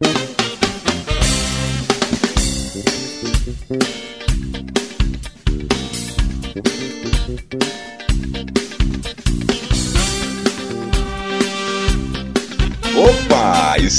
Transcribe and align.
Opa! 0.00 0.38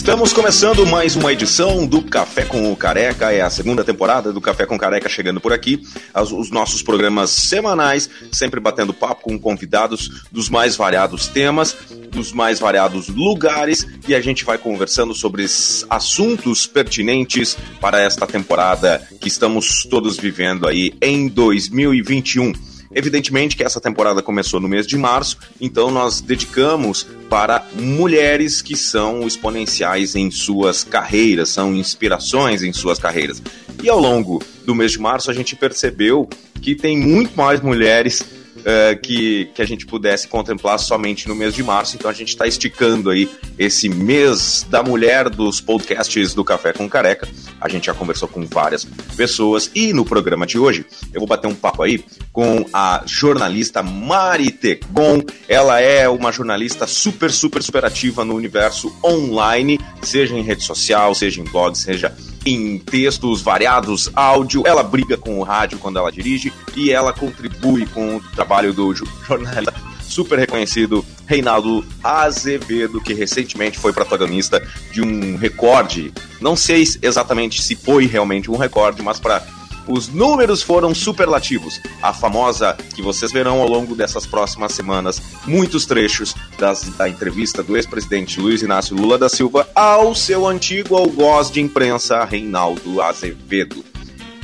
Estamos 0.10 0.34
começando 0.34 0.88
mais 0.88 1.16
uma 1.16 1.32
edição 1.32 1.86
do 1.86 2.02
Café 2.02 2.44
com 2.44 2.72
o 2.72 2.76
Careca. 2.76 3.32
É 3.32 3.42
a 3.42 3.50
segunda 3.52 3.84
temporada 3.84 4.34
do 4.34 4.42
Café 4.42 4.66
com 4.66 4.76
Careca 4.76 5.08
chegando 5.08 5.40
por 5.40 5.54
aqui. 5.54 5.84
Os 6.16 6.50
nossos 6.50 6.82
programas 6.82 7.30
semanais, 7.30 8.10
sempre 8.32 8.60
batendo 8.60 8.92
papo 8.92 9.22
com 9.22 9.38
convidados 9.38 10.26
dos 10.32 10.50
mais 10.50 10.76
variados 10.76 11.28
temas, 11.28 11.78
dos 12.10 12.34
mais 12.34 12.60
variados 12.60 13.08
lugares 13.08 13.86
e 14.08 14.16
a 14.16 14.20
gente 14.20 14.44
vai 14.44 14.58
conversando 14.58 15.14
sobre 15.14 15.46
assuntos 15.88 16.66
pertinentes 16.66 17.56
para 17.80 18.02
esta 18.02 18.26
temporada 18.26 19.08
que 19.22 19.28
estamos 19.28 19.84
todos 19.84 20.18
vivendo 20.18 20.68
aí 20.68 20.92
em 21.04 21.28
2021. 21.28 22.79
Evidentemente 22.94 23.56
que 23.56 23.64
essa 23.64 23.80
temporada 23.80 24.22
começou 24.22 24.60
no 24.60 24.68
mês 24.68 24.88
de 24.88 24.98
março, 24.98 25.38
então 25.62 25.92
nós 25.92 26.22
dedicamos 26.22 27.06
para 27.30 27.64
mulheres 27.76 28.62
que 28.62 28.76
são 28.76 29.28
exponenciais 29.28 30.16
em 30.16 30.32
suas 30.32 30.84
carreiras, 30.84 31.50
são 31.50 31.76
inspirações 31.76 32.64
em 32.64 32.74
suas 32.74 32.98
carreiras. 32.98 33.42
E 33.84 33.90
ao 33.90 34.00
longo 34.00 34.42
do 34.66 34.74
mês 34.74 34.94
de 34.94 35.00
março 35.00 35.30
a 35.30 35.34
gente 35.34 35.56
percebeu 35.56 36.28
que 36.62 36.76
tem 36.76 36.98
muito 36.98 37.38
mais 37.38 37.62
mulheres 37.62 38.24
uh, 38.60 39.00
que, 39.02 39.50
que 39.54 39.62
a 39.62 39.66
gente 39.66 39.86
pudesse 39.86 40.28
contemplar 40.28 40.80
somente 40.80 41.28
no 41.28 41.36
mês 41.36 41.54
de 41.54 41.64
março. 41.64 41.96
Então 41.96 42.10
a 42.10 42.14
gente 42.14 42.30
está 42.30 42.48
esticando 42.48 43.10
aí 43.10 43.30
esse 43.58 43.90
mês 43.90 44.66
da 44.70 44.84
mulher 44.84 45.30
dos 45.30 45.60
podcasts 45.60 46.34
do 46.34 46.44
Café 46.44 46.74
com 46.74 46.90
Careca. 46.90 47.28
A 47.60 47.68
gente 47.68 47.88
já 47.88 47.94
conversou 47.94 48.28
com 48.28 48.46
várias 48.46 48.86
pessoas 49.16 49.70
e 49.76 49.94
no 49.94 50.06
programa 50.06 50.46
de 50.46 50.58
hoje 50.58 50.86
eu 51.14 51.20
vou 51.20 51.28
bater 51.28 51.48
um 51.48 51.56
papo 51.56 51.84
aí 51.84 52.04
com 52.32 52.66
a 52.74 53.04
jornalista 53.06 53.84
Mari 53.84 54.52
Tegon. 54.52 55.22
Ela 55.48 55.80
é 55.80 56.08
uma 56.08 56.32
jornalista 56.32 56.88
super, 56.88 57.32
super, 57.32 57.62
super 57.62 57.86
ativa 57.86 58.24
no 58.24 58.36
universo 58.36 58.94
online, 59.04 59.80
seja 60.02 60.36
em 60.36 60.42
rede 60.42 60.64
social, 60.64 61.14
seja 61.14 61.42
em 61.42 61.44
blog, 61.44 61.76
seja 61.76 62.16
em 62.46 62.78
textos 62.80 63.42
variados, 63.42 64.10
áudio. 64.16 64.64
Ela 64.66 64.84
briga 64.84 65.18
com 65.18 65.40
o 65.40 65.44
rádio 65.44 65.78
quando 65.78 66.00
ela 66.00 66.12
dirige 66.12 66.52
e 66.76 66.92
ela 66.92 67.14
contribui 67.14 67.86
com 67.88 68.18
o 68.18 68.22
trabalho 68.22 68.49
do 68.74 68.96
jornalista 69.28 69.90
super 70.10 70.40
reconhecido 70.40 71.06
Reinaldo 71.26 71.86
Azevedo, 72.04 73.00
que 73.00 73.14
recentemente 73.14 73.78
foi 73.78 73.94
protagonista 73.94 74.62
de 74.92 75.02
um 75.02 75.38
recorde. 75.38 76.12
Não 76.42 76.56
sei 76.56 76.84
exatamente 77.02 77.62
se 77.62 77.76
foi 77.76 78.08
realmente 78.08 78.50
um 78.50 78.58
recorde, 78.58 79.02
mas 79.02 79.20
para 79.20 79.46
os 79.88 80.08
números 80.08 80.62
foram 80.62 80.94
superlativos. 80.94 81.80
A 82.02 82.14
famosa 82.14 82.76
que 82.96 83.02
vocês 83.02 83.32
verão 83.32 83.62
ao 83.62 83.68
longo 83.68 83.96
dessas 83.96 84.26
próximas 84.26 84.74
semanas, 84.74 85.22
muitos 85.46 85.86
trechos 85.86 86.36
das, 86.58 86.84
da 86.90 87.08
entrevista 87.08 87.64
do 87.64 87.78
ex-presidente 87.78 88.40
Luiz 88.40 88.62
Inácio 88.62 88.96
Lula 88.96 89.18
da 89.18 89.30
Silva 89.30 89.68
ao 89.74 90.14
seu 90.14 90.46
antigo 90.46 90.96
algoz 90.96 91.50
de 91.50 91.62
imprensa, 91.62 92.24
Reinaldo 92.26 93.02
Azevedo. 93.02 93.84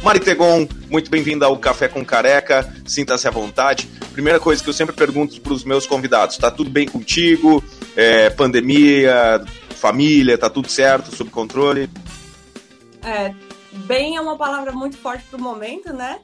Maritegon, 0.05 0.67
muito 0.87 1.09
bem-vinda 1.09 1.47
ao 1.47 1.57
Café 1.57 1.87
com 1.87 2.05
Careca, 2.05 2.71
sinta-se 2.85 3.27
à 3.27 3.31
vontade. 3.31 3.87
Primeira 4.13 4.39
coisa 4.39 4.63
que 4.63 4.69
eu 4.69 4.73
sempre 4.73 4.95
pergunto 4.95 5.41
para 5.41 5.51
os 5.51 5.63
meus 5.63 5.87
convidados: 5.87 6.37
tá 6.37 6.51
tudo 6.51 6.69
bem 6.69 6.87
contigo? 6.87 7.63
É, 7.95 8.29
pandemia, 8.29 9.43
família, 9.71 10.37
tá 10.37 10.47
tudo 10.47 10.69
certo, 10.69 11.15
sob 11.15 11.31
controle? 11.31 11.89
É, 13.01 13.33
Bem 13.75 14.15
é 14.15 14.21
uma 14.21 14.37
palavra 14.37 14.71
muito 14.71 14.97
forte 14.97 15.23
para 15.29 15.37
o 15.37 15.41
momento, 15.41 15.91
né? 15.91 16.19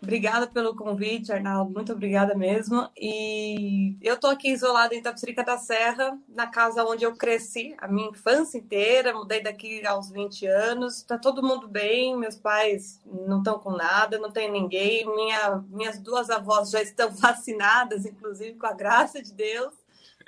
Obrigada 0.00 0.46
pelo 0.46 0.76
convite, 0.76 1.32
Arnaldo. 1.32 1.72
Muito 1.72 1.92
obrigada 1.92 2.34
mesmo. 2.34 2.88
E 2.96 3.96
eu 4.00 4.14
estou 4.14 4.30
aqui 4.30 4.50
isolada 4.50 4.94
em 4.94 5.02
Tapsirica 5.02 5.42
da 5.42 5.58
Serra, 5.58 6.16
na 6.28 6.46
casa 6.46 6.84
onde 6.84 7.04
eu 7.04 7.16
cresci 7.16 7.74
a 7.78 7.88
minha 7.88 8.08
infância 8.10 8.58
inteira. 8.58 9.12
Mudei 9.12 9.42
daqui 9.42 9.84
aos 9.84 10.10
20 10.10 10.46
anos. 10.46 10.98
Está 10.98 11.18
todo 11.18 11.42
mundo 11.42 11.66
bem. 11.66 12.16
Meus 12.16 12.36
pais 12.36 13.00
não 13.04 13.38
estão 13.38 13.58
com 13.58 13.72
nada, 13.72 14.18
não 14.18 14.30
tem 14.30 14.50
ninguém. 14.50 15.04
Minha, 15.04 15.64
minhas 15.68 15.98
duas 15.98 16.30
avós 16.30 16.70
já 16.70 16.80
estão 16.80 17.10
vacinadas, 17.12 18.06
inclusive 18.06 18.56
com 18.56 18.66
a 18.66 18.72
graça 18.72 19.20
de 19.20 19.32
Deus. 19.32 19.74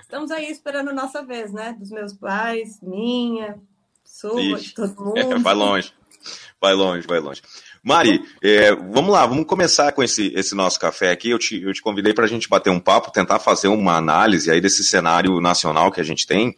Estamos 0.00 0.32
aí 0.32 0.50
esperando 0.50 0.92
nossa 0.92 1.22
vez, 1.22 1.52
né? 1.52 1.76
Dos 1.78 1.90
meus 1.90 2.12
pais, 2.12 2.80
minha, 2.82 3.56
sua, 4.04 4.58
de 4.58 4.74
todo 4.74 4.96
mundo. 4.98 5.40
vai 5.40 5.54
longe. 5.54 5.92
Vai 6.60 6.74
longe, 6.74 7.06
vai 7.06 7.20
longe. 7.20 7.40
Mari, 7.82 8.22
é, 8.42 8.74
vamos 8.74 9.10
lá, 9.10 9.26
vamos 9.26 9.46
começar 9.46 9.90
com 9.92 10.02
esse, 10.02 10.32
esse 10.34 10.54
nosso 10.54 10.78
café 10.78 11.10
aqui. 11.10 11.30
Eu 11.30 11.38
te, 11.38 11.62
eu 11.62 11.72
te 11.72 11.80
convidei 11.80 12.12
para 12.12 12.24
a 12.24 12.28
gente 12.28 12.48
bater 12.48 12.70
um 12.70 12.80
papo, 12.80 13.10
tentar 13.10 13.38
fazer 13.38 13.68
uma 13.68 13.96
análise 13.96 14.50
aí 14.50 14.60
desse 14.60 14.84
cenário 14.84 15.40
nacional 15.40 15.90
que 15.90 16.00
a 16.00 16.04
gente 16.04 16.26
tem. 16.26 16.54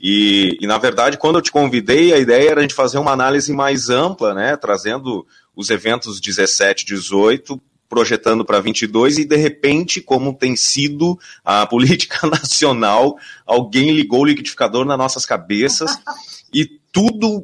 E, 0.00 0.56
e, 0.60 0.66
na 0.66 0.78
verdade, 0.78 1.18
quando 1.18 1.36
eu 1.36 1.42
te 1.42 1.52
convidei, 1.52 2.12
a 2.12 2.18
ideia 2.18 2.50
era 2.50 2.60
a 2.60 2.62
gente 2.62 2.74
fazer 2.74 2.98
uma 2.98 3.12
análise 3.12 3.52
mais 3.52 3.88
ampla, 3.88 4.34
né? 4.34 4.56
Trazendo 4.56 5.26
os 5.54 5.70
eventos 5.70 6.20
17, 6.20 6.86
18, 6.86 7.60
projetando 7.88 8.42
para 8.42 8.58
22 8.58 9.18
e 9.18 9.24
de 9.26 9.36
repente, 9.36 10.00
como 10.00 10.32
tem 10.32 10.56
sido 10.56 11.18
a 11.44 11.66
política 11.68 12.26
nacional, 12.26 13.16
alguém 13.44 13.92
ligou 13.92 14.22
o 14.22 14.24
liquidificador 14.24 14.86
nas 14.86 14.96
nossas 14.96 15.26
cabeças 15.26 15.98
e 16.52 16.80
tudo 16.92 17.42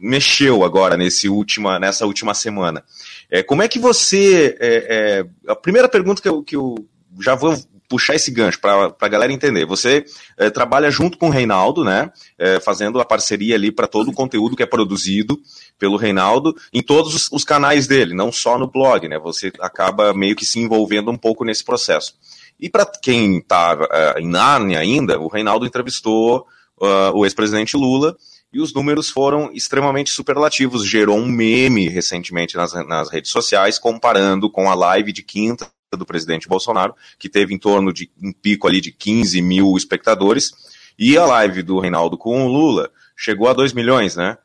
mexeu 0.00 0.64
agora 0.64 0.96
nesse 0.96 1.28
última, 1.28 1.80
nessa 1.80 2.06
última 2.06 2.32
semana. 2.32 2.84
É, 3.28 3.42
como 3.42 3.62
é 3.62 3.68
que 3.68 3.78
você. 3.78 4.56
É, 4.60 5.24
é, 5.46 5.50
a 5.50 5.56
primeira 5.56 5.88
pergunta 5.88 6.22
que 6.22 6.28
eu, 6.28 6.42
que 6.44 6.54
eu 6.54 6.76
já 7.20 7.34
vou 7.34 7.56
puxar 7.88 8.14
esse 8.14 8.30
gancho 8.30 8.60
para 8.60 8.94
a 8.98 9.08
galera 9.08 9.32
entender. 9.32 9.66
Você 9.66 10.04
é, 10.38 10.48
trabalha 10.48 10.90
junto 10.90 11.18
com 11.18 11.26
o 11.26 11.30
Reinaldo, 11.30 11.84
né? 11.84 12.10
É, 12.38 12.60
fazendo 12.60 13.00
a 13.00 13.04
parceria 13.04 13.56
ali 13.56 13.70
para 13.70 13.88
todo 13.88 14.10
o 14.10 14.14
conteúdo 14.14 14.56
que 14.56 14.62
é 14.62 14.66
produzido 14.66 15.38
pelo 15.78 15.96
Reinaldo 15.96 16.54
em 16.72 16.82
todos 16.82 17.14
os, 17.14 17.28
os, 17.32 17.44
canais 17.44 17.86
dele, 17.86 18.14
não 18.14 18.32
só 18.32 18.58
no 18.58 18.70
blog, 18.70 19.08
né? 19.08 19.18
Você 19.18 19.52
acaba 19.60 20.14
meio 20.14 20.36
que 20.36 20.46
se 20.46 20.60
envolvendo 20.60 21.10
um 21.10 21.16
pouco 21.16 21.44
nesse 21.44 21.64
processo. 21.64 22.14
E 22.58 22.70
para 22.70 22.86
quem 22.86 23.38
está 23.38 23.76
é, 23.90 24.20
em 24.20 24.28
Nárnia 24.28 24.78
ainda, 24.78 25.18
o 25.18 25.28
Reinaldo 25.28 25.66
entrevistou 25.66 26.46
uh, 26.80 27.12
o 27.14 27.24
ex-presidente 27.24 27.76
Lula 27.76 28.16
e 28.54 28.60
os 28.60 28.72
números 28.72 29.10
foram 29.10 29.50
extremamente 29.52 30.10
superlativos. 30.10 30.86
Gerou 30.86 31.18
um 31.18 31.26
meme 31.26 31.88
recentemente 31.88 32.56
nas, 32.56 32.72
nas 32.86 33.10
redes 33.10 33.30
sociais, 33.30 33.78
comparando 33.78 34.48
com 34.48 34.70
a 34.70 34.74
live 34.74 35.12
de 35.12 35.22
quinta 35.22 35.68
do 35.90 36.06
presidente 36.06 36.48
Bolsonaro, 36.48 36.94
que 37.18 37.28
teve 37.28 37.52
em 37.52 37.58
torno 37.58 37.92
de 37.92 38.10
um 38.22 38.32
pico 38.32 38.66
ali 38.66 38.80
de 38.80 38.92
15 38.92 39.42
mil 39.42 39.76
espectadores, 39.76 40.52
e 40.98 41.18
a 41.18 41.26
live 41.26 41.62
do 41.62 41.80
Reinaldo 41.80 42.16
com 42.16 42.46
o 42.46 42.48
Lula 42.48 42.90
chegou 43.16 43.48
a 43.48 43.52
2 43.52 43.72
milhões, 43.72 44.16
né? 44.16 44.38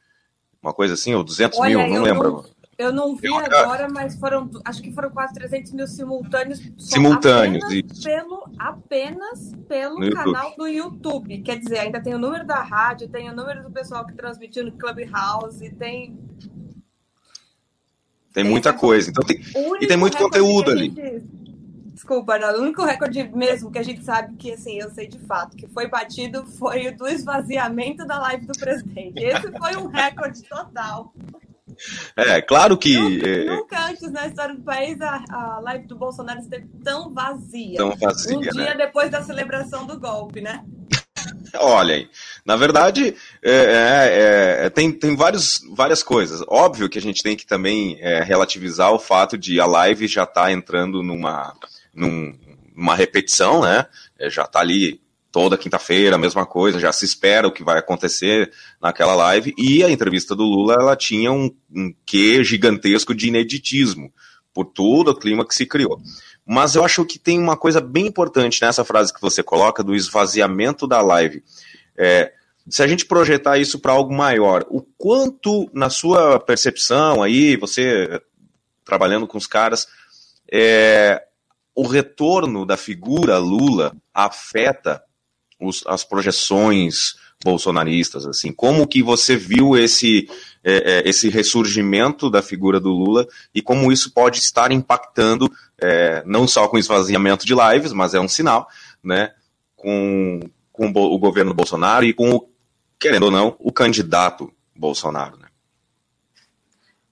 Uma 0.61 0.73
coisa 0.73 0.95
assim, 0.95 1.13
ou 1.13 1.23
200 1.23 1.59
Olha, 1.59 1.77
mil, 1.77 1.87
não 1.87 2.03
lembro. 2.03 2.31
Não, 2.31 2.45
eu 2.79 2.93
não 2.93 3.13
vi 3.13 3.27
eu, 3.27 3.37
agora, 3.37 3.89
mas 3.89 4.15
foram, 4.15 4.49
acho 4.63 4.81
que 4.81 4.93
foram 4.93 5.09
quase 5.09 5.33
300 5.33 5.73
mil 5.73 5.85
simultâneos. 5.85 6.61
Simultâneos, 6.77 7.65
apenas 7.65 7.85
isso. 7.91 8.03
Pelo, 8.03 8.49
apenas 8.57 9.51
pelo 9.67 9.99
no 9.99 10.13
canal 10.13 10.45
YouTube. 10.45 10.57
do 10.57 10.67
YouTube. 10.67 11.41
Quer 11.41 11.59
dizer, 11.59 11.79
ainda 11.79 12.01
tem 12.01 12.15
o 12.15 12.17
número 12.17 12.47
da 12.47 12.63
rádio, 12.63 13.09
tem 13.09 13.29
o 13.29 13.35
número 13.35 13.63
do 13.63 13.69
pessoal 13.69 14.05
que 14.05 14.13
transmitiu 14.13 14.63
no 14.63 14.71
Clubhouse, 14.71 15.69
tem. 15.71 16.17
Tem, 18.33 18.45
muita 18.45 18.71
coisa. 18.71 19.09
Então 19.09 19.25
tem, 19.25 19.41
e 19.81 19.85
tem 19.85 19.97
muito 19.97 20.17
conteúdo 20.17 20.71
ali. 20.71 20.89
Desculpa, 21.93 22.35
Arnaldo. 22.35 22.59
O 22.59 22.61
único 22.61 22.85
recorde 22.85 23.29
mesmo 23.35 23.69
que 23.69 23.79
a 23.79 23.83
gente 23.83 24.05
sabe 24.05 24.37
que, 24.37 24.53
assim, 24.53 24.79
eu 24.79 24.89
sei 24.91 25.05
de 25.05 25.19
fato, 25.19 25.57
que 25.57 25.67
foi 25.67 25.89
batido 25.89 26.45
foi 26.45 26.87
o 26.87 26.97
do 26.97 27.05
esvaziamento 27.09 28.07
da 28.07 28.19
live 28.19 28.45
do 28.45 28.57
presidente. 28.57 29.21
Esse 29.21 29.51
foi 29.51 29.75
um 29.75 29.87
recorde 29.87 30.43
total. 30.43 31.13
É, 32.15 32.41
claro 32.41 32.77
que. 32.77 32.97
Nunca, 32.97 33.27
é... 33.27 33.45
nunca, 33.45 33.87
antes 33.87 34.11
na 34.11 34.27
história 34.27 34.55
do 34.55 34.61
país 34.61 34.99
a, 35.01 35.23
a 35.29 35.59
live 35.59 35.87
do 35.87 35.95
Bolsonaro 35.95 36.39
esteve 36.39 36.67
tão 36.83 37.13
vazia. 37.13 37.77
Tão 37.77 37.95
vazia. 37.95 38.37
Um 38.37 38.41
dia 38.41 38.51
né? 38.51 38.75
depois 38.75 39.09
da 39.09 39.23
celebração 39.23 39.85
do 39.85 39.99
golpe, 39.99 40.41
né? 40.41 40.63
Olha 41.55 41.95
aí, 41.95 42.09
na 42.45 42.55
verdade, 42.55 43.15
é, 43.41 43.51
é, 43.51 44.65
é, 44.65 44.69
tem, 44.69 44.91
tem 44.91 45.15
vários, 45.15 45.61
várias 45.71 46.03
coisas. 46.03 46.43
Óbvio 46.47 46.89
que 46.89 46.97
a 46.97 47.01
gente 47.01 47.23
tem 47.23 47.35
que 47.35 47.45
também 47.45 47.97
é, 47.99 48.21
relativizar 48.21 48.91
o 48.91 48.99
fato 48.99 49.37
de 49.37 49.59
a 49.59 49.65
live 49.65 50.07
já 50.07 50.23
estar 50.23 50.43
tá 50.43 50.51
entrando 50.51 51.01
numa, 51.01 51.53
num, 51.93 52.37
numa 52.75 52.95
repetição, 52.95 53.61
né? 53.61 53.85
É, 54.17 54.29
já 54.29 54.43
está 54.43 54.59
ali 54.59 55.01
toda 55.31 55.57
quinta-feira, 55.57 56.15
a 56.15 56.19
mesma 56.19 56.45
coisa, 56.45 56.79
já 56.79 56.91
se 56.91 57.05
espera 57.05 57.47
o 57.47 57.51
que 57.51 57.63
vai 57.63 57.77
acontecer 57.77 58.51
naquela 58.81 59.15
live, 59.15 59.53
e 59.57 59.83
a 59.83 59.89
entrevista 59.89 60.35
do 60.35 60.43
Lula, 60.43 60.75
ela 60.79 60.95
tinha 60.95 61.31
um, 61.31 61.53
um 61.73 61.93
quê 62.05 62.43
gigantesco 62.43 63.13
de 63.13 63.27
ineditismo, 63.27 64.11
por 64.53 64.65
todo 64.65 65.09
o 65.11 65.15
clima 65.15 65.47
que 65.47 65.53
se 65.53 65.65
criou. 65.65 66.01
Mas 66.45 66.75
eu 66.75 66.83
acho 66.83 67.05
que 67.05 67.19
tem 67.19 67.37
uma 67.37 67.55
coisa 67.55 67.79
bem 67.79 68.07
importante 68.07 68.59
nessa 68.61 68.83
frase 68.83 69.13
que 69.13 69.21
você 69.21 69.43
coloca, 69.43 69.83
do 69.83 69.95
esvaziamento 69.95 70.87
da 70.87 71.01
live. 71.01 71.43
É, 71.95 72.33
se 72.67 72.81
a 72.81 72.87
gente 72.87 73.05
projetar 73.05 73.57
isso 73.59 73.79
para 73.79 73.93
algo 73.93 74.13
maior, 74.13 74.65
o 74.69 74.81
quanto, 74.97 75.69
na 75.73 75.89
sua 75.89 76.39
percepção 76.39 77.21
aí, 77.21 77.55
você 77.55 78.21
trabalhando 78.83 79.27
com 79.27 79.37
os 79.37 79.45
caras, 79.45 79.87
é, 80.51 81.23
o 81.75 81.85
retorno 81.85 82.65
da 82.65 82.75
figura 82.75 83.37
Lula 83.37 83.95
afeta 84.13 85.03
os, 85.59 85.83
as 85.85 86.03
projeções 86.03 87.15
bolsonaristas, 87.43 88.25
assim, 88.25 88.51
como 88.51 88.87
que 88.87 89.01
você 89.01 89.35
viu 89.35 89.77
esse, 89.77 90.29
é, 90.63 90.99
é, 90.99 91.09
esse 91.09 91.29
ressurgimento 91.29 92.29
da 92.29 92.41
figura 92.41 92.79
do 92.79 92.89
Lula 92.89 93.27
e 93.55 93.61
como 93.61 93.91
isso 93.91 94.11
pode 94.11 94.39
estar 94.39 94.71
impactando, 94.71 95.49
é, 95.77 96.21
não 96.25 96.47
só 96.47 96.67
com 96.67 96.75
o 96.75 96.79
esvaziamento 96.79 97.45
de 97.45 97.53
lives, 97.55 97.93
mas 97.93 98.13
é 98.13 98.19
um 98.19 98.27
sinal, 98.27 98.67
né, 99.01 99.33
com, 99.75 100.41
com 100.71 100.87
o 100.87 101.17
governo 101.17 101.53
Bolsonaro 101.53 102.05
e 102.05 102.13
com, 102.13 102.31
o, 102.31 102.49
querendo 102.99 103.23
ou 103.23 103.31
não, 103.31 103.55
o 103.59 103.71
candidato 103.71 104.51
Bolsonaro, 104.75 105.37
né? 105.37 105.47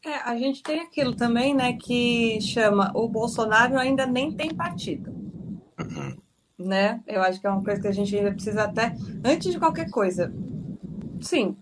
É, 0.05 0.15
a 0.23 0.37
gente 0.37 0.63
tem 0.63 0.79
aquilo 0.79 1.13
também, 1.15 1.53
né, 1.53 1.73
que 1.73 2.39
chama 2.41 2.91
o 2.95 3.09
Bolsonaro 3.09 3.77
ainda 3.77 4.05
nem 4.05 4.31
tem 4.31 4.53
partido. 4.53 5.09
Uhum. 5.79 6.17
Né? 6.57 7.01
Eu 7.05 7.21
acho 7.21 7.39
que 7.39 7.45
é 7.45 7.49
uma 7.49 7.63
coisa 7.63 7.81
que 7.81 7.87
a 7.87 7.91
gente 7.91 8.15
ainda 8.15 8.31
precisa 8.31 8.63
até, 8.63 8.95
antes 9.23 9.51
de 9.51 9.59
qualquer 9.59 9.89
coisa. 9.91 10.33
Sim. 11.21 11.55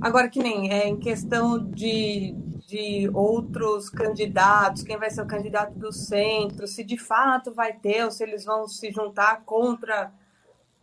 Agora 0.00 0.28
que 0.28 0.42
nem 0.42 0.70
é 0.70 0.86
em 0.86 0.98
questão 0.98 1.58
de, 1.58 2.34
de 2.66 3.10
outros 3.14 3.88
candidatos, 3.88 4.82
quem 4.82 4.98
vai 4.98 5.10
ser 5.10 5.22
o 5.22 5.26
candidato 5.26 5.72
do 5.78 5.90
centro, 5.90 6.66
se 6.66 6.84
de 6.84 6.98
fato 6.98 7.54
vai 7.54 7.72
ter, 7.72 8.04
ou 8.04 8.10
se 8.10 8.22
eles 8.22 8.44
vão 8.44 8.68
se 8.68 8.90
juntar 8.90 9.42
contra 9.44 10.12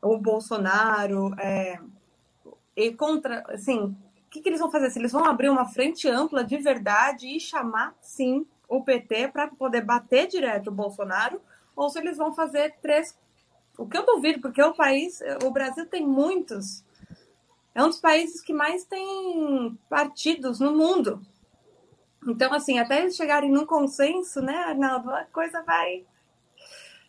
o 0.02 0.18
Bolsonaro, 0.18 1.34
é, 1.40 1.80
e 2.76 2.92
contra, 2.94 3.44
assim, 3.50 3.96
que, 4.36 4.42
que 4.42 4.50
eles 4.50 4.60
vão 4.60 4.70
fazer? 4.70 4.90
Se 4.90 5.00
eles 5.00 5.12
vão 5.12 5.24
abrir 5.24 5.50
uma 5.50 5.66
frente 5.66 6.10
ampla 6.10 6.44
de 6.44 6.58
verdade 6.58 7.28
e 7.28 7.40
chamar, 7.40 7.96
sim, 8.02 8.46
o 8.68 8.84
PT 8.84 9.30
para 9.30 9.48
poder 9.48 9.82
bater 9.82 10.28
direto 10.28 10.68
o 10.68 10.74
Bolsonaro, 10.74 11.42
ou 11.76 11.90
se 11.90 12.00
eles 12.00 12.18
vão 12.18 12.34
fazer 12.34 12.76
três. 12.82 13.18
O 13.78 13.88
que 13.88 13.98
eu 13.98 14.06
duvido, 14.06 14.42
porque 14.42 14.62
o 14.62 14.74
país, 14.74 15.20
o 15.44 15.52
Brasil 15.52 15.86
tem 15.86 16.06
muitos. 16.06 16.84
É 17.74 17.84
um 17.84 17.88
dos 17.88 18.00
países 18.00 18.42
que 18.42 18.54
mais 18.54 18.86
tem 18.86 19.78
partidos 19.90 20.60
no 20.60 20.76
mundo. 20.76 21.22
Então, 22.28 22.54
assim, 22.54 22.80
até 22.80 23.02
eles 23.02 23.16
chegarem 23.16 23.52
num 23.52 23.66
consenso, 23.66 24.42
né, 24.42 24.56
Arnaldo, 24.56 25.12
a 25.12 25.26
coisa 25.26 25.62
vai. 25.64 26.06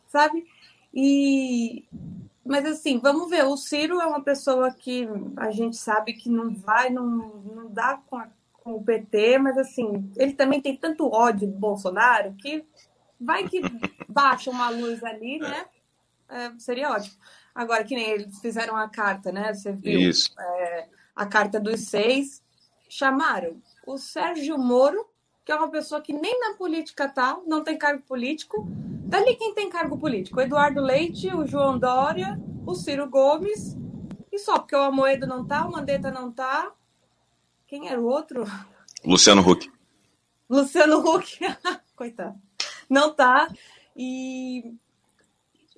Sabe? 0.09 0.45
E 0.93 1.85
mas 2.47 2.65
assim, 2.65 2.99
vamos 2.99 3.29
ver. 3.29 3.45
O 3.45 3.57
Ciro 3.57 4.01
é 4.01 4.07
uma 4.07 4.23
pessoa 4.23 4.73
que 4.73 5.09
a 5.37 5.51
gente 5.51 5.77
sabe 5.77 6.13
que 6.13 6.31
não 6.31 6.55
vai, 6.55 6.91
não, 6.91 7.05
não 7.05 7.69
dá 7.69 8.01
com, 8.07 8.17
a, 8.17 8.29
com 8.53 8.75
o 8.75 8.85
PT, 8.85 9.39
mas 9.39 9.59
assim, 9.59 10.11
ele 10.17 10.33
também 10.33 10.61
tem 10.61 10.77
tanto 10.77 11.13
ódio 11.13 11.49
do 11.49 11.59
Bolsonaro 11.59 12.35
que 12.35 12.65
vai 13.21 13.49
que 13.49 13.61
baixa 14.09 14.51
uma 14.51 14.71
luz 14.71 15.03
ali, 15.03 15.39
né? 15.39 15.67
É, 16.29 16.53
seria 16.59 16.91
ótimo. 16.91 17.17
Agora, 17.55 17.85
que 17.85 17.95
nem 17.95 18.11
eles 18.11 18.39
fizeram 18.41 18.77
a 18.77 18.89
carta, 18.89 19.33
né? 19.33 19.55
Você 19.55 19.73
viu 19.73 20.11
Isso. 20.11 20.31
É, 20.39 20.89
a 21.15 21.27
carta 21.27 21.59
dos 21.61 21.81
seis. 21.81 22.45
Chamaram 22.89 23.61
o 23.85 23.99
Sérgio 23.99 24.57
Moro, 24.57 25.09
que 25.45 25.51
é 25.51 25.57
uma 25.57 25.69
pessoa 25.69 26.01
que 26.01 26.13
nem 26.13 26.39
na 26.39 26.55
política 26.55 27.09
tá, 27.09 27.37
não 27.45 27.65
tem 27.65 27.77
cargo 27.77 28.03
político 28.03 28.65
Dali 29.07 29.37
quem 29.37 29.55
tem 29.55 29.71
cargo 29.71 29.97
político? 29.97 30.41
O 30.41 30.43
Eduardo 30.43 30.81
Leite, 30.81 31.33
o 31.33 31.47
João 31.47 31.79
Dória, 31.79 32.37
o 32.67 32.75
Ciro 32.75 33.09
Gomes. 33.09 33.77
E 34.33 34.39
só, 34.39 34.59
porque 34.59 34.75
o 34.75 34.83
Amoedo 34.83 35.29
não 35.29 35.47
tá, 35.47 35.65
o 35.65 35.71
Mandetta 35.71 36.11
não 36.11 36.33
tá. 36.33 36.73
Quem 37.69 37.89
era 37.89 38.01
o 38.01 38.07
outro? 38.07 38.45
Luciano 39.05 39.49
Huck. 39.49 39.71
Luciano 40.51 40.99
Huck. 40.99 41.39
Coitado. 41.95 42.35
Não 42.91 43.15
tá. 43.15 43.49
E 43.97 44.75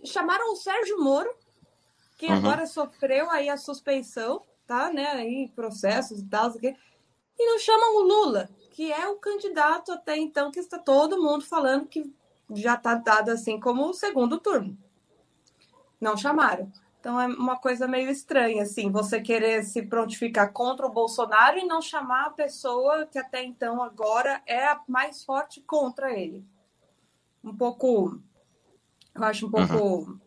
chamaram 0.04 0.52
o 0.52 0.56
Sérgio 0.56 1.02
Moro, 1.02 1.32
que 2.16 2.26
uhum. 2.26 2.34
agora 2.34 2.66
sofreu 2.66 3.30
aí 3.30 3.48
a 3.48 3.56
suspeição, 3.56 4.42
tá, 4.66 4.92
né, 4.92 5.06
aí 5.08 5.52
processos 5.54 6.20
e 6.20 6.26
tal, 6.26 6.52
e 6.60 7.46
não 7.46 7.58
chamam 7.58 7.96
o 7.96 8.00
Lula, 8.02 8.50
que 8.72 8.92
é 8.92 9.08
o 9.08 9.16
candidato 9.16 9.92
até 9.92 10.16
então 10.16 10.50
que 10.50 10.60
está 10.60 10.78
todo 10.78 11.22
mundo 11.22 11.44
falando 11.44 11.86
que 11.86 12.12
já 12.54 12.74
está 12.74 12.94
dado 12.94 13.30
assim 13.30 13.60
como 13.60 13.88
o 13.88 13.94
segundo 13.94 14.38
turno. 14.38 14.76
Não 16.00 16.16
chamaram. 16.16 16.70
Então 17.00 17.20
é 17.20 17.26
uma 17.26 17.56
coisa 17.56 17.86
meio 17.86 18.10
estranha, 18.10 18.64
assim, 18.64 18.90
você 18.90 19.20
querer 19.20 19.64
se 19.64 19.82
prontificar 19.82 20.52
contra 20.52 20.86
o 20.86 20.92
Bolsonaro 20.92 21.58
e 21.58 21.64
não 21.64 21.80
chamar 21.80 22.26
a 22.26 22.30
pessoa 22.30 23.06
que 23.06 23.18
até 23.18 23.42
então 23.44 23.82
agora 23.82 24.42
é 24.46 24.66
a 24.66 24.80
mais 24.86 25.24
forte 25.24 25.60
contra 25.60 26.12
ele. 26.12 26.44
Um 27.42 27.56
pouco. 27.56 28.20
Eu 29.18 29.24
acho 29.24 29.46
um 29.46 29.50
pouco. 29.50 29.74
Uhum. 29.74 30.18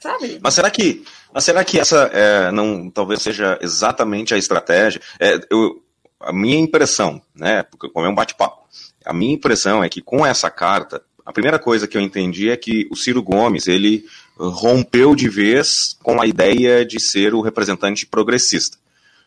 Sabe? 0.00 0.40
Mas 0.42 0.54
será 0.54 0.70
que, 0.70 1.04
mas 1.32 1.44
será 1.44 1.64
que 1.64 1.78
essa 1.78 2.10
é, 2.12 2.50
não 2.50 2.90
talvez 2.90 3.22
seja 3.22 3.58
exatamente 3.60 4.34
a 4.34 4.38
estratégia? 4.38 5.00
É, 5.20 5.40
eu, 5.50 5.82
a 6.18 6.32
minha 6.32 6.58
impressão, 6.58 7.22
né? 7.34 7.62
Porque 7.62 7.88
como 7.88 8.06
é 8.06 8.08
um 8.08 8.14
bate-papo, 8.14 8.66
a 9.04 9.12
minha 9.12 9.34
impressão 9.34 9.82
é 9.82 9.88
que 9.88 10.00
com 10.00 10.24
essa 10.26 10.50
carta 10.50 11.02
a 11.24 11.32
primeira 11.32 11.58
coisa 11.58 11.86
que 11.86 11.96
eu 11.96 12.00
entendi 12.00 12.50
é 12.50 12.56
que 12.56 12.88
o 12.90 12.96
Ciro 12.96 13.22
Gomes, 13.22 13.68
ele 13.68 14.04
rompeu 14.36 15.14
de 15.14 15.28
vez 15.28 15.96
com 16.02 16.20
a 16.20 16.26
ideia 16.26 16.84
de 16.84 16.98
ser 16.98 17.32
o 17.32 17.40
representante 17.40 18.04
progressista. 18.06 18.76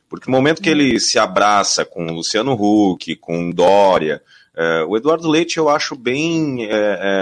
Porque 0.10 0.30
no 0.30 0.36
momento 0.36 0.62
que 0.62 0.70
ele 0.70 1.00
se 1.00 1.18
abraça 1.18 1.86
com 1.86 2.06
o 2.06 2.14
Luciano 2.14 2.54
Huck, 2.54 3.16
com 3.16 3.50
Dória, 3.50 4.22
é, 4.56 4.84
o 4.84 4.96
Eduardo 4.96 5.30
Leite 5.30 5.58
eu 5.58 5.70
acho 5.70 5.96
bem 5.96 6.66
é, 6.66 6.70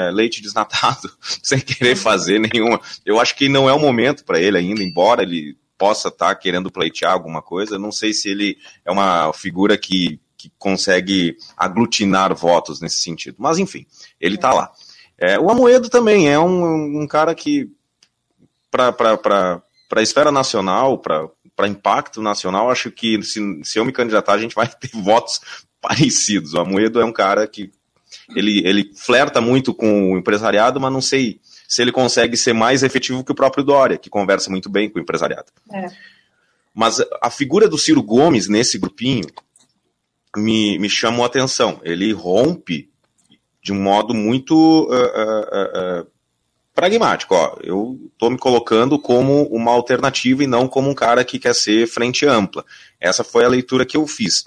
é, 0.07 0.11
leite 0.11 0.41
desnatado, 0.41 1.11
sem 1.41 1.59
querer 1.59 1.95
fazer 1.95 2.39
nenhuma. 2.39 2.79
Eu 3.05 3.19
acho 3.19 3.35
que 3.35 3.49
não 3.49 3.69
é 3.69 3.73
o 3.73 3.79
momento 3.79 4.23
para 4.23 4.39
ele 4.39 4.57
ainda, 4.57 4.83
embora 4.83 5.23
ele 5.23 5.57
possa 5.77 6.09
estar 6.09 6.27
tá 6.27 6.35
querendo 6.35 6.71
pleitear 6.71 7.11
alguma 7.11 7.41
coisa. 7.41 7.79
Não 7.79 7.91
sei 7.91 8.13
se 8.13 8.29
ele 8.29 8.57
é 8.85 8.91
uma 8.91 9.33
figura 9.33 9.77
que 9.77 10.19
que 10.43 10.51
consegue 10.59 11.37
aglutinar 11.55 12.35
votos 12.35 12.81
nesse 12.81 12.97
sentido. 12.97 13.37
Mas, 13.39 13.59
enfim, 13.59 13.85
ele 14.19 14.35
está 14.35 14.53
lá. 14.53 14.69
É, 15.17 15.39
o 15.39 15.49
Amoedo 15.49 15.89
também 15.89 16.29
é 16.29 16.37
um, 16.37 17.01
um 17.01 17.07
cara 17.07 17.33
que, 17.33 17.71
para 18.69 18.93
a 19.95 20.01
esfera 20.01 20.33
nacional, 20.33 20.97
para 20.97 21.67
impacto 21.67 22.21
nacional, 22.21 22.69
acho 22.69 22.91
que 22.91 23.23
se, 23.23 23.39
se 23.63 23.79
eu 23.79 23.85
me 23.85 23.93
candidatar, 23.93 24.33
a 24.33 24.37
gente 24.37 24.53
vai 24.53 24.67
ter 24.67 24.89
votos 25.01 25.39
parecidos. 25.83 26.53
O 26.53 26.59
Amoedo 26.59 26.99
é 26.99 27.05
um 27.05 27.11
cara 27.11 27.45
que 27.45 27.71
ele, 28.35 28.65
ele 28.65 28.91
flerta 28.95 29.41
muito 29.41 29.73
com 29.73 30.13
o 30.13 30.17
empresariado, 30.17 30.79
mas 30.79 30.91
não 30.91 31.01
sei 31.01 31.39
se 31.67 31.81
ele 31.81 31.91
consegue 31.91 32.37
ser 32.37 32.53
mais 32.53 32.83
efetivo 32.83 33.23
que 33.23 33.31
o 33.31 33.35
próprio 33.35 33.63
Dória, 33.63 33.97
que 33.97 34.09
conversa 34.09 34.49
muito 34.49 34.69
bem 34.69 34.89
com 34.89 34.99
o 34.99 35.01
empresariado. 35.01 35.51
É. 35.71 35.87
Mas 36.73 37.03
a 37.21 37.29
figura 37.29 37.67
do 37.67 37.77
Ciro 37.77 38.01
Gomes 38.01 38.47
nesse 38.47 38.79
grupinho, 38.79 39.27
me, 40.35 40.79
me 40.79 40.89
chamou 40.89 41.23
a 41.23 41.27
atenção. 41.27 41.79
Ele 41.83 42.11
rompe 42.11 42.89
de 43.61 43.71
um 43.71 43.81
modo 43.81 44.13
muito 44.13 44.55
uh, 44.55 44.91
uh, 44.91 46.01
uh, 46.01 46.07
pragmático. 46.73 47.35
Ó, 47.35 47.57
eu 47.63 47.99
estou 48.11 48.29
me 48.29 48.37
colocando 48.37 48.97
como 48.99 49.43
uma 49.43 49.71
alternativa 49.71 50.43
e 50.43 50.47
não 50.47 50.67
como 50.67 50.89
um 50.89 50.95
cara 50.95 51.23
que 51.23 51.39
quer 51.39 51.53
ser 51.53 51.87
frente 51.87 52.25
ampla. 52.25 52.65
Essa 52.99 53.23
foi 53.23 53.45
a 53.45 53.49
leitura 53.49 53.85
que 53.85 53.95
eu 53.95 54.07
fiz. 54.07 54.43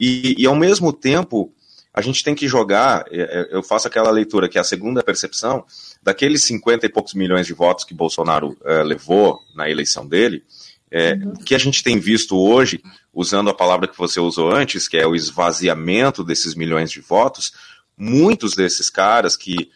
E, 0.00 0.34
e 0.38 0.46
ao 0.46 0.56
mesmo 0.56 0.92
tempo, 0.92 1.52
a 1.92 2.00
gente 2.00 2.24
tem 2.24 2.34
que 2.34 2.48
jogar. 2.48 3.04
É, 3.10 3.20
é, 3.20 3.48
eu 3.56 3.62
faço 3.62 3.86
aquela 3.86 4.10
leitura 4.10 4.48
que 4.48 4.56
é 4.56 4.60
a 4.60 4.64
segunda 4.64 5.02
percepção 5.02 5.64
daqueles 6.02 6.42
50 6.44 6.86
e 6.86 6.88
poucos 6.88 7.12
milhões 7.12 7.46
de 7.46 7.52
votos 7.52 7.84
que 7.84 7.92
Bolsonaro 7.92 8.56
levou 8.84 9.38
na 9.54 9.68
eleição 9.68 10.06
dele. 10.06 10.42
É, 10.90 11.12
uhum. 11.12 11.34
Que 11.34 11.54
a 11.54 11.58
gente 11.58 11.84
tem 11.84 12.00
visto 12.00 12.36
hoje, 12.36 12.82
usando 13.14 13.48
a 13.50 13.54
palavra 13.54 13.86
que 13.86 13.96
você 13.96 14.18
usou 14.18 14.50
antes, 14.50 14.88
que 14.88 14.96
é 14.96 15.06
o 15.06 15.14
esvaziamento 15.14 16.24
desses 16.24 16.56
milhões 16.56 16.90
de 16.90 17.00
votos, 17.00 17.52
muitos 17.96 18.56
desses 18.56 18.90
caras 18.90 19.36
que 19.36 19.70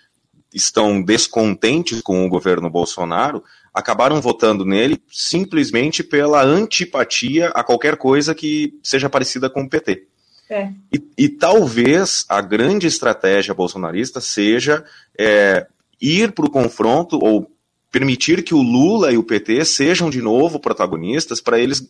estão 0.53 1.03
descontentes 1.03 2.01
com 2.01 2.25
o 2.25 2.29
governo 2.29 2.71
Bolsonaro 2.71 3.43
acabaram 3.73 4.21
votando 4.21 4.65
nele 4.65 5.03
simplesmente 5.11 6.03
pela 6.03 6.43
antipatia 6.43 7.49
a 7.49 7.65
qualquer 7.65 7.97
coisa 7.97 8.35
que 8.35 8.79
seja 8.83 9.11
parecida 9.11 9.51
com 9.51 9.63
o 9.63 9.69
PT. 9.69 10.07
É. 10.49 10.71
E, 10.93 11.03
e, 11.17 11.29
talvez 11.29 12.27
a 12.29 12.41
grande 12.43 12.87
estratégia 12.87 13.55
bolsonarista 13.55 14.21
seja 14.21 14.85
é, 15.19 15.67
ir 16.01 16.33
para 16.33 16.45
o 16.45 16.51
confronto 16.51 17.19
ou 17.19 17.51
permitir 17.91 18.43
que 18.43 18.55
o 18.55 18.61
Lula 18.61 19.11
e 19.11 19.17
o 19.17 19.23
PT 19.23 19.65
sejam 19.65 20.11
de 20.11 20.21
novo 20.21 20.61
protagonistas 20.61 21.41
para 21.41 21.59
eles 21.59 21.89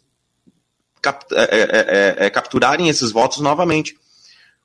cap 1.02 1.26
é 1.32 1.42
é, 1.42 1.60
é, 2.22 2.26
é, 2.26 2.30
capturarem 2.30 2.88
esses 2.88 3.10
votos 3.10 3.40
novamente. 3.40 3.96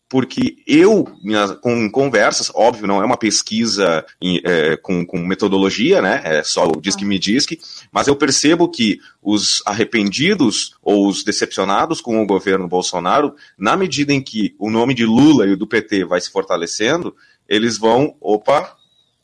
Porque 0.10 0.58
eu, 0.66 1.06
com 1.62 1.90
conversas, 1.92 2.52
óbvio, 2.56 2.88
não 2.88 3.00
é 3.00 3.06
uma 3.06 3.16
pesquisa 3.16 4.04
em, 4.20 4.42
é, 4.44 4.76
com, 4.76 5.06
com, 5.06 5.20
metodologia, 5.20 6.02
né? 6.02 6.22
É 6.26 6.44
só 6.44 6.66
o 6.66 6.82
diz 6.82 6.96
que 6.96 7.06
me 7.06 7.20
diz 7.20 7.46
que, 7.46 7.60
mas 7.92 8.08
eu 8.08 8.16
percebo 8.16 8.68
que 8.68 9.00
os 9.22 9.62
arrependidos 9.68 10.76
ou 10.82 11.08
os 11.08 11.24
decepcionados 11.24 12.02
com 12.02 12.20
o 12.20 12.26
governo 12.26 12.68
Bolsonaro, 12.68 13.36
na 13.56 13.78
medida 13.78 14.12
em 14.12 14.22
que 14.22 14.56
o 14.58 14.72
nome 14.72 14.96
de 14.96 15.06
Lula 15.06 15.46
e 15.46 15.52
o 15.52 15.58
do 15.58 15.68
PT 15.68 16.06
vai 16.06 16.20
se 16.20 16.32
fortalecendo, 16.32 17.16
eles 17.48 17.78
vão, 17.78 18.16
opa, 18.20 18.76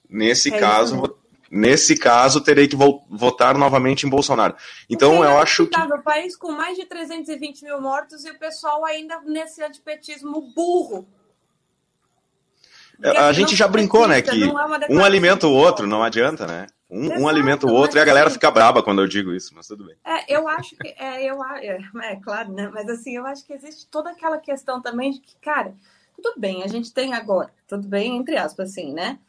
nesse 0.07 0.53
é 0.53 0.59
caso, 0.59 1.15
nesse 1.49 1.97
caso, 1.97 2.41
terei 2.41 2.67
que 2.67 2.75
votar 2.75 3.57
novamente 3.57 4.05
em 4.05 4.09
Bolsonaro. 4.09 4.55
Então, 4.89 5.23
eu 5.23 5.37
acho 5.37 5.67
que. 5.67 5.79
O 5.79 6.03
país 6.03 6.35
com 6.35 6.51
mais 6.51 6.77
de 6.77 6.85
320 6.85 7.63
mil 7.63 7.81
mortos 7.81 8.25
e 8.25 8.31
o 8.31 8.39
pessoal 8.39 8.85
ainda 8.85 9.19
nesse 9.21 9.63
antipetismo 9.63 10.41
burro. 10.53 11.07
Porque, 12.95 13.17
a 13.17 13.29
assim, 13.29 13.41
gente 13.41 13.55
já 13.55 13.67
brincou, 13.67 14.07
né? 14.07 14.21
Que 14.21 14.43
é 14.43 14.93
um 14.93 15.03
alimenta 15.03 15.47
o 15.47 15.53
outro, 15.53 15.85
não 15.85 16.01
adianta, 16.01 16.47
né? 16.47 16.67
Um, 16.89 17.05
Exato, 17.05 17.21
um 17.21 17.27
alimenta 17.27 17.67
o 17.67 17.73
outro 17.73 17.97
e 17.97 18.01
a 18.01 18.05
galera 18.05 18.27
assim, 18.27 18.35
fica 18.35 18.51
braba 18.51 18.83
quando 18.83 19.01
eu 19.01 19.07
digo 19.07 19.33
isso, 19.33 19.53
mas 19.55 19.67
tudo 19.67 19.85
bem. 19.85 19.95
É, 20.05 20.33
eu 20.33 20.47
acho 20.47 20.75
que. 20.77 20.95
É, 20.97 21.23
eu, 21.23 21.43
é, 21.43 21.79
é 22.03 22.15
claro, 22.17 22.53
né? 22.53 22.69
Mas 22.73 22.87
assim, 22.87 23.17
eu 23.17 23.25
acho 23.25 23.45
que 23.45 23.53
existe 23.53 23.87
toda 23.87 24.11
aquela 24.11 24.37
questão 24.37 24.81
também 24.81 25.11
de 25.11 25.19
que, 25.19 25.35
cara, 25.41 25.73
tudo 26.15 26.39
bem, 26.39 26.63
a 26.63 26.67
gente 26.67 26.93
tem 26.93 27.13
agora, 27.13 27.49
tudo 27.67 27.87
bem, 27.87 28.15
entre 28.15 28.37
aspas, 28.37 28.69
assim, 28.69 28.93
né? 28.93 29.19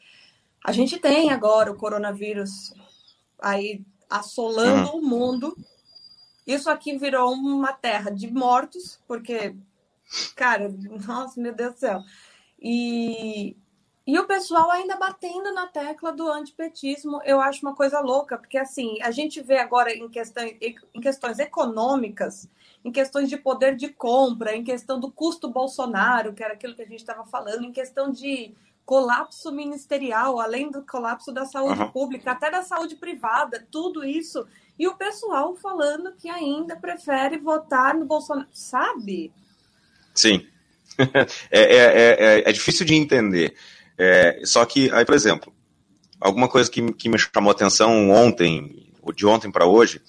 A 0.66 0.72
gente 0.72 0.98
tem 0.98 1.30
agora 1.30 1.70
o 1.70 1.76
coronavírus 1.76 2.74
aí 3.40 3.84
assolando 4.10 4.90
uhum. 4.90 4.98
o 4.98 5.06
mundo. 5.06 5.56
Isso 6.44 6.68
aqui 6.68 6.98
virou 6.98 7.32
uma 7.32 7.72
terra 7.72 8.10
de 8.10 8.28
mortos, 8.28 9.00
porque, 9.06 9.54
cara, 10.34 10.74
nossa, 11.06 11.40
meu 11.40 11.54
Deus 11.54 11.74
do 11.74 11.78
céu. 11.78 12.02
E, 12.60 13.56
e 14.04 14.18
o 14.18 14.26
pessoal 14.26 14.68
ainda 14.72 14.96
batendo 14.96 15.54
na 15.54 15.68
tecla 15.68 16.12
do 16.12 16.28
antipetismo, 16.28 17.22
eu 17.24 17.40
acho 17.40 17.64
uma 17.64 17.76
coisa 17.76 18.00
louca, 18.00 18.36
porque 18.36 18.58
assim, 18.58 19.00
a 19.02 19.12
gente 19.12 19.40
vê 19.40 19.58
agora 19.58 19.94
em, 19.94 20.08
questão, 20.08 20.42
em 20.44 21.00
questões 21.00 21.38
econômicas, 21.38 22.50
em 22.84 22.90
questões 22.90 23.28
de 23.28 23.36
poder 23.36 23.76
de 23.76 23.86
compra, 23.88 24.56
em 24.56 24.64
questão 24.64 24.98
do 24.98 25.12
custo 25.12 25.48
Bolsonaro, 25.48 26.34
que 26.34 26.42
era 26.42 26.54
aquilo 26.54 26.74
que 26.74 26.82
a 26.82 26.86
gente 26.86 26.98
estava 26.98 27.24
falando, 27.24 27.62
em 27.62 27.72
questão 27.72 28.10
de 28.10 28.52
colapso 28.86 29.50
ministerial, 29.50 30.40
além 30.40 30.70
do 30.70 30.80
colapso 30.80 31.32
da 31.32 31.44
saúde 31.44 31.80
uhum. 31.80 31.90
pública, 31.90 32.30
até 32.30 32.48
da 32.48 32.62
saúde 32.62 32.94
privada, 32.94 33.66
tudo 33.68 34.04
isso. 34.04 34.46
E 34.78 34.86
o 34.86 34.94
pessoal 34.94 35.56
falando 35.56 36.12
que 36.16 36.30
ainda 36.30 36.76
prefere 36.76 37.36
votar 37.36 37.94
no 37.94 38.06
Bolsonaro, 38.06 38.48
sabe? 38.52 39.32
Sim. 40.14 40.46
é, 41.50 41.60
é, 41.60 42.40
é, 42.40 42.48
é, 42.48 42.52
difícil 42.52 42.86
de 42.86 42.94
entender. 42.94 43.56
É, 43.98 44.40
só 44.44 44.64
que, 44.64 44.90
aí, 44.92 45.04
por 45.04 45.16
exemplo, 45.16 45.52
alguma 46.20 46.48
coisa 46.48 46.70
que, 46.70 46.92
que 46.92 47.08
me 47.08 47.18
chamou 47.18 47.50
atenção 47.50 48.10
ontem, 48.10 48.92
ou 49.02 49.12
de 49.12 49.26
ontem 49.26 49.50
para 49.50 49.66
hoje, 49.66 50.00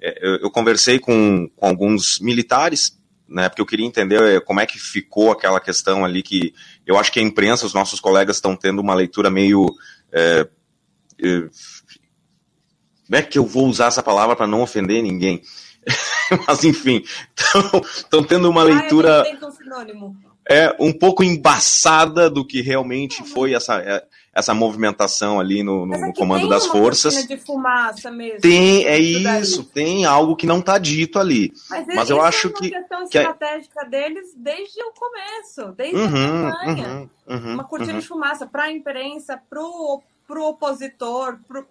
é, 0.00 0.18
eu, 0.20 0.36
eu, 0.42 0.50
conversei 0.50 0.98
com, 0.98 1.48
com 1.56 1.66
alguns 1.66 2.20
militares 2.20 2.95
né? 3.28 3.48
Porque 3.48 3.62
eu 3.62 3.66
queria 3.66 3.86
entender 3.86 4.22
eh, 4.22 4.40
como 4.40 4.60
é 4.60 4.66
que 4.66 4.78
ficou 4.78 5.32
aquela 5.32 5.60
questão 5.60 6.04
ali 6.04 6.22
que 6.22 6.54
eu 6.86 6.98
acho 6.98 7.10
que 7.12 7.20
a 7.20 7.22
imprensa, 7.22 7.66
os 7.66 7.74
nossos 7.74 8.00
colegas 8.00 8.36
estão 8.36 8.56
tendo 8.56 8.80
uma 8.80 8.94
leitura 8.94 9.30
meio 9.30 9.66
é, 10.12 10.48
é, 11.22 11.48
como 13.06 13.16
é 13.16 13.22
que 13.22 13.38
eu 13.38 13.46
vou 13.46 13.68
usar 13.68 13.86
essa 13.86 14.02
palavra 14.02 14.34
para 14.34 14.46
não 14.46 14.62
ofender 14.62 15.02
ninguém? 15.02 15.42
Mas 16.46 16.64
enfim, 16.64 17.04
estão 17.96 18.22
tendo 18.24 18.50
uma 18.50 18.64
leitura. 18.64 19.22
Ah, 19.22 20.25
é 20.48 20.74
um 20.78 20.92
pouco 20.92 21.24
embaçada 21.24 22.30
do 22.30 22.46
que 22.46 22.60
realmente 22.60 23.22
foi 23.24 23.54
essa 23.54 24.06
essa 24.36 24.52
movimentação 24.52 25.40
ali 25.40 25.62
no, 25.62 25.86
no, 25.86 25.98
no 25.98 26.12
comando 26.12 26.46
das 26.46 26.66
forças. 26.66 27.26
De 27.26 27.38
fumaça 27.38 28.10
mesmo, 28.10 28.42
tem, 28.42 28.84
é 28.84 28.98
isso, 28.98 29.64
tem 29.64 30.04
algo 30.04 30.36
que 30.36 30.46
não 30.46 30.58
está 30.58 30.76
dito 30.76 31.18
ali. 31.18 31.54
Mas, 31.70 31.86
Mas 31.86 32.10
eu 32.10 32.20
acho 32.20 32.48
é 32.48 32.52
que. 32.52 32.74
É 32.74 32.78
uma 32.78 32.80
questão 32.80 33.02
estratégica 33.04 33.84
que... 33.84 33.90
deles 33.90 34.34
desde 34.36 34.82
o 34.82 34.92
começo, 34.92 35.72
desde 35.72 35.96
uhum, 35.96 36.48
a 36.48 36.52
campanha. 36.52 36.88
Uhum, 36.88 37.34
uhum, 37.34 37.54
uma 37.54 37.64
cortina 37.64 37.94
uhum. 37.94 37.98
de 37.98 38.06
fumaça 38.06 38.46
para 38.46 38.64
a 38.64 38.70
imprensa, 38.70 39.40
para 39.48 39.62
o 39.62 40.02
opositor. 40.50 41.38
Pro... 41.48 41.66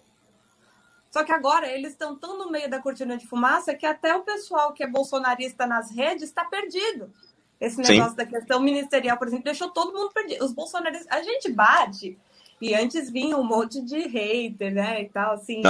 Só 1.12 1.24
que 1.24 1.32
agora 1.32 1.68
eles 1.68 1.92
estão 1.92 2.16
tão 2.16 2.36
no 2.36 2.50
meio 2.50 2.68
da 2.68 2.80
cortina 2.80 3.16
de 3.16 3.28
fumaça 3.28 3.76
que 3.76 3.86
até 3.86 4.16
o 4.16 4.24
pessoal 4.24 4.74
que 4.74 4.84
é 4.84 4.88
bolsonarista 4.88 5.68
nas 5.68 5.92
redes 5.92 6.24
está 6.24 6.44
perdido. 6.44 7.12
Esse 7.60 7.78
negócio 7.78 8.12
Sim. 8.12 8.18
da 8.18 8.26
questão 8.26 8.60
ministerial, 8.60 9.18
por 9.18 9.28
exemplo, 9.28 9.46
deixou 9.46 9.70
todo 9.70 9.94
mundo 9.94 10.12
perdido. 10.12 10.44
Os 10.44 10.54
bolsonaristas, 10.54 11.08
a 11.10 11.22
gente 11.22 11.52
bate 11.52 12.18
e 12.62 12.74
antes 12.74 13.10
vinha 13.10 13.38
um 13.38 13.44
monte 13.44 13.82
de 13.82 14.00
hater, 14.08 14.74
né? 14.74 15.02
E 15.02 15.10
tal, 15.10 15.34
assim. 15.34 15.62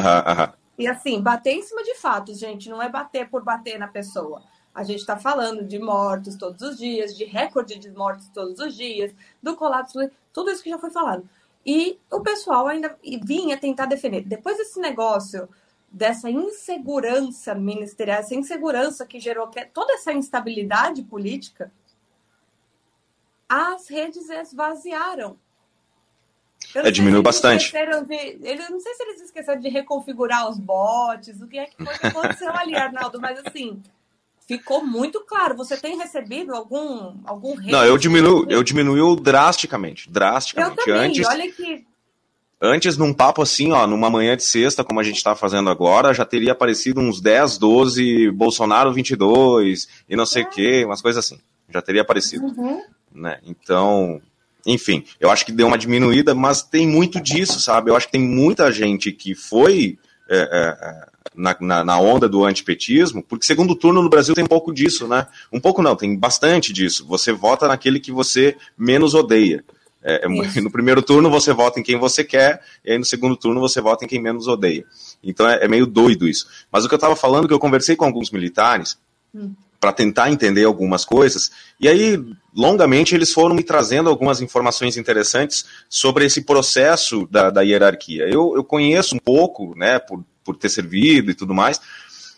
E 0.77 0.87
assim, 0.87 1.21
bater 1.21 1.53
em 1.53 1.61
cima 1.61 1.83
de 1.83 1.95
fatos, 1.95 2.37
gente, 2.37 2.69
não 2.69 2.81
é 2.81 2.89
bater 2.89 3.29
por 3.29 3.43
bater 3.43 3.79
na 3.79 3.87
pessoa. 3.87 4.43
A 4.73 4.83
gente 4.83 4.99
está 4.99 5.15
falando 5.15 5.63
de 5.63 5.79
mortos 5.79 6.35
todos 6.35 6.61
os 6.61 6.77
dias, 6.77 7.15
de 7.15 7.23
recorde 7.23 7.79
de 7.79 7.89
mortos 7.91 8.27
todos 8.33 8.59
os 8.59 8.75
dias, 8.75 9.13
do 9.41 9.55
colapso, 9.55 9.99
tudo 10.33 10.51
isso 10.51 10.61
que 10.61 10.69
já 10.69 10.77
foi 10.77 10.89
falado. 10.89 11.27
E 11.65 11.97
o 12.11 12.19
pessoal 12.19 12.67
ainda 12.67 12.97
vinha 13.23 13.57
tentar 13.57 13.85
defender. 13.85 14.21
Depois 14.25 14.57
desse 14.57 14.79
negócio, 14.79 15.47
dessa 15.95 16.29
insegurança 16.29 17.55
ministerial, 17.55 18.19
essa 18.19 18.35
insegurança 18.35 19.05
que 19.05 19.17
gerou 19.17 19.49
toda 19.73 19.93
essa 19.93 20.11
instabilidade 20.11 21.01
política, 21.03 21.71
as 23.47 23.87
redes 23.87 24.29
esvaziaram. 24.29 25.37
É, 26.73 26.91
diminuiu 26.91 27.23
bastante. 27.23 27.71
De, 27.71 27.77
eles, 28.17 28.69
não 28.69 28.79
sei 28.81 28.93
se 28.93 29.03
eles 29.03 29.21
esqueceram 29.21 29.61
de 29.61 29.69
reconfigurar 29.69 30.49
os 30.49 30.59
bots, 30.59 31.41
o 31.41 31.47
que 31.47 31.59
é 31.59 31.67
que 31.67 31.77
aconteceu 32.03 32.51
ali, 32.53 32.75
Arnaldo, 32.75 33.21
mas 33.21 33.39
assim, 33.45 33.81
ficou 34.45 34.85
muito 34.85 35.21
claro. 35.21 35.55
Você 35.55 35.77
tem 35.77 35.97
recebido 35.97 36.53
algum 36.53 37.15
algum 37.23 37.55
Não, 37.61 37.85
eu 37.85 37.97
diminuo, 37.97 38.45
eu 38.49 38.61
diminuiu 38.63 39.15
drasticamente, 39.15 40.09
drasticamente. 40.09 40.77
Eu 40.77 40.85
também, 40.85 41.09
antes, 41.09 41.25
olha 41.25 41.49
que 41.49 41.87
Antes, 42.61 42.97
num 42.97 43.13
papo 43.13 43.41
assim, 43.41 43.71
ó, 43.71 43.85
numa 43.85 44.09
manhã 44.09 44.35
de 44.35 44.43
sexta, 44.43 44.83
como 44.83 44.99
a 44.99 45.03
gente 45.03 45.17
está 45.17 45.35
fazendo 45.35 45.69
agora, 45.69 46.13
já 46.13 46.25
teria 46.25 46.53
aparecido 46.53 47.01
uns 47.01 47.19
10, 47.19 47.57
12, 47.57 48.31
Bolsonaro 48.31 48.93
22 48.93 49.87
e 50.07 50.15
não 50.15 50.25
sei 50.25 50.43
o 50.43 50.47
é. 50.47 50.49
quê, 50.49 50.85
umas 50.85 51.01
coisas 51.01 51.25
assim. 51.25 51.39
Já 51.69 51.81
teria 51.81 52.01
aparecido. 52.01 52.45
Uhum. 52.45 52.81
Né? 53.13 53.39
Então, 53.45 54.21
enfim, 54.65 55.03
eu 55.19 55.29
acho 55.29 55.45
que 55.45 55.51
deu 55.51 55.67
uma 55.67 55.77
diminuída, 55.77 56.33
mas 56.33 56.63
tem 56.63 56.87
muito 56.87 57.19
disso, 57.19 57.59
sabe? 57.59 57.91
Eu 57.91 57.95
acho 57.95 58.07
que 58.07 58.13
tem 58.13 58.21
muita 58.21 58.71
gente 58.71 59.11
que 59.11 59.35
foi 59.35 59.97
é, 60.29 60.37
é, 60.37 60.87
é, 60.87 61.07
na, 61.35 61.55
na, 61.59 61.83
na, 61.83 61.99
onda 61.99 62.27
do 62.27 62.43
antipetismo, 62.43 63.21
porque 63.21 63.45
segundo 63.45 63.75
turno 63.75 64.01
no 64.01 64.09
Brasil 64.09 64.33
tem 64.33 64.43
um 64.43 64.47
pouco 64.47 64.73
disso, 64.73 65.07
né? 65.07 65.27
Um 65.51 65.59
pouco 65.59 65.83
não, 65.83 65.95
tem 65.95 66.17
bastante 66.17 66.73
disso. 66.73 67.05
Você 67.07 67.31
vota 67.31 67.67
naquele 67.67 67.99
que 67.99 68.11
você 68.11 68.55
menos 68.77 69.13
odeia. 69.13 69.63
É, 70.05 70.25
é 70.25 70.27
no 70.61 70.71
primeiro 70.71 71.01
turno 71.01 71.29
você 71.29 71.51
vota 71.51 71.79
em 71.79 71.83
quem 71.83 71.97
você 71.97 72.23
quer, 72.23 72.61
e 72.85 72.91
aí 72.91 72.97
no 72.97 73.05
segundo 73.05 73.35
turno 73.35 73.59
você 73.59 73.81
vota 73.81 74.05
em 74.05 74.07
quem 74.07 74.21
menos 74.21 74.47
odeia. 74.47 74.85
Então 75.23 75.49
é, 75.49 75.65
é 75.65 75.67
meio 75.67 75.85
doido 75.85 76.27
isso. 76.27 76.47
Mas 76.71 76.85
o 76.85 76.87
que 76.87 76.93
eu 76.93 76.97
estava 76.97 77.15
falando, 77.15 77.47
que 77.47 77.53
eu 77.53 77.59
conversei 77.59 77.95
com 77.95 78.05
alguns 78.05 78.31
militares, 78.31 78.97
hum 79.33 79.53
para 79.85 79.91
tentar 79.91 80.31
entender 80.31 80.63
algumas 80.63 81.05
coisas. 81.05 81.51
E 81.79 81.87
aí, 81.87 82.19
longamente, 82.55 83.13
eles 83.13 83.31
foram 83.31 83.55
me 83.55 83.61
trazendo 83.61 84.09
algumas 84.09 84.41
informações 84.41 84.97
interessantes 84.97 85.63
sobre 85.87 86.25
esse 86.25 86.41
processo 86.41 87.27
da, 87.29 87.51
da 87.51 87.61
hierarquia. 87.61 88.23
Eu, 88.23 88.53
eu 88.55 88.63
conheço 88.63 89.15
um 89.15 89.19
pouco, 89.19 89.75
né, 89.77 89.99
por, 89.99 90.25
por 90.43 90.55
ter 90.57 90.69
servido 90.69 91.29
e 91.29 91.35
tudo 91.35 91.53
mais, 91.53 91.79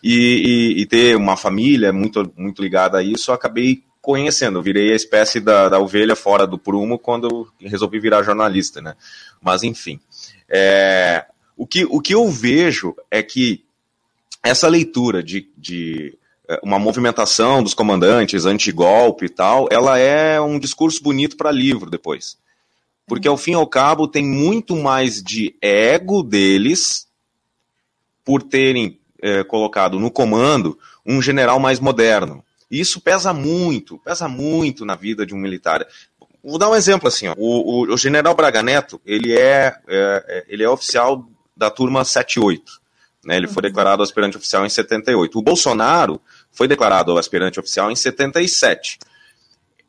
e, 0.03 0.75
e, 0.75 0.81
e, 0.81 0.85
ter 0.85 1.15
uma 1.15 1.37
família 1.37 1.93
muito, 1.93 2.31
muito 2.35 2.61
ligada 2.61 2.97
a 2.97 3.03
isso, 3.03 3.31
eu 3.31 3.35
acabei 3.35 3.81
conhecendo. 4.07 4.57
Eu 4.57 4.63
virei 4.63 4.93
a 4.93 4.95
espécie 4.95 5.41
da, 5.41 5.67
da 5.67 5.79
ovelha 5.79 6.15
fora 6.15 6.47
do 6.47 6.57
prumo 6.57 6.97
quando 6.97 7.51
resolvi 7.59 7.99
virar 7.99 8.23
jornalista, 8.23 8.81
né? 8.81 8.95
Mas, 9.41 9.63
enfim. 9.63 9.99
É, 10.47 11.25
o, 11.57 11.67
que, 11.67 11.83
o 11.83 11.99
que 11.99 12.15
eu 12.15 12.29
vejo 12.29 12.95
é 13.11 13.21
que 13.21 13.65
essa 14.41 14.69
leitura 14.69 15.21
de, 15.21 15.49
de 15.57 16.17
é, 16.47 16.57
uma 16.63 16.79
movimentação 16.79 17.61
dos 17.61 17.73
comandantes 17.73 18.45
anti-golpe 18.45 19.25
e 19.25 19.29
tal, 19.29 19.67
ela 19.69 19.97
é 19.97 20.39
um 20.39 20.57
discurso 20.57 21.03
bonito 21.03 21.35
para 21.35 21.51
livro 21.51 21.89
depois. 21.89 22.37
Porque, 23.05 23.27
ao 23.27 23.35
fim 23.35 23.51
e 23.51 23.55
ao 23.55 23.67
cabo, 23.67 24.07
tem 24.07 24.25
muito 24.25 24.73
mais 24.77 25.21
de 25.21 25.53
ego 25.61 26.23
deles 26.23 27.09
por 28.23 28.41
terem 28.41 29.01
é, 29.21 29.43
colocado 29.43 29.99
no 29.99 30.09
comando 30.09 30.79
um 31.05 31.21
general 31.21 31.59
mais 31.59 31.81
moderno. 31.81 32.41
E 32.69 32.79
isso 32.79 32.99
pesa 32.99 33.33
muito, 33.33 33.97
pesa 33.99 34.27
muito 34.27 34.85
na 34.85 34.95
vida 34.95 35.25
de 35.25 35.33
um 35.33 35.37
militar. 35.37 35.85
Vou 36.43 36.57
dar 36.57 36.69
um 36.69 36.75
exemplo 36.75 37.07
assim, 37.07 37.27
ó. 37.27 37.35
O, 37.37 37.85
o, 37.85 37.93
o 37.93 37.97
general 37.97 38.35
Braga 38.35 38.61
Neto, 38.61 39.01
ele 39.05 39.37
é, 39.37 39.75
é, 39.87 40.25
é 40.27 40.45
ele 40.47 40.63
é 40.63 40.69
oficial 40.69 41.25
da 41.55 41.69
turma 41.69 42.03
78. 42.03 42.63
Né? 43.25 43.35
Ele 43.35 43.47
foi 43.47 43.63
uhum. 43.63 43.69
declarado 43.69 44.03
aspirante 44.03 44.37
oficial 44.37 44.65
em 44.65 44.69
78. 44.69 45.37
O 45.37 45.41
Bolsonaro 45.41 46.21
foi 46.51 46.67
declarado 46.67 47.17
aspirante 47.17 47.59
oficial 47.59 47.91
em 47.91 47.95
77. 47.95 48.99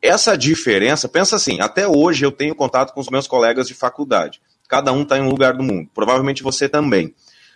essa 0.00 0.36
diferença, 0.36 1.08
pensa 1.08 1.36
assim, 1.36 1.60
até 1.60 1.86
hoje 1.86 2.24
eu 2.24 2.30
tenho 2.30 2.54
contato 2.54 2.92
com 2.92 3.00
os 3.00 3.08
meus 3.08 3.26
colegas 3.26 3.66
de 3.66 3.74
faculdade. 3.74 4.40
Cada 4.68 4.92
um 4.92 5.02
está 5.02 5.18
em 5.18 5.22
um 5.22 5.28
lugar 5.28 5.54
do 5.54 5.62
mundo. 5.62 5.90
Provavelmente 5.94 6.42
você 6.42 6.68
também. 6.68 7.14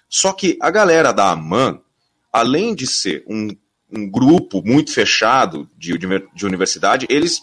Só 0.09 0.33
que 0.33 0.59
a 0.61 0.71
galera 0.71 1.13
da 1.13 1.31
AMAN, 1.31 1.81
além 2.33 2.75
de 2.75 2.87
ser 2.87 3.25
um, 3.29 3.49
um 3.93 4.09
grupo 4.09 4.63
muito 4.65 4.93
fechado 4.93 5.69
de, 5.77 5.99
de 6.35 6.47
universidade, 6.47 7.07
eles 7.09 7.41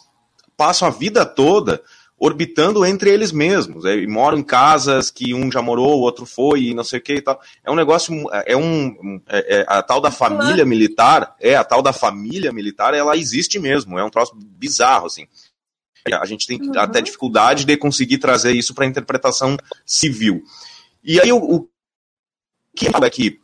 passam 0.58 0.88
a 0.88 0.92
vida 0.92 1.26
toda 1.26 1.82
orbitando 2.20 2.86
entre 2.86 3.10
eles 3.10 3.32
mesmos. 3.32 3.86
É, 3.86 4.06
moram 4.06 4.38
em 4.38 4.44
casas 4.44 5.10
que 5.10 5.34
um 5.34 5.50
já 5.50 5.62
morou, 5.62 5.98
o 5.98 6.02
outro 6.02 6.26
foi, 6.26 6.64
e 6.64 6.74
não 6.74 6.84
sei 6.84 7.00
o 7.00 7.02
que 7.02 7.14
e 7.14 7.22
tal. 7.22 7.40
É 7.64 7.72
um 7.72 7.76
negócio, 7.76 8.14
é 8.46 8.58
um. 8.58 9.22
É, 9.28 9.60
é, 9.60 9.66
a 9.68 9.82
tal 9.82 10.02
da 10.02 10.12
família 10.12 10.66
militar, 10.66 11.36
é, 11.40 11.56
a 11.56 11.64
tal 11.64 11.82
da 11.82 11.94
família 11.94 12.52
militar, 12.52 12.94
ela 12.94 13.16
existe 13.16 13.58
mesmo. 13.58 13.98
É 13.98 14.04
um 14.04 14.10
troço 14.10 14.36
bizarro, 14.36 15.06
assim. 15.06 15.26
A 16.12 16.26
gente 16.26 16.48
tem 16.48 16.62
uhum. 16.62 16.72
até 16.78 17.02
dificuldade 17.02 17.66
de 17.66 17.78
conseguir 17.78 18.18
trazer 18.18 18.54
isso 18.54 18.74
para 18.74 18.86
a 18.86 18.88
interpretação 18.88 19.58
civil. 19.86 20.44
E 21.04 21.20
aí 21.20 21.32
o, 21.32 21.38
o 21.38 21.70
que 22.76 22.90
fala 22.90 23.06
aqui 23.06 23.40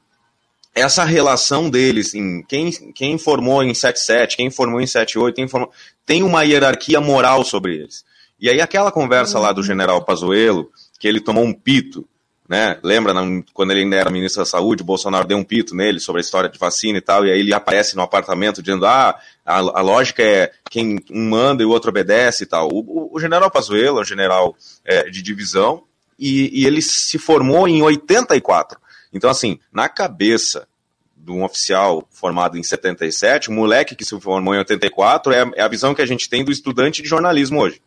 essa 0.75 1.05
relação 1.05 1.69
deles, 1.69 2.13
em 2.13 2.43
quem, 2.43 2.69
quem 2.93 3.17
formou 3.17 3.63
em 3.63 3.73
77, 3.73 4.35
quem 4.35 4.51
formou 4.51 4.81
em 4.81 4.85
78, 4.85 5.33
quem 5.33 5.47
formou, 5.47 5.71
tem 6.05 6.21
uma 6.21 6.43
hierarquia 6.43 6.99
moral 6.99 7.45
sobre 7.45 7.77
eles. 7.77 8.03
E 8.37 8.49
aí 8.49 8.59
aquela 8.59 8.91
conversa 8.91 9.39
lá 9.39 9.53
do 9.53 9.59
uhum. 9.59 9.63
general 9.63 10.03
Pazuello, 10.03 10.69
que 10.99 11.07
ele 11.07 11.21
tomou 11.21 11.45
um 11.45 11.53
pito, 11.53 12.05
né? 12.47 12.77
Lembra 12.83 13.13
quando 13.53 13.71
ele 13.71 13.81
ainda 13.81 13.95
era 13.95 14.11
ministro 14.11 14.41
da 14.41 14.45
Saúde, 14.45 14.83
o 14.83 14.85
Bolsonaro 14.85 15.25
deu 15.25 15.37
um 15.37 15.43
pito 15.43 15.73
nele 15.73 15.99
sobre 15.99 16.19
a 16.19 16.23
história 16.23 16.49
de 16.49 16.59
vacina 16.59 16.97
e 16.97 17.01
tal, 17.01 17.25
e 17.25 17.31
aí 17.31 17.39
ele 17.39 17.53
aparece 17.53 17.95
no 17.95 18.03
apartamento 18.03 18.61
dizendo: 18.61 18.85
ah, 18.85 19.17
a, 19.45 19.57
a 19.57 19.81
lógica 19.81 20.21
é 20.21 20.51
quem 20.69 20.99
um 21.09 21.29
manda 21.29 21.63
e 21.63 21.65
o 21.65 21.69
outro 21.69 21.89
obedece 21.89 22.43
e 22.43 22.45
tal. 22.45 22.67
O, 22.67 22.79
o, 22.79 23.15
o 23.15 23.19
general 23.19 23.49
Pazuello 23.49 23.99
é 23.99 24.01
um 24.01 24.05
general 24.05 24.55
é, 24.83 25.09
de 25.09 25.23
divisão 25.23 25.83
e, 26.19 26.61
e 26.61 26.67
ele 26.67 26.81
se 26.81 27.17
formou 27.17 27.67
em 27.67 27.81
84. 27.81 28.79
Então, 29.15 29.29
assim, 29.29 29.57
na 29.71 29.87
cabeça 29.87 30.67
de 31.15 31.31
um 31.31 31.45
oficial 31.45 32.05
formado 32.11 32.57
em 32.57 32.61
77, 32.61 33.49
o 33.49 33.53
moleque 33.53 33.95
que 33.95 34.03
se 34.03 34.19
formou 34.19 34.53
em 34.53 34.57
84 34.57 35.31
é, 35.31 35.51
é 35.55 35.61
a 35.61 35.67
visão 35.69 35.95
que 35.95 36.01
a 36.01 36.05
gente 36.05 36.29
tem 36.29 36.43
do 36.43 36.51
estudante 36.51 37.01
de 37.01 37.07
jornalismo 37.07 37.61
hoje. 37.61 37.81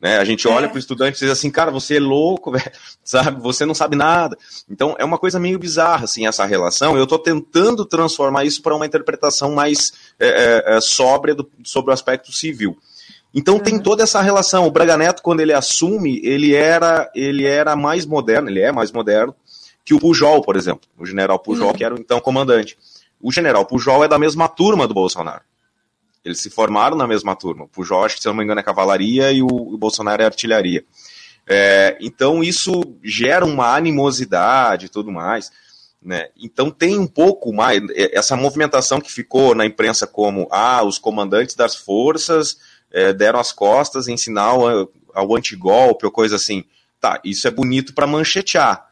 Né? 0.00 0.16
A 0.16 0.24
gente 0.24 0.46
olha 0.46 0.66
é. 0.66 0.68
para 0.68 0.76
o 0.76 0.78
estudante 0.78 1.16
e 1.16 1.20
diz 1.20 1.30
assim, 1.30 1.50
cara, 1.50 1.72
você 1.72 1.96
é 1.96 2.00
louco, 2.00 2.52
véio, 2.54 2.70
sabe? 3.02 3.42
Você 3.42 3.66
não 3.66 3.74
sabe 3.74 3.96
nada. 3.96 4.38
Então 4.70 4.94
é 4.96 5.04
uma 5.04 5.18
coisa 5.18 5.40
meio 5.40 5.58
bizarra 5.58 6.04
assim 6.04 6.24
essa 6.24 6.46
relação. 6.46 6.96
Eu 6.96 7.02
estou 7.02 7.18
tentando 7.18 7.84
transformar 7.84 8.44
isso 8.44 8.62
para 8.62 8.76
uma 8.76 8.86
interpretação 8.86 9.52
mais 9.52 9.92
é, 10.20 10.28
é, 10.28 10.76
é, 10.76 10.80
sóbria 10.80 11.34
do, 11.34 11.50
sobre 11.64 11.90
o 11.90 11.94
aspecto 11.94 12.32
civil. 12.32 12.78
Então 13.34 13.56
uhum. 13.56 13.60
tem 13.60 13.76
toda 13.76 14.04
essa 14.04 14.22
relação. 14.22 14.66
O 14.66 14.70
Braga 14.70 14.96
Neto, 14.96 15.20
quando 15.20 15.40
ele 15.40 15.52
assume, 15.52 16.20
ele 16.22 16.54
era, 16.54 17.10
ele 17.12 17.44
era 17.44 17.74
mais 17.74 18.06
moderno, 18.06 18.48
ele 18.48 18.60
é 18.60 18.70
mais 18.70 18.92
moderno 18.92 19.34
que 19.88 19.94
o 19.94 19.98
Pujol, 19.98 20.42
por 20.42 20.54
exemplo. 20.54 20.86
O 20.98 21.06
general 21.06 21.38
Pujol, 21.38 21.68
uhum. 21.68 21.72
que 21.72 21.82
era 21.82 21.94
o 21.94 21.98
então 21.98 22.20
comandante. 22.20 22.76
O 23.18 23.32
general 23.32 23.64
Pujol 23.64 24.04
é 24.04 24.08
da 24.08 24.18
mesma 24.18 24.46
turma 24.46 24.86
do 24.86 24.92
Bolsonaro. 24.92 25.40
Eles 26.22 26.42
se 26.42 26.50
formaram 26.50 26.94
na 26.94 27.06
mesma 27.06 27.34
turma. 27.34 27.64
O 27.64 27.68
Pujol, 27.68 28.04
acho 28.04 28.16
que, 28.16 28.20
se 28.20 28.28
não 28.28 28.34
me 28.34 28.44
engano, 28.44 28.60
é 28.60 28.62
cavalaria 28.62 29.32
e 29.32 29.40
o, 29.40 29.46
o 29.46 29.78
Bolsonaro 29.78 30.20
é 30.20 30.26
artilharia. 30.26 30.84
É, 31.46 31.96
então, 32.02 32.44
isso 32.44 32.82
gera 33.02 33.46
uma 33.46 33.74
animosidade 33.74 34.86
e 34.86 34.88
tudo 34.90 35.10
mais. 35.10 35.50
Né? 36.02 36.28
Então, 36.38 36.70
tem 36.70 36.98
um 36.98 37.06
pouco 37.06 37.50
mais. 37.50 37.80
É, 37.92 38.18
essa 38.18 38.36
movimentação 38.36 39.00
que 39.00 39.10
ficou 39.10 39.54
na 39.54 39.64
imprensa 39.64 40.06
como 40.06 40.46
ah, 40.50 40.84
os 40.84 40.98
comandantes 40.98 41.54
das 41.54 41.74
forças 41.74 42.58
é, 42.92 43.14
deram 43.14 43.40
as 43.40 43.52
costas 43.52 44.06
em 44.06 44.18
sinal 44.18 44.68
ao, 44.68 44.92
ao 45.14 45.34
antigolpe 45.34 46.04
ou 46.04 46.12
coisa 46.12 46.36
assim. 46.36 46.62
Tá, 47.00 47.18
isso 47.24 47.48
é 47.48 47.50
bonito 47.50 47.94
para 47.94 48.06
manchetear. 48.06 48.87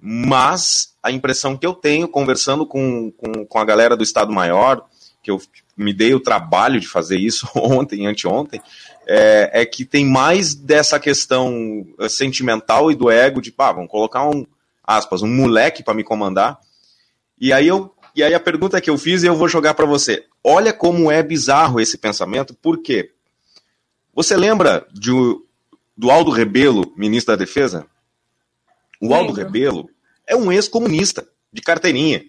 Mas 0.00 0.94
a 1.02 1.10
impressão 1.10 1.56
que 1.56 1.66
eu 1.66 1.74
tenho, 1.74 2.08
conversando 2.08 2.66
com, 2.66 3.10
com, 3.12 3.44
com 3.44 3.58
a 3.58 3.64
galera 3.64 3.96
do 3.96 4.02
Estado 4.02 4.32
Maior, 4.32 4.84
que 5.22 5.30
eu 5.30 5.40
me 5.76 5.92
dei 5.92 6.14
o 6.14 6.20
trabalho 6.20 6.80
de 6.80 6.86
fazer 6.86 7.18
isso 7.18 7.48
ontem, 7.54 8.06
anteontem, 8.06 8.60
é, 9.06 9.62
é 9.62 9.66
que 9.66 9.84
tem 9.84 10.04
mais 10.04 10.54
dessa 10.54 11.00
questão 11.00 11.86
eh, 11.98 12.08
sentimental 12.08 12.90
e 12.90 12.94
do 12.94 13.10
ego 13.10 13.40
de, 13.40 13.50
pá, 13.50 13.72
vamos 13.72 13.90
colocar 13.90 14.28
um, 14.28 14.46
aspas, 14.84 15.22
um 15.22 15.28
moleque 15.28 15.82
para 15.82 15.94
me 15.94 16.04
comandar. 16.04 16.58
E 17.40 17.52
aí 17.52 17.66
eu 17.66 17.94
e 18.14 18.22
aí 18.22 18.34
a 18.34 18.40
pergunta 18.40 18.80
que 18.80 18.90
eu 18.90 18.98
fiz 18.98 19.22
eu 19.22 19.36
vou 19.36 19.48
jogar 19.48 19.74
para 19.74 19.86
você. 19.86 20.24
Olha 20.42 20.72
como 20.72 21.10
é 21.10 21.22
bizarro 21.22 21.80
esse 21.80 21.96
pensamento, 21.96 22.52
por 22.52 22.78
quê? 22.78 23.12
Você 24.12 24.36
lembra 24.36 24.84
de, 24.92 25.12
do 25.96 26.10
Aldo 26.10 26.32
Rebelo, 26.32 26.92
ministro 26.96 27.36
da 27.36 27.38
Defesa? 27.44 27.86
O 29.00 29.14
Aldo 29.14 29.32
Rebelo 29.32 29.88
é 30.26 30.36
um 30.36 30.50
ex-comunista 30.50 31.26
de 31.52 31.62
carteirinha. 31.62 32.22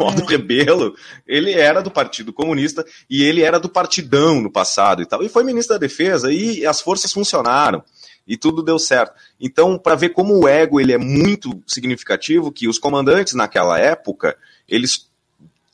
O 0.00 0.04
Aldo 0.04 0.22
é. 0.22 0.26
Rebelo, 0.26 0.96
ele 1.26 1.52
era 1.52 1.82
do 1.82 1.90
Partido 1.90 2.32
Comunista 2.32 2.84
e 3.10 3.22
ele 3.22 3.42
era 3.42 3.60
do 3.60 3.68
Partidão 3.68 4.40
no 4.40 4.50
passado 4.50 5.02
e 5.02 5.06
tal. 5.06 5.22
E 5.22 5.28
foi 5.28 5.44
ministro 5.44 5.74
da 5.74 5.78
Defesa 5.78 6.32
e 6.32 6.64
as 6.64 6.80
forças 6.80 7.12
funcionaram 7.12 7.84
e 8.26 8.36
tudo 8.36 8.62
deu 8.62 8.78
certo. 8.78 9.14
Então, 9.38 9.78
para 9.78 9.94
ver 9.94 10.10
como 10.10 10.34
o 10.34 10.48
ego 10.48 10.80
ele 10.80 10.92
é 10.92 10.98
muito 10.98 11.62
significativo, 11.66 12.50
que 12.50 12.66
os 12.66 12.78
comandantes 12.78 13.34
naquela 13.34 13.78
época, 13.78 14.36
eles 14.68 15.08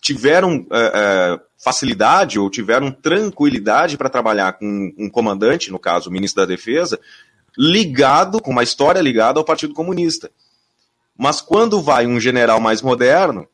tiveram 0.01 0.67
é, 0.71 0.93
é, 0.95 1.41
facilidade 1.57 2.39
ou 2.39 2.51
tiveram 2.51 2.91
tranquilidade 2.91 3.97
para 3.97 4.11
trabalhar 4.11 4.55
com 4.55 4.93
um 4.99 5.09
comandante, 5.09 5.71
no 5.71 5.79
caso 5.79 6.11
o 6.11 6.13
ministro 6.13 6.43
da 6.43 6.47
Defesa, 6.47 6.99
ligado, 7.57 8.41
com 8.41 8.51
uma 8.51 8.63
história 8.63 9.01
ligada 9.01 9.39
ao 9.39 9.45
Partido 9.45 9.75
Comunista. 9.75 10.31
Mas 11.17 11.41
quando 11.41 11.81
vai 11.81 12.07
um 12.07 12.19
general 12.19 12.61
mais 12.61 12.83
moderno, 12.83 13.47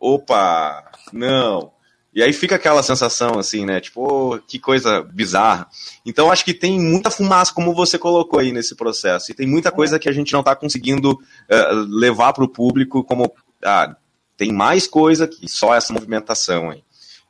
opa, 0.00 0.90
não. 1.12 1.72
E 2.14 2.22
aí 2.22 2.32
fica 2.32 2.54
aquela 2.54 2.82
sensação 2.82 3.38
assim, 3.38 3.66
né? 3.66 3.78
Tipo, 3.78 4.36
oh, 4.36 4.38
que 4.38 4.58
coisa 4.58 5.02
bizarra. 5.02 5.68
Então 6.04 6.30
acho 6.30 6.44
que 6.46 6.54
tem 6.54 6.80
muita 6.80 7.10
fumaça, 7.10 7.52
como 7.52 7.74
você 7.74 7.98
colocou 7.98 8.40
aí 8.40 8.52
nesse 8.52 8.74
processo. 8.74 9.30
E 9.30 9.34
tem 9.34 9.46
muita 9.46 9.70
coisa 9.70 9.98
que 9.98 10.08
a 10.08 10.12
gente 10.12 10.32
não 10.32 10.40
está 10.40 10.56
conseguindo 10.56 11.12
uh, 11.12 11.74
levar 11.90 12.32
para 12.32 12.44
o 12.44 12.48
público 12.48 13.04
como. 13.04 13.30
Ah, 13.62 13.94
tem 14.34 14.50
mais 14.50 14.86
coisa 14.86 15.28
que 15.28 15.46
só 15.46 15.74
essa 15.74 15.92
movimentação 15.92 16.70
aí. 16.70 16.82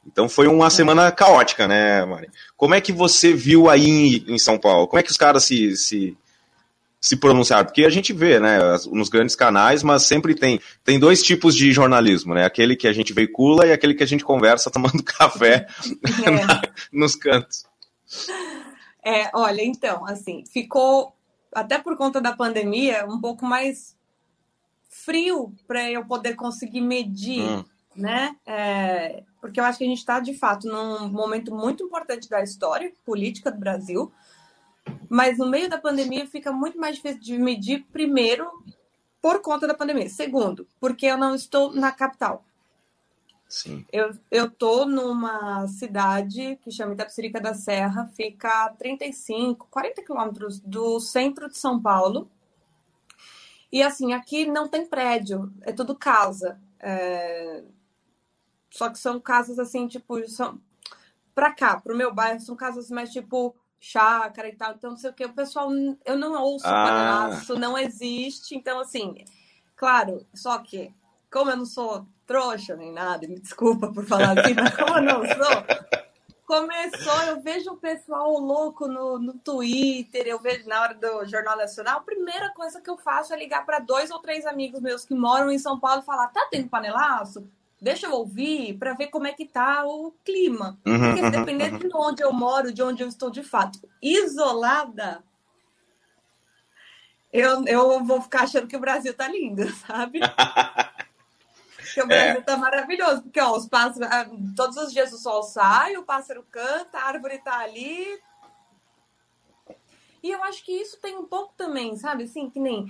Então 0.06 0.28
foi 0.28 0.46
uma 0.46 0.70
semana 0.70 1.10
caótica, 1.10 1.66
né, 1.66 2.04
Mari? 2.04 2.28
Como 2.56 2.74
é 2.74 2.80
que 2.80 2.92
você 2.92 3.32
viu 3.32 3.68
aí 3.68 4.24
em 4.28 4.38
São 4.38 4.58
Paulo? 4.58 4.86
Como 4.86 5.00
é 5.00 5.02
que 5.02 5.10
os 5.10 5.16
caras 5.16 5.44
se, 5.44 5.76
se, 5.76 6.16
se 7.00 7.16
pronunciar, 7.16 7.64
porque 7.64 7.84
a 7.84 7.90
gente 7.90 8.12
vê, 8.12 8.40
né, 8.40 8.58
nos 8.90 9.08
grandes 9.08 9.36
canais, 9.36 9.82
mas 9.82 10.02
sempre 10.04 10.34
tem, 10.34 10.60
tem 10.84 10.98
dois 10.98 11.22
tipos 11.22 11.54
de 11.54 11.72
jornalismo, 11.72 12.34
né, 12.34 12.44
aquele 12.44 12.76
que 12.76 12.88
a 12.88 12.92
gente 12.92 13.12
veicula 13.12 13.66
e 13.66 13.72
aquele 13.72 13.94
que 13.94 14.02
a 14.02 14.06
gente 14.06 14.24
conversa 14.24 14.70
tomando 14.72 15.02
café 15.02 15.66
é. 16.24 16.30
na, 16.30 16.62
nos 16.92 17.14
cantos. 17.14 17.64
É, 19.04 19.30
olha, 19.34 19.62
então, 19.62 20.04
assim, 20.06 20.44
ficou, 20.52 21.14
até 21.52 21.78
por 21.78 21.96
conta 21.96 22.20
da 22.20 22.32
pandemia, 22.32 23.06
um 23.06 23.20
pouco 23.20 23.44
mais 23.44 23.94
frio 24.88 25.52
para 25.68 25.88
eu 25.90 26.04
poder 26.04 26.34
conseguir 26.34 26.80
medir, 26.80 27.42
hum. 27.42 27.64
Né, 27.96 28.36
é, 28.46 29.22
porque 29.40 29.60
eu 29.60 29.64
acho 29.64 29.78
que 29.78 29.84
a 29.84 29.88
gente 29.88 29.98
está, 29.98 30.20
de 30.20 30.34
fato, 30.34 30.66
num 30.66 31.08
momento 31.08 31.54
muito 31.54 31.84
importante 31.84 32.28
da 32.28 32.42
história 32.42 32.92
política 33.04 33.50
do 33.50 33.58
Brasil, 33.58 34.12
mas 35.08 35.38
no 35.38 35.48
meio 35.48 35.68
da 35.68 35.78
pandemia 35.78 36.26
fica 36.26 36.52
muito 36.52 36.78
mais 36.78 36.96
difícil 36.96 37.20
de 37.20 37.38
medir, 37.38 37.84
primeiro, 37.92 38.50
por 39.20 39.40
conta 39.40 39.66
da 39.66 39.74
pandemia. 39.74 40.08
Segundo, 40.08 40.66
porque 40.78 41.06
eu 41.06 41.16
não 41.16 41.34
estou 41.34 41.72
na 41.72 41.90
capital. 41.90 42.44
Sim. 43.48 43.84
Eu, 43.92 44.10
eu 44.30 44.50
tô 44.50 44.84
numa 44.84 45.66
cidade 45.68 46.56
que 46.62 46.70
chama 46.70 46.94
Itapsirica 46.94 47.40
da 47.40 47.54
Serra, 47.54 48.10
fica 48.14 48.66
a 48.66 48.70
35, 48.70 49.68
40 49.70 50.02
quilômetros 50.02 50.60
do 50.60 50.98
centro 50.98 51.48
de 51.48 51.56
São 51.56 51.80
Paulo. 51.80 52.28
E 53.70 53.82
assim, 53.82 54.12
aqui 54.12 54.46
não 54.46 54.68
tem 54.68 54.86
prédio, 54.86 55.52
é 55.62 55.72
tudo 55.72 55.94
casa. 55.94 56.60
É... 56.80 57.62
Só 58.76 58.90
que 58.90 58.98
são 58.98 59.18
casas 59.18 59.58
assim, 59.58 59.88
tipo, 59.88 60.28
são... 60.28 60.60
pra 61.34 61.50
cá, 61.50 61.80
pro 61.80 61.96
meu 61.96 62.12
bairro, 62.12 62.40
são 62.40 62.54
casas 62.54 62.90
mais 62.90 63.10
tipo 63.10 63.56
chácara 63.80 64.48
e 64.48 64.54
tal, 64.54 64.74
então 64.74 64.90
não 64.90 64.98
sei 64.98 65.10
o 65.10 65.14
que. 65.14 65.24
O 65.24 65.32
pessoal, 65.32 65.70
eu 66.04 66.18
não 66.18 66.42
ouço 66.42 66.66
ah. 66.66 66.84
panelaço, 66.84 67.58
não 67.58 67.78
existe. 67.78 68.54
Então, 68.54 68.78
assim, 68.80 69.24
claro, 69.74 70.26
só 70.34 70.58
que, 70.58 70.92
como 71.30 71.50
eu 71.50 71.56
não 71.56 71.64
sou 71.64 72.06
trouxa 72.26 72.76
nem 72.76 72.92
nada, 72.92 73.26
me 73.26 73.38
desculpa 73.38 73.90
por 73.90 74.04
falar 74.04 74.38
assim, 74.38 74.52
mas 74.52 74.76
como 74.76 74.98
eu 74.98 75.02
não 75.02 75.22
sou, 75.24 75.64
começou, 76.44 77.22
eu 77.22 77.40
vejo 77.40 77.70
o 77.70 77.76
pessoal 77.76 78.32
louco 78.38 78.88
no, 78.88 79.18
no 79.18 79.34
Twitter, 79.34 80.26
eu 80.26 80.38
vejo 80.38 80.68
na 80.68 80.82
hora 80.82 80.94
do 80.94 81.24
Jornal 81.24 81.56
Nacional, 81.56 81.98
a 81.98 82.02
primeira 82.02 82.52
coisa 82.52 82.80
que 82.80 82.90
eu 82.90 82.98
faço 82.98 83.32
é 83.32 83.38
ligar 83.38 83.64
para 83.64 83.78
dois 83.78 84.10
ou 84.10 84.18
três 84.18 84.44
amigos 84.44 84.82
meus 84.82 85.04
que 85.04 85.14
moram 85.14 85.50
em 85.50 85.58
São 85.58 85.78
Paulo 85.78 86.02
e 86.02 86.04
falar: 86.04 86.28
tá 86.28 86.46
tendo 86.50 86.68
panelaço? 86.68 87.48
Deixa 87.80 88.06
eu 88.06 88.12
ouvir 88.12 88.78
para 88.78 88.94
ver 88.94 89.08
como 89.08 89.26
é 89.26 89.32
que 89.32 89.44
tá 89.44 89.84
o 89.86 90.12
clima. 90.24 90.78
Uhum, 90.86 91.14
Porque 91.14 91.30
dependendo 91.30 91.76
uhum. 91.76 91.88
de 91.88 91.96
onde 91.96 92.22
eu 92.22 92.32
moro, 92.32 92.72
de 92.72 92.82
onde 92.82 93.02
eu 93.02 93.08
estou 93.08 93.30
de 93.30 93.42
fato 93.42 93.78
isolada, 94.02 95.22
eu, 97.32 97.64
eu 97.66 98.04
vou 98.04 98.20
ficar 98.22 98.44
achando 98.44 98.66
que 98.66 98.76
o 98.76 98.80
Brasil 98.80 99.12
tá 99.14 99.28
lindo, 99.28 99.68
sabe? 99.86 100.20
que 101.92 102.02
o 102.02 102.06
Brasil 102.08 102.40
é. 102.40 102.42
tá 102.42 102.56
maravilhoso, 102.56 103.22
porque 103.22 103.40
ó, 103.40 103.54
os 103.56 103.68
pássaros, 103.68 104.08
ah, 104.10 104.26
todos 104.56 104.76
os 104.78 104.92
dias 104.92 105.12
o 105.12 105.18
sol 105.18 105.42
sai, 105.42 105.96
o 105.96 106.04
pássaro 106.04 106.44
canta, 106.50 106.98
a 106.98 107.04
árvore 107.04 107.38
tá 107.38 107.58
ali. 107.58 108.18
E 110.22 110.30
eu 110.30 110.42
acho 110.44 110.64
que 110.64 110.72
isso 110.72 110.98
tem 111.00 111.16
um 111.16 111.26
pouco 111.26 111.54
também, 111.56 111.94
sabe? 111.96 112.24
Assim, 112.24 112.50
que 112.50 112.58
nem 112.58 112.86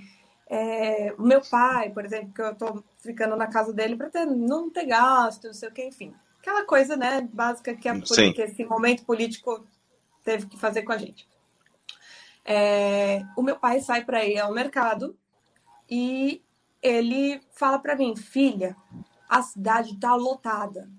é, 0.49 1.13
o 1.17 1.23
meu 1.23 1.41
pai, 1.41 1.89
por 1.89 2.05
exemplo, 2.05 2.33
que 2.33 2.41
eu 2.41 2.55
tô 2.55 2.83
ficando 2.99 3.35
na 3.35 3.47
casa 3.47 3.73
dele 3.73 3.95
para 3.95 4.09
ter, 4.09 4.25
não 4.25 4.69
ter 4.69 4.85
gasto, 4.85 5.47
não 5.47 5.53
sei 5.53 5.69
o 5.69 5.73
que, 5.73 5.85
enfim. 5.85 6.13
Aquela 6.39 6.65
coisa, 6.65 6.95
né, 6.95 7.27
básica 7.33 7.75
que, 7.75 7.89
a, 7.89 7.99
que 7.99 8.41
esse 8.41 8.63
momento 8.63 9.03
político 9.03 9.65
teve 10.23 10.45
que 10.45 10.57
fazer 10.57 10.83
com 10.83 10.93
a 10.93 10.97
gente. 10.97 11.27
É, 12.45 13.25
o 13.35 13.41
meu 13.41 13.57
pai 13.57 13.81
sai 13.81 14.05
para 14.05 14.23
ir 14.25 14.39
ao 14.39 14.53
mercado 14.53 15.17
e 15.89 16.41
ele 16.81 17.41
fala 17.51 17.77
para 17.77 17.95
mim, 17.95 18.15
filha, 18.15 18.75
a 19.27 19.41
cidade 19.41 19.95
está 19.95 20.15
lotada. 20.15 20.89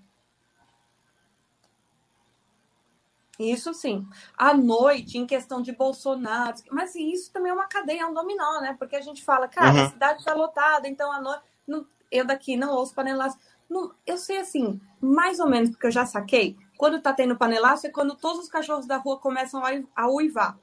Isso 3.39 3.73
sim. 3.73 4.05
À 4.37 4.53
noite, 4.53 5.17
em 5.17 5.25
questão 5.27 5.63
de 5.63 5.71
Bolsonaro, 5.73 6.57
mas 6.73 6.95
isso 6.97 7.33
também 7.33 7.51
é 7.51 7.55
uma 7.55 7.69
cadeia, 7.69 8.03
é 8.03 8.07
um 8.07 8.13
dominó, 8.13 8.61
né? 8.61 8.75
Porque 8.77 8.97
a 8.97 9.01
gente 9.01 9.25
fala, 9.25 9.47
cara, 9.47 9.73
uhum. 9.73 9.85
a 9.85 9.91
cidade 9.91 10.19
está 10.19 10.35
lotada, 10.35 10.89
então 10.89 11.13
à 11.13 11.21
noite. 11.21 11.43
Não, 11.67 11.87
eu 12.11 12.27
daqui 12.27 12.57
não 12.57 12.75
ouço 12.75 12.95
panelaço. 12.95 13.39
Não, 13.71 13.95
eu 14.05 14.19
sei 14.19 14.39
assim, 14.39 14.81
mais 15.01 15.39
ou 15.39 15.49
menos, 15.49 15.71
porque 15.71 15.87
eu 15.87 15.91
já 15.91 16.05
saquei. 16.05 16.57
Quando 16.77 17.01
tá 17.01 17.13
tendo 17.13 17.37
panelaço 17.37 17.87
é 17.87 17.91
quando 17.91 18.17
todos 18.17 18.45
os 18.45 18.49
cachorros 18.49 18.87
da 18.87 18.97
rua 18.97 19.19
começam 19.19 19.63
a, 19.65 19.71
a 19.95 20.11
uivar. 20.11 20.59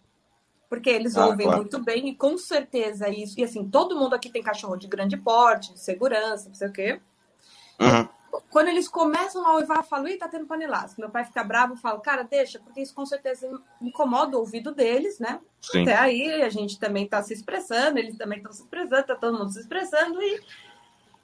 Porque 0.68 0.90
eles 0.90 1.16
ah, 1.16 1.28
ouvem 1.28 1.46
claro. 1.46 1.62
muito 1.62 1.80
bem 1.82 2.10
e 2.10 2.16
com 2.16 2.38
certeza 2.38 3.08
isso. 3.08 3.40
E 3.40 3.44
assim, 3.44 3.70
todo 3.70 3.96
mundo 3.98 4.16
aqui 4.16 4.30
tem 4.30 4.42
cachorro 4.42 4.76
de 4.76 4.88
grande 4.88 5.16
porte, 5.16 5.74
de 5.74 5.80
segurança, 5.80 6.50
não 6.50 6.56
sei 6.56 6.68
o 6.68 6.74
quê. 6.74 7.02
Uhum. 7.80 8.10
Quando 8.50 8.68
eles 8.68 8.88
começam 8.88 9.46
a 9.46 9.56
uivar, 9.56 9.78
eu 9.78 9.84
falo, 9.84 10.08
ih, 10.08 10.18
tá 10.18 10.28
tendo 10.28 10.46
panelaço. 10.46 10.96
Meu 11.00 11.10
pai 11.10 11.26
fica 11.26 11.44
bravo, 11.44 11.74
eu 11.74 11.78
falo, 11.78 12.00
cara, 12.00 12.24
deixa, 12.24 12.60
porque 12.60 12.82
isso 12.82 12.94
com 12.94 13.06
certeza 13.06 13.48
incomoda 13.82 14.38
o 14.38 14.40
ouvido 14.40 14.74
deles, 14.74 15.20
né? 15.20 15.40
Sim. 15.62 15.84
Até 15.84 15.96
aí 15.96 16.42
a 16.42 16.50
gente 16.50 16.80
também 16.80 17.08
tá 17.08 17.22
se 17.22 17.34
expressando, 17.34 18.00
eles 18.00 18.18
também 18.18 18.38
estão 18.38 18.54
se 18.54 18.62
expressando, 18.62 19.04
tá 19.04 19.16
todo 19.16 19.38
mundo 19.38 19.52
se 19.52 19.60
expressando 19.60 20.22
e. 20.22 20.42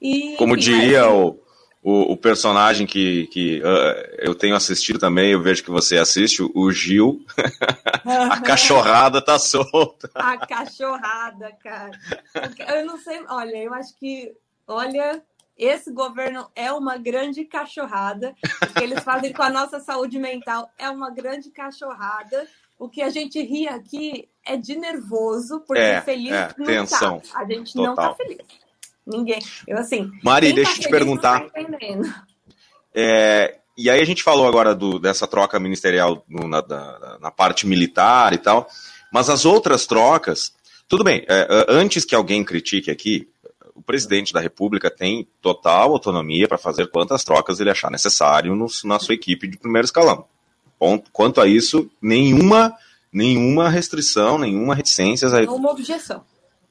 e 0.02 0.36
Como 0.38 0.58
diria 0.58 1.04
aí... 1.04 1.10
o, 1.10 1.39
o, 1.84 2.13
o, 2.13 2.17
personagem 2.17 2.86
que, 2.86 3.28
que 3.28 3.60
uh, 3.62 4.15
eu 4.19 4.36
tenho 4.36 4.56
assistido 4.56 5.00
também, 5.00 5.32
eu 5.32 5.41
vejo 5.41 5.63
que 5.63 5.71
você 5.71 5.97
assiste, 5.97 6.43
o 6.43 6.71
Gil, 6.71 7.26
a 8.06 8.39
cachorrada 8.41 9.24
tá 9.24 9.39
solta. 9.39 10.10
A 10.13 10.38
cachorrada, 10.45 11.52
cara. 11.63 11.91
Eu 12.76 12.86
não 12.86 12.97
sei, 12.97 13.24
olha, 13.28 13.58
eu 13.58 13.74
acho 13.74 13.97
que, 13.97 14.32
olha, 14.67 15.24
esse 15.62 15.91
governo 15.91 16.50
é 16.56 16.71
uma 16.71 16.97
grande 16.97 17.45
cachorrada. 17.45 18.34
O 18.63 18.74
que 18.74 18.84
eles 18.84 19.04
fazem 19.04 19.32
com 19.32 19.43
a 19.43 19.50
nossa 19.50 19.80
saúde 19.80 20.17
mental 20.17 20.67
é 20.76 20.89
uma 20.89 21.12
grande 21.12 21.52
cachorrada. 21.52 22.47
O 22.80 22.89
que 22.89 23.00
a 23.04 23.12
gente 23.12 23.39
ri 23.39 23.67
aqui 23.67 24.28
é 24.43 24.58
de 24.58 24.76
nervoso, 24.76 25.60
porque 25.67 25.84
é, 25.84 26.02
feliz 26.02 26.32
é, 26.32 26.52
não 26.58 26.65
tensão. 26.65 27.19
tá. 27.19 27.39
A 27.39 27.45
gente 27.45 27.74
Total. 27.74 27.86
não 27.86 27.95
tá 27.95 28.15
feliz. 28.15 28.39
Ninguém. 29.06 29.39
Eu 29.67 29.78
assim. 29.78 30.10
Mari, 30.24 30.52
deixa 30.52 30.71
eu 30.71 30.76
tá 30.78 30.82
te 30.82 30.89
perguntar. 30.89 31.39
Tá 31.41 32.26
é, 32.95 33.60
e 33.78 33.88
aí 33.88 34.02
a 34.02 34.06
gente 34.06 34.24
falou 34.24 34.47
agora 34.47 34.74
do, 34.74 34.97
dessa 34.97 35.28
troca 35.28 35.60
ministerial 35.60 36.26
no, 36.28 36.47
na, 36.47 36.65
na, 36.67 37.19
na, 37.19 37.32
parte 37.32 37.67
militar 37.67 38.34
e 38.34 38.39
tal, 38.39 38.67
mas 39.13 39.30
as 39.30 39.45
outras 39.45 39.86
trocas, 39.86 40.54
tudo 40.88 41.04
bem. 41.04 41.24
É, 41.30 41.47
antes 41.69 42.04
que 42.04 42.15
alguém 42.15 42.43
critique 42.43 42.89
aqui, 42.89 43.31
o 43.82 43.84
presidente 43.84 44.32
da 44.32 44.39
República 44.39 44.91
tem 44.91 45.28
total 45.41 45.91
autonomia 45.91 46.48
para 46.48 46.58
fazer 46.58 46.88
quantas 46.88 47.24
trocas 47.24 47.60
ele 47.60 47.72
achar 47.72 47.89
necessário 47.89 48.56
no, 48.56 48.67
na 48.86 49.00
sua 49.00 49.15
equipe 49.15 49.48
de 49.48 49.58
primeiro 49.58 49.86
escalão. 49.86 50.26
Ponto. 50.78 51.10
Quanto 51.12 51.41
a 51.41 51.48
isso, 51.48 51.89
nenhuma, 52.02 52.74
nenhuma 53.12 53.70
restrição, 53.70 54.38
nenhuma 54.38 54.76
reticência. 54.76 55.28
Nenhuma 55.30 55.72
objeção. 55.72 56.24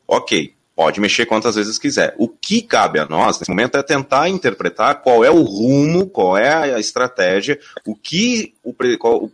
Ok, 0.07 0.55
pode 0.75 1.01
mexer 1.01 1.27
quantas 1.27 1.57
vezes 1.57 1.79
quiser. 1.79 2.15
O 2.17 2.29
que 2.29 2.63
cabe 2.63 3.01
a 3.01 3.07
nós, 3.07 3.39
nesse 3.39 3.51
momento, 3.51 3.77
é 3.77 3.83
tentar 3.83 4.29
interpretar 4.29 5.03
qual 5.03 5.25
é 5.25 5.31
o 5.31 5.43
rumo, 5.43 6.09
qual 6.09 6.37
é 6.37 6.73
a 6.75 6.79
estratégia, 6.79 7.59
o 7.85 7.95
que 7.95 8.55
o, 8.63 8.73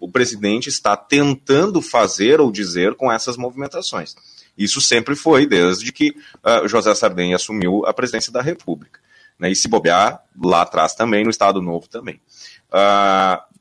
o 0.01 0.11
presidente 0.11 0.71
está 0.71 0.97
tentando 0.97 1.83
fazer 1.83 2.41
ou 2.41 2.51
dizer 2.51 2.95
com 2.95 3.13
essas 3.13 3.37
movimentações. 3.37 4.15
Isso 4.57 4.81
sempre 4.81 5.15
foi 5.15 5.47
desde 5.47 5.93
que 5.93 6.17
uh, 6.45 6.67
José 6.69 6.95
Sardenha 6.95 7.37
assumiu 7.37 7.85
a 7.87 7.93
presidência 7.93 8.33
da 8.33 8.41
República. 8.41 9.01
Né, 9.39 9.51
e 9.51 9.57
se 9.57 9.69
bobear, 9.69 10.23
lá 10.43 10.63
atrás 10.63 10.95
também, 10.95 11.23
no 11.23 11.31
Estado 11.31 11.61
Novo 11.61 11.89
também. 11.89 12.21
Uh, 12.71 13.56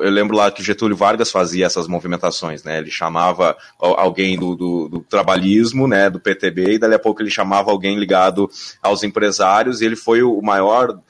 eu 0.00 0.10
lembro 0.10 0.36
lá 0.36 0.50
que 0.50 0.62
Getúlio 0.62 0.96
Vargas 0.96 1.30
fazia 1.30 1.66
essas 1.66 1.86
movimentações, 1.86 2.64
né? 2.64 2.78
Ele 2.78 2.90
chamava 2.90 3.56
alguém 3.78 4.38
do, 4.38 4.54
do, 4.54 4.88
do, 4.88 5.00
trabalhismo, 5.00 5.86
né, 5.86 6.10
do 6.10 6.20
PTB, 6.20 6.74
e 6.74 6.78
dali 6.78 6.94
a 6.94 6.98
pouco 6.98 7.22
ele 7.22 7.30
chamava 7.30 7.70
alguém 7.70 7.98
ligado 7.98 8.50
aos 8.82 9.02
empresários, 9.02 9.80
e 9.80 9.86
ele 9.86 9.96
foi 9.96 10.22
o 10.22 10.40
maior, 10.42 11.00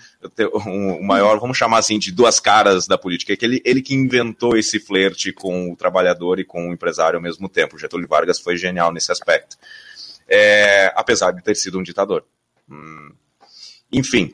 o 0.64 1.03
maior, 1.03 1.38
vamos 1.40 1.57
chamar 1.57 1.79
assim, 1.79 1.98
de 1.98 2.12
duas 2.12 2.38
caras 2.38 2.87
da 2.87 2.98
política, 2.98 3.37
que 3.37 3.44
ele, 3.44 3.62
ele 3.64 3.83
que 3.83 3.94
inventou 3.94 4.57
esse 4.57 4.79
flerte 4.79 5.33
com 5.33 5.72
o 5.72 5.76
trabalhador 5.76 6.38
e 6.38 6.44
com 6.44 6.68
o 6.68 6.72
empresário 6.72 7.16
ao 7.16 7.22
mesmo 7.22 7.48
tempo. 7.48 7.79
Getúlio 7.79 8.09
Vargas 8.09 8.38
foi 8.38 8.57
genial 8.57 8.92
nesse 8.92 9.11
aspecto. 9.11 9.57
É, 10.29 10.92
apesar 10.94 11.33
de 11.33 11.42
ter 11.42 11.57
sido 11.57 11.79
um 11.79 11.83
ditador. 11.83 12.24
Hum. 12.70 13.11
Enfim, 13.92 14.31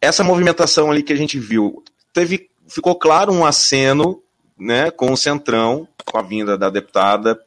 essa 0.00 0.22
movimentação 0.22 0.90
ali 0.90 1.02
que 1.02 1.12
a 1.12 1.16
gente 1.16 1.38
viu, 1.38 1.82
teve 2.12 2.49
ficou 2.70 2.94
claro 2.94 3.32
um 3.32 3.44
aceno 3.44 4.22
né, 4.58 4.90
com 4.90 5.12
o 5.12 5.16
Centrão, 5.16 5.86
com 6.04 6.18
a 6.18 6.22
vinda 6.22 6.56
da 6.56 6.70
deputada 6.70 7.38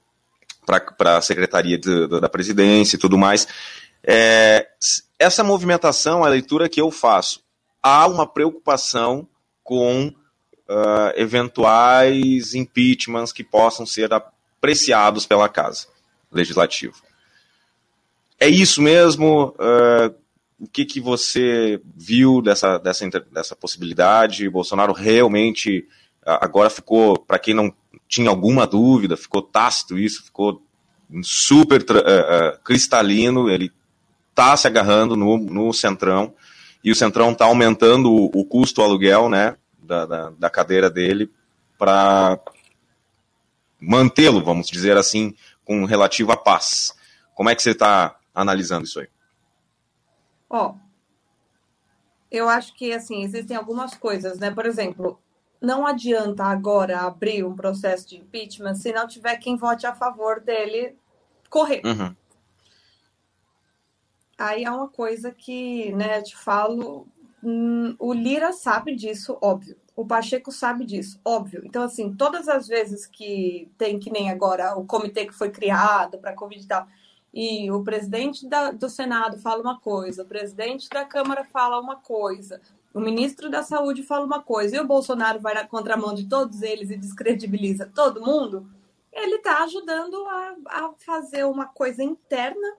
para 0.65 1.17
a 1.17 1.21
Secretaria 1.21 1.77
de, 1.77 2.07
da 2.07 2.29
Presidência 2.29 2.95
e 2.95 2.99
tudo 2.99 3.17
mais. 3.17 3.47
É, 4.03 4.67
essa 5.17 5.43
movimentação, 5.43 6.23
a 6.23 6.29
leitura 6.29 6.69
que 6.69 6.81
eu 6.81 6.91
faço, 6.91 7.41
há 7.81 8.07
uma 8.07 8.27
preocupação 8.27 9.27
com 9.63 10.07
uh, 10.07 11.13
eventuais 11.15 12.53
impeachments 12.53 13.31
que 13.31 13.43
possam 13.43 13.85
ser 13.85 14.11
apreciados 14.13 15.25
pela 15.25 15.47
Casa 15.47 15.87
Legislativa. 16.31 16.95
É 18.39 18.47
isso 18.47 18.81
mesmo? 18.81 19.55
Uh, 19.57 20.13
o 20.63 20.67
que, 20.67 20.85
que 20.85 21.01
você 21.01 21.81
viu 21.93 22.41
dessa, 22.41 22.77
dessa, 22.77 23.09
dessa 23.31 23.55
possibilidade? 23.55 24.49
Bolsonaro 24.49 24.93
realmente 24.93 25.85
agora 26.25 26.69
ficou, 26.69 27.19
para 27.19 27.37
quem 27.37 27.53
não 27.53 27.73
tinha 28.07 28.29
alguma 28.29 28.65
dúvida, 28.65 29.17
ficou 29.17 29.41
tácito 29.41 29.97
isso, 29.97 30.23
ficou 30.23 30.65
super 31.21 31.81
uh, 31.81 32.57
cristalino, 32.63 33.49
ele 33.49 33.71
está 34.29 34.55
se 34.55 34.65
agarrando 34.67 35.17
no, 35.17 35.37
no 35.37 35.73
Centrão, 35.73 36.33
e 36.81 36.91
o 36.91 36.95
Centrão 36.95 37.33
está 37.33 37.45
aumentando 37.45 38.09
o, 38.09 38.25
o, 38.33 38.45
custo 38.45 38.81
aluguel 38.81 39.27
né, 39.27 39.57
da, 39.81 40.05
da, 40.05 40.29
da 40.31 40.49
cadeira 40.49 40.89
dele 40.89 41.29
para 41.77 42.39
mantê-lo, 43.81 44.41
vamos 44.41 44.67
dizer 44.67 44.95
assim, 44.95 45.35
com 45.65 45.83
relativa 45.83 46.37
paz. 46.37 46.93
Como 47.35 47.49
é 47.49 47.55
que 47.55 47.61
você 47.61 47.71
está 47.71 48.15
analisando 48.33 48.85
isso 48.85 49.01
aí? 49.01 49.07
Ó, 50.53 50.75
eu 52.29 52.47
acho 52.47 52.75
que 52.75 52.93
assim 52.93 53.23
existem 53.23 53.57
algumas 53.57 53.95
coisas, 53.95 54.37
né? 54.37 54.51
Por 54.51 54.67
exemplo, 54.67 55.19
não 55.59 55.83
adianta 55.83 56.43
agora 56.43 56.99
abrir 56.99 57.43
um 57.43 57.55
processo 57.55 58.07
de 58.07 58.17
impeachment 58.17 58.75
se 58.75 58.93
não 58.93 59.07
tiver 59.07 59.37
quem 59.37 59.57
vote 59.57 59.87
a 59.87 59.95
favor 59.95 60.39
dele 60.39 60.95
correr. 61.49 61.81
Uhum. 61.83 62.15
Aí 64.37 64.63
é 64.63 64.69
uma 64.69 64.87
coisa 64.87 65.31
que, 65.31 65.91
né, 65.93 66.19
eu 66.19 66.23
te 66.23 66.37
falo, 66.37 67.07
hum, 67.43 67.95
o 67.97 68.13
Lira 68.13 68.53
sabe 68.53 68.95
disso, 68.95 69.37
óbvio. 69.41 69.75
O 69.95 70.05
Pacheco 70.05 70.51
sabe 70.51 70.85
disso, 70.85 71.19
óbvio. 71.25 71.63
Então, 71.65 71.81
assim, 71.81 72.13
todas 72.13 72.47
as 72.47 72.67
vezes 72.67 73.07
que 73.07 73.71
tem, 73.77 73.99
que 73.99 74.11
nem 74.11 74.29
agora, 74.29 74.75
o 74.75 74.85
comitê 74.85 75.25
que 75.25 75.33
foi 75.33 75.49
criado 75.49 76.19
para 76.19 76.35
Covid 76.35 76.63
e 76.63 76.67
tal, 76.67 76.87
e 77.33 77.71
o 77.71 77.83
presidente 77.83 78.47
da, 78.47 78.71
do 78.71 78.89
Senado 78.89 79.39
fala 79.39 79.61
uma 79.61 79.79
coisa, 79.79 80.21
o 80.21 80.27
presidente 80.27 80.87
da 80.89 81.03
Câmara 81.03 81.43
fala 81.43 81.79
uma 81.79 81.95
coisa, 81.95 82.61
o 82.93 82.99
ministro 82.99 83.49
da 83.49 83.63
Saúde 83.63 84.03
fala 84.03 84.25
uma 84.25 84.43
coisa, 84.43 84.75
e 84.75 84.79
o 84.79 84.85
Bolsonaro 84.85 85.39
vai 85.39 85.55
na 85.55 85.65
contramão 85.65 86.13
de 86.13 86.29
todos 86.29 86.61
eles 86.61 86.91
e 86.91 86.97
descredibiliza 86.97 87.91
todo 87.93 88.21
mundo, 88.21 88.69
ele 89.11 89.35
está 89.35 89.63
ajudando 89.63 90.15
a, 90.27 90.55
a 90.67 90.93
fazer 90.97 91.45
uma 91.45 91.65
coisa 91.65 92.03
interna, 92.03 92.77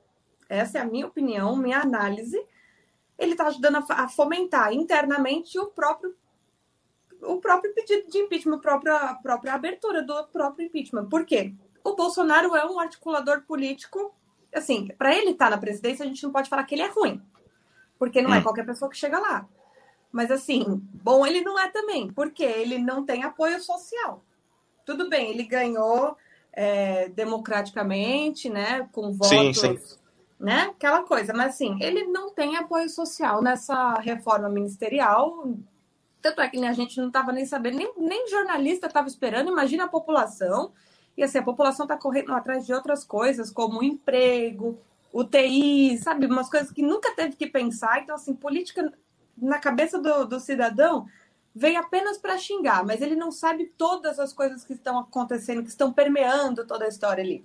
essa 0.49 0.79
é 0.79 0.81
a 0.83 0.87
minha 0.87 1.07
opinião, 1.07 1.57
minha 1.57 1.81
análise, 1.81 2.41
ele 3.19 3.33
está 3.33 3.47
ajudando 3.49 3.77
a, 3.77 4.05
a, 4.05 4.09
fomentar 4.09 4.73
internamente 4.73 5.59
o 5.59 5.67
próprio 5.67 6.15
o 7.23 7.41
próprio 7.41 7.73
pedido 7.73 8.11
de 8.11 8.19
impeachment, 8.19 8.57
a 8.57 8.59
própria, 8.59 8.97
a 8.97 9.15
própria 9.15 9.55
abertura 9.55 10.03
do 10.03 10.27
próprio 10.27 10.67
impeachment. 10.67 11.07
Por 11.07 11.25
quê? 11.25 11.55
O 11.83 11.95
Bolsonaro 11.95 12.55
é 12.55 12.67
um 12.67 12.79
articulador 12.79 13.43
político. 13.43 14.15
Assim, 14.55 14.89
para 14.97 15.15
ele 15.15 15.31
estar 15.31 15.47
tá 15.47 15.51
na 15.51 15.59
presidência, 15.59 16.05
a 16.05 16.09
gente 16.09 16.23
não 16.23 16.31
pode 16.31 16.49
falar 16.49 16.65
que 16.65 16.75
ele 16.75 16.83
é 16.83 16.89
ruim, 16.89 17.21
porque 17.99 18.23
não 18.23 18.33
é 18.33 18.39
hum. 18.39 18.43
qualquer 18.43 18.65
pessoa 18.65 18.91
que 18.91 18.97
chega 18.97 19.19
lá. 19.19 19.49
Mas, 20.15 20.31
assim, 20.31 20.81
bom 21.03 21.27
ele 21.27 21.41
não 21.41 21.59
é 21.59 21.69
também, 21.69 22.09
porque 22.13 22.45
ele 22.45 22.79
não 22.79 23.05
tem 23.05 23.25
apoio 23.25 23.61
social. 23.61 24.25
Tudo 24.87 25.09
bem, 25.09 25.31
ele 25.31 25.43
ganhou 25.43 26.17
é, 26.53 27.09
democraticamente, 27.09 28.49
né, 28.49 28.89
com 28.93 29.13
votos, 29.13 29.29
sim, 29.29 29.53
sim. 29.53 29.79
né, 30.39 30.71
aquela 30.71 31.03
coisa. 31.03 31.33
Mas, 31.33 31.55
assim, 31.55 31.77
ele 31.81 32.05
não 32.05 32.31
tem 32.31 32.57
apoio 32.57 32.89
social 32.89 33.43
nessa 33.43 33.95
reforma 33.95 34.49
ministerial. 34.49 35.49
Tanto 36.23 36.41
é 36.41 36.49
que 36.49 36.65
a 36.65 36.73
gente 36.73 36.97
não 37.01 37.09
estava 37.09 37.33
nem 37.33 37.45
sabendo, 37.45 37.77
nem, 37.77 37.93
nem 37.97 38.29
jornalista 38.29 38.87
estava 38.87 39.09
esperando, 39.09 39.51
imagina 39.51 39.85
a 39.85 39.89
população. 39.89 40.73
E, 41.17 41.23
assim, 41.23 41.39
a 41.39 41.43
população 41.43 41.85
está 41.85 41.97
correndo 41.97 42.33
atrás 42.35 42.67
de 42.67 42.73
outras 42.73 43.05
coisas, 43.05 43.51
como 43.51 43.83
emprego, 43.83 44.79
UTI, 45.13 45.97
sabe? 45.99 46.27
Umas 46.27 46.51
coisas 46.51 46.73
que 46.73 46.83
nunca 46.83 47.15
teve 47.15 47.37
que 47.37 47.47
pensar. 47.47 48.01
Então, 48.03 48.17
assim, 48.17 48.35
política 48.35 48.93
na 49.37 49.59
cabeça 49.59 49.99
do, 49.99 50.25
do 50.25 50.41
cidadão 50.41 51.07
vem 51.55 51.77
apenas 51.77 52.19
para 52.19 52.37
xingar, 52.37 52.85
mas 52.85 53.01
ele 53.01 53.15
não 53.15 53.31
sabe 53.31 53.73
todas 53.79 54.19
as 54.19 54.33
coisas 54.33 54.65
que 54.65 54.73
estão 54.73 54.99
acontecendo, 54.99 55.63
que 55.63 55.69
estão 55.69 55.93
permeando 55.93 56.67
toda 56.67 56.85
a 56.85 56.89
história 56.89 57.23
ali. 57.23 57.45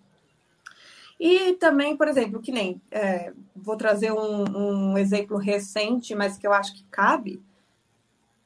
E 1.20 1.54
também, 1.54 1.96
por 1.96 2.08
exemplo, 2.08 2.42
que 2.42 2.52
nem 2.52 2.82
é, 2.90 3.34
vou 3.56 3.76
trazer 3.76 4.12
um, 4.12 4.92
um, 4.92 4.98
exemplo 4.98 5.38
recente, 5.38 6.16
mas 6.16 6.38
que 6.38 6.48
eu 6.48 6.54
acho 6.54 6.74
que 6.74 6.84
cabe, 6.90 7.44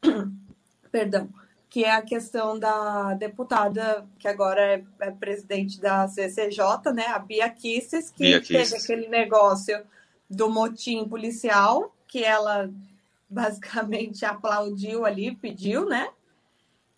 perdão, 0.91 1.29
que 1.73 1.83
é 1.83 1.89
a 1.89 2.03
questão 2.03 2.59
da 2.59 3.15
deputada 3.15 4.07
que 4.19 4.27
agora 4.27 4.61
é, 4.61 4.83
é 4.99 5.09
presidente 5.09 5.81
da 5.81 6.07
CCJ, 6.07 6.93
né, 6.93 7.07
a 7.07 7.17
Bia 7.17 7.49
Kisses, 7.49 8.11
que 8.11 8.25
Bia 8.25 8.39
teve 8.39 8.59
Kisses. 8.59 8.83
aquele 8.83 9.07
negócio 9.07 9.83
do 10.29 10.51
motim 10.51 11.09
policial, 11.09 11.91
que 12.07 12.23
ela 12.23 12.69
basicamente 13.27 14.23
aplaudiu 14.23 15.03
ali, 15.03 15.35
pediu, 15.35 15.87
né? 15.87 16.11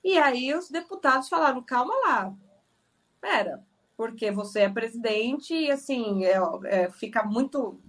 E 0.04 0.18
aí 0.18 0.54
os 0.54 0.70
deputados 0.70 1.30
falaram: 1.30 1.64
calma 1.64 1.94
lá, 2.06 2.34
pera, 3.22 3.64
porque 3.96 4.30
você 4.30 4.64
é 4.64 4.70
presidente 4.70 5.54
e 5.54 5.72
assim, 5.72 6.26
é, 6.26 6.38
é, 6.66 6.92
fica 6.92 7.24
muito. 7.24 7.80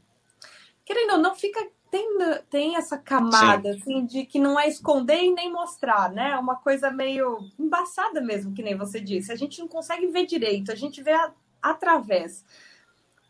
Querendo 0.84 1.14
ou 1.14 1.18
não, 1.18 1.34
fica. 1.34 1.68
Tem, 1.90 2.18
tem 2.50 2.76
essa 2.76 2.98
camada 2.98 3.70
assim 3.70 4.04
de 4.04 4.26
que 4.26 4.38
não 4.38 4.58
é 4.58 4.68
esconder 4.68 5.22
e 5.22 5.32
nem 5.32 5.52
mostrar, 5.52 6.10
né? 6.12 6.36
Uma 6.36 6.56
coisa 6.56 6.90
meio 6.90 7.38
embaçada 7.58 8.20
mesmo, 8.20 8.52
que 8.52 8.62
nem 8.62 8.76
você 8.76 9.00
disse. 9.00 9.32
A 9.32 9.36
gente 9.36 9.60
não 9.60 9.68
consegue 9.68 10.06
ver 10.08 10.26
direito, 10.26 10.72
a 10.72 10.74
gente 10.74 11.02
vê 11.02 11.12
a, 11.12 11.32
através. 11.62 12.44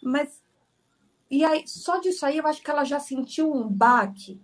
Mas 0.03 0.43
e 1.31 1.45
aí, 1.45 1.67
só 1.67 1.99
disso 1.99 2.25
aí, 2.25 2.39
eu 2.39 2.47
acho 2.47 2.63
que 2.63 2.71
ela 2.71 2.85
já 2.85 3.01
sentiu 3.01 3.53
um 3.53 3.69
baque 3.69 4.41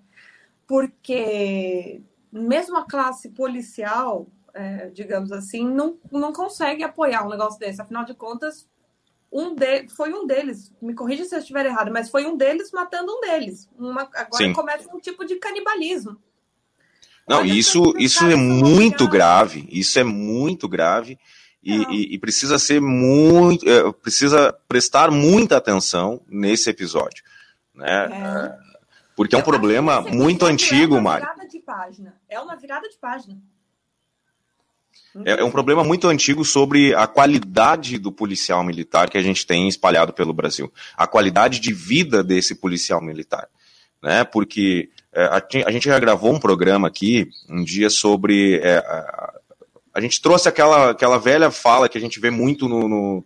porque 0.66 2.02
mesmo 2.32 2.76
a 2.78 2.86
classe 2.86 3.28
policial, 3.28 4.26
é, 4.54 4.88
digamos 4.88 5.30
assim, 5.30 5.68
não, 5.68 5.98
não 6.10 6.32
consegue 6.32 6.82
apoiar 6.82 7.26
um 7.26 7.28
negócio 7.28 7.58
desse. 7.58 7.80
Afinal 7.80 8.04
de 8.04 8.14
contas, 8.14 8.68
um 9.32 9.54
de, 9.54 9.88
foi 9.88 10.12
um 10.12 10.26
deles, 10.26 10.70
me 10.80 10.94
corrija 10.94 11.24
se 11.24 11.34
eu 11.34 11.38
estiver 11.38 11.64
errado, 11.64 11.90
mas 11.90 12.10
foi 12.10 12.26
um 12.26 12.36
deles 12.36 12.70
matando 12.70 13.10
um 13.10 13.20
deles. 13.20 13.68
Uma, 13.78 14.02
agora 14.02 14.36
Sim. 14.36 14.52
começa 14.52 14.94
um 14.94 15.00
tipo 15.00 15.24
de 15.24 15.36
canibalismo. 15.36 16.18
Não, 17.26 17.38
Olha 17.38 17.52
isso, 17.52 17.94
isso 17.96 18.24
é 18.24 18.36
muito 18.36 19.08
grave. 19.08 19.66
Isso 19.70 19.98
é 19.98 20.04
muito 20.04 20.68
grave. 20.68 21.18
E, 21.62 21.76
e, 21.76 22.14
e, 22.14 22.18
precisa 22.18 22.58
ser 22.58 22.80
muito, 22.80 23.68
é, 23.68 23.92
precisa 23.92 24.52
prestar 24.66 25.12
muita 25.12 25.56
atenção 25.56 26.20
nesse 26.28 26.68
episódio, 26.68 27.22
né? 27.72 28.08
É. 28.10 28.72
Porque 29.14 29.36
é 29.36 29.38
um 29.38 29.42
problema 29.42 30.00
muito 30.00 30.44
antigo, 30.44 31.00
Mário. 31.00 31.24
É 31.24 31.28
uma 31.28 31.34
virada 31.34 31.48
de 31.48 31.58
página. 31.60 32.20
É 32.28 32.40
uma 32.40 32.56
virada 32.56 32.88
de 32.88 32.98
página. 32.98 33.40
É, 35.24 35.40
é, 35.40 35.44
um 35.44 35.50
problema 35.50 35.84
muito 35.84 36.08
antigo 36.08 36.44
sobre 36.44 36.94
a 36.94 37.06
qualidade 37.06 37.98
do 37.98 38.10
policial 38.10 38.64
militar 38.64 39.10
que 39.10 39.18
a 39.18 39.22
gente 39.22 39.46
tem 39.46 39.68
espalhado 39.68 40.12
pelo 40.12 40.32
Brasil. 40.32 40.72
A 40.96 41.06
qualidade 41.06 41.60
de 41.60 41.72
vida 41.72 42.24
desse 42.24 42.54
policial 42.54 43.00
militar. 43.00 43.48
Né? 44.02 44.24
Porque 44.24 44.88
é, 45.12 45.24
a, 45.24 45.70
gente 45.70 45.84
já 45.84 45.98
gravou 45.98 46.32
um 46.32 46.40
programa 46.40 46.88
aqui, 46.88 47.28
um 47.48 47.62
dia, 47.62 47.90
sobre. 47.90 48.58
É, 48.62 48.78
a, 48.78 49.34
a, 49.94 50.00
gente 50.00 50.20
trouxe 50.22 50.48
aquela, 50.48 50.90
aquela 50.90 51.18
velha 51.18 51.50
fala 51.50 51.88
que 51.88 51.98
a 51.98 52.00
gente 52.00 52.18
vê 52.18 52.30
muito 52.30 52.66
no, 52.68 52.88
no, 52.88 53.24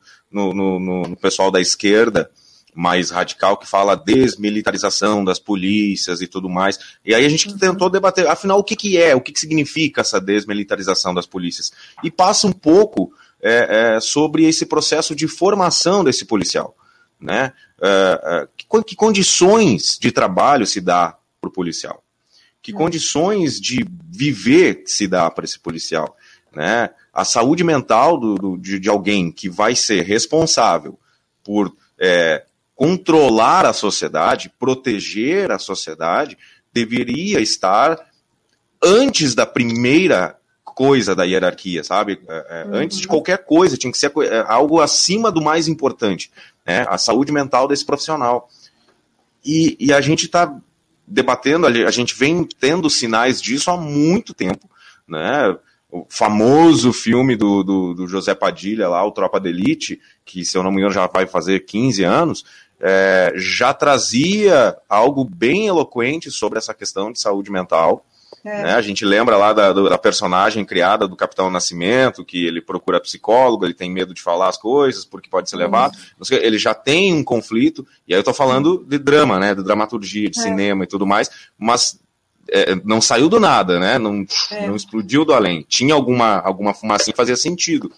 no, 0.53 1.09
no 1.09 1.17
pessoal 1.17 1.51
da 1.51 1.61
esquerda, 1.61 2.29
mais 2.77 3.11
radical 3.11 3.57
que 3.57 3.67
fala 3.67 3.97
desmilitarização 3.97 5.25
das 5.25 5.39
polícias 5.39 6.21
e 6.21 6.27
tudo 6.27 6.47
mais. 6.47 6.79
E 7.03 7.15
aí 7.15 7.25
a 7.25 7.29
gente 7.29 7.49
uhum. 7.49 7.57
tentou 7.57 7.89
debater, 7.89 8.27
afinal, 8.29 8.59
o 8.59 8.65
que, 8.65 8.77
que 8.77 8.99
é, 8.99 9.15
o 9.15 9.21
que, 9.21 9.33
que 9.33 9.41
significa 9.41 10.03
essa 10.03 10.21
desmilitarização 10.21 11.15
das 11.15 11.27
polícias? 11.27 11.73
E 12.05 12.11
passa 12.11 12.47
um 12.47 12.53
pouco 12.53 13.11
é, 13.41 13.95
é, 13.97 14.01
sobre 14.01 14.45
esse 14.45 14.67
processo 14.67 15.15
de 15.17 15.27
formação 15.27 16.05
desse 16.05 16.27
policial. 16.27 16.77
Né? 17.19 17.55
É, 17.81 18.21
é 18.23 18.49
que, 18.55 18.67
que, 18.85 18.95
condições 18.95 19.99
de 19.99 20.13
trabalho 20.13 20.67
se 20.67 20.83
dá 20.83 21.17
para 21.41 21.49
o 21.49 21.53
policial? 21.53 22.05
Que 22.61 22.73
uhum. 22.73 22.79
condições 22.79 23.59
de 23.59 23.87
viver 24.07 24.83
se 24.85 25.07
dá 25.09 25.31
para 25.31 25.47
esse 25.47 25.59
policial? 25.59 26.15
Né? 26.55 26.91
A 27.11 27.25
saúde 27.25 27.65
mental 27.65 28.21
do, 28.21 28.35
do 28.35 28.59
de, 28.59 28.79
de, 28.79 28.91
alguém 28.91 29.33
que 29.33 29.49
vai 29.49 29.75
ser 29.75 30.03
responsável 30.03 30.99
por 31.43 31.75
é, 31.99 32.45
controlar 32.77 33.65
a 33.65 33.73
sociedade, 33.73 34.53
proteger 34.61 35.51
a 35.51 35.59
sociedade, 35.59 36.37
deveria 36.73 37.41
estar 37.41 37.99
antes 38.85 39.35
da 39.35 39.47
primeira 39.47 40.37
coisa 40.63 41.15
da 41.15 41.25
hierarquia, 41.25 41.83
sabe? 41.83 42.21
É, 42.29 42.47
é, 42.51 42.65
uhum. 42.65 42.75
Antes 42.75 42.99
de 42.99 43.09
qualquer 43.09 43.47
coisa, 43.47 43.79
tinha 43.79 43.91
que 43.91 43.97
ser 43.97 44.13
é, 44.19 44.45
algo 44.47 44.79
acima 44.83 45.33
do 45.33 45.41
mais 45.41 45.69
importante, 45.69 46.31
né? 46.67 46.85
A 46.87 46.99
saúde 46.99 47.33
mental 47.33 47.67
desse 47.67 47.85
profissional. 47.85 48.51
E, 49.43 49.75
e 49.81 49.91
a 49.91 50.03
gente 50.03 50.27
está 50.27 50.55
debatendo, 51.07 51.67
a 51.67 51.91
gente 51.91 52.15
vem 52.15 52.45
tendo 52.61 52.91
sinais 52.91 53.41
disso 53.41 53.71
há 53.71 53.77
muito 53.77 54.35
tempo, 54.35 54.69
né? 55.09 55.57
o 55.91 56.05
famoso 56.09 56.93
filme 56.93 57.37
do, 57.37 57.63
do, 57.63 57.95
do, 57.95 58.07
José 58.09 58.35
Padilha 58.35 58.89
lá, 58.89 59.05
o 59.05 59.13
Tropa 59.13 59.41
de 59.41 59.49
Elite, 59.49 60.01
que 60.25 60.45
se 60.45 60.57
eu 60.59 60.63
não 60.63 60.71
me 60.71 60.79
engano 60.79 60.93
já 60.93 61.07
vai 61.07 61.27
fazer 61.27 61.61
15 61.61 62.03
anos, 62.03 62.45
é, 62.81 63.33
já 63.37 63.73
trazia 63.73 64.77
algo 64.89 65.25
bem 65.25 65.67
eloquente 65.67 66.31
sobre 66.31 66.59
essa 66.59 66.75
questão 66.75 67.11
de 67.11 67.21
saúde 67.21 67.51
mental. 67.51 68.05
É. 68.45 68.63
Né? 68.63 68.75
A 68.75 68.81
gente 68.81 69.05
lembra 69.05 69.37
lá 69.37 69.53
da, 69.53 69.73
da, 69.73 69.99
personagem 69.99 70.65
criada 70.65 71.09
do 71.09 71.17
Capitão 71.17 71.51
Nascimento, 71.51 72.25
que 72.25 72.47
ele 72.47 72.61
procura 72.61 73.01
psicólogo, 73.01 73.65
ele 73.65 73.75
tem 73.75 73.91
medo 73.91 74.15
de 74.15 74.23
falar 74.23 74.49
as 74.49 74.57
coisas 74.57 75.05
porque 75.05 75.29
pode 75.29 75.51
ser 75.51 75.57
levado. 75.57 75.99
Ele 76.31 76.59
já 76.59 76.75
tem 76.75 77.13
um 77.15 77.25
conflito, 77.25 77.87
e 78.07 78.15
aí 78.15 78.19
eu 78.19 78.21
estou 78.21 78.35
falando 78.35 78.85
de 78.87 78.99
drama, 78.99 79.39
né? 79.39 79.55
De 79.55 79.65
dramaturgia, 79.65 80.31
de 80.31 80.39
é. 80.39 80.43
cinema 80.43 80.85
e 80.85 80.87
tudo 80.87 81.07
mais, 81.07 81.31
mas 81.59 81.99
é, 82.49 82.77
não 82.85 83.01
saiu 83.01 83.29
do 83.29 83.41
nada, 83.41 83.81
né? 83.81 83.99
Não, 83.99 84.25
é. 84.51 84.67
não 84.67 84.77
explodiu 84.77 85.25
do 85.25 85.33
além. 85.33 85.65
Tinha 85.69 85.95
alguma, 85.95 86.39
alguma 86.39 86.73
fumaça 86.73 87.11
que 87.11 87.17
fazia 87.17 87.37
sentido. 87.37 87.91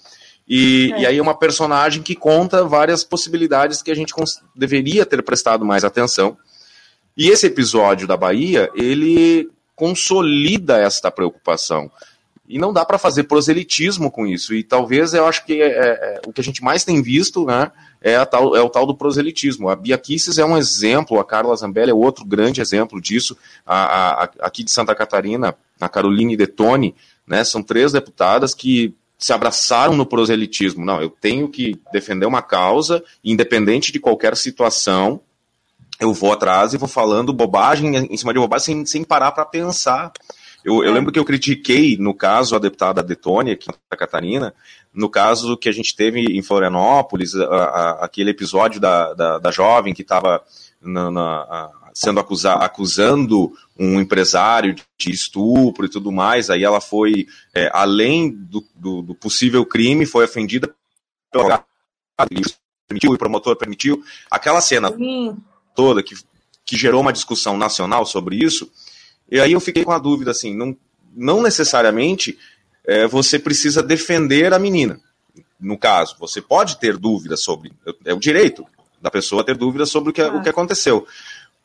E, 0.48 0.92
é. 0.94 1.00
e 1.00 1.06
aí 1.06 1.18
é 1.18 1.22
uma 1.22 1.37
personagem 1.37 2.02
que 2.02 2.14
conta 2.14 2.64
várias 2.64 3.04
possibilidades 3.04 3.82
que 3.82 3.90
a 3.90 3.94
gente 3.94 4.14
deveria 4.56 5.04
ter 5.04 5.22
prestado 5.22 5.64
mais 5.64 5.84
atenção. 5.84 6.37
E 7.16 7.28
esse 7.28 7.46
episódio 7.46 8.06
da 8.06 8.16
Bahia, 8.16 8.70
ele 8.74 9.50
consolida 9.74 10.78
esta 10.78 11.11
preocupação. 11.11 11.90
E 12.48 12.58
não 12.58 12.72
dá 12.72 12.82
para 12.84 12.96
fazer 12.96 13.24
proselitismo 13.24 14.11
com 14.11 14.26
isso. 14.26 14.54
E 14.54 14.64
talvez 14.64 15.12
eu 15.12 15.26
acho 15.26 15.44
que 15.44 15.61
é, 15.61 15.66
é, 15.66 15.88
é, 15.88 16.20
o 16.26 16.32
que 16.32 16.40
a 16.40 16.44
gente 16.44 16.64
mais 16.64 16.82
tem 16.82 17.02
visto 17.02 17.44
né, 17.44 17.70
é, 18.00 18.24
tal, 18.24 18.56
é, 18.56 18.62
o 18.62 18.70
tal 18.70 18.87
do 18.87 18.96
proselitismo. 18.96 19.68
A 19.68 19.76
Bia 19.76 19.98
Kisses 19.98 20.38
é 20.38 20.44
um 20.44 20.56
exemplo, 20.56 21.20
a 21.20 21.24
Carla 21.24 21.54
Zambelli 21.54 21.90
é 21.90 21.94
outro 21.94 22.24
grande 22.24 22.62
exemplo 22.62 23.00
disso. 23.00 23.37
A, 23.66 24.22
a, 24.24 24.30
aqui 24.40 24.64
de 24.64 24.72
Santa 24.72 24.94
Catarina, 24.94 25.54
a 25.78 25.88
Caroline 25.90 26.37
Detone, 26.38 26.94
né, 27.26 27.44
são 27.44 27.62
três 27.62 27.92
deputadas 27.92 28.54
que 28.54 28.94
se 29.18 29.33
abraçaram 29.33 29.96
no 29.96 30.07
proselitismo. 30.07 30.85
Não, 30.85 31.02
eu 31.02 31.11
tenho 31.11 31.48
que 31.48 31.81
defender 31.92 32.24
uma 32.24 32.40
causa, 32.40 33.02
independente 33.24 33.90
de 33.90 33.98
qualquer 33.98 34.37
situação, 34.37 35.20
eu 35.98 36.14
vou 36.14 36.33
atrás 36.33 36.72
e 36.72 36.78
vou 36.78 36.88
falando 36.88 37.33
bobagem 37.33 37.96
em 37.96 38.16
cima 38.16 38.33
de 38.33 38.38
bobagem 38.38 38.64
sem, 38.64 38.87
sem 38.87 39.04
parar 39.04 39.33
para 39.33 39.44
pensar. 39.44 40.12
Eu, 40.64 40.85
eu, 40.85 40.90
é. 40.90 40.94
lembro 40.94 41.11
que 41.11 41.18
eu 41.18 41.24
critiquei, 41.24 41.96
no 41.98 42.14
caso, 42.14 42.54
a 42.54 42.59
deputada 42.59 43.02
Detone, 43.02 43.52
aqui 43.52 43.68
em 43.68 43.72
Santa 43.72 43.96
Catarina, 43.96 44.54
no 44.94 45.09
caso 45.09 45.57
que 45.57 45.68
a 45.68 45.72
gente 45.72 45.96
teve 45.96 46.20
em 46.20 46.42
Florianópolis, 46.42 47.35
a, 47.35 47.44
a, 47.44 48.04
aquele 48.04 48.31
episódio 48.31 48.81
da, 48.81 49.14
da, 49.14 49.38
da 49.38 49.50
jovem 49.50 49.94
que 49.94 50.02
estava 50.02 50.42
sendo 51.98 52.20
acusar, 52.20 52.62
acusando 52.62 53.52
um 53.76 54.00
empresário 54.00 54.76
de 54.96 55.11
estupro 55.11 55.84
e 55.84 55.88
tudo 55.88 56.12
mais. 56.12 56.48
Aí 56.48 56.62
ela 56.62 56.80
foi, 56.80 57.26
é, 57.52 57.68
além 57.72 58.30
do, 58.30 58.64
do, 58.76 59.02
do, 59.02 59.14
possível 59.16 59.66
crime, 59.66 60.06
foi 60.06 60.24
ofendida 60.24 60.72
pelo 61.32 61.61
permitiu, 62.87 63.11
o 63.11 63.18
promotor 63.18 63.56
permitiu. 63.56 64.00
Aquela 64.30 64.61
cena 64.61 64.92
Sim. 64.92 65.37
toda 65.74 66.00
que, 66.00 66.14
que 66.64 66.76
gerou 66.76 67.00
uma 67.00 67.12
discussão 67.12 67.56
nacional 67.58 68.06
sobre 68.06 68.37
isso. 68.37 68.70
E 69.28 69.40
aí 69.40 69.50
eu 69.50 69.61
fiquei 69.61 69.84
com 69.84 69.90
a 69.90 69.98
dúvida 69.98 70.30
assim, 70.30 70.54
não, 70.54 70.76
não 71.12 71.42
necessariamente 71.42 72.38
é, 72.87 73.08
você 73.08 73.40
precisa 73.40 73.82
defender 73.82 74.54
a 74.54 74.58
menina. 74.61 75.00
No 75.58 75.76
caso, 75.76 76.14
você 76.20 76.40
pode 76.40 76.78
ter 76.78 76.96
dúvidas 76.96 77.42
sobre. 77.42 77.72
É 78.04 78.14
o 78.14 78.20
direito 78.20 78.64
da 79.02 79.11
pessoa 79.11 79.44
ter 79.44 79.56
dúvidas 79.56 79.90
sobre 79.90 80.11
o 80.11 80.12
que, 80.12 80.22
o 80.22 80.40
que 80.40 80.48
aconteceu. 80.48 81.04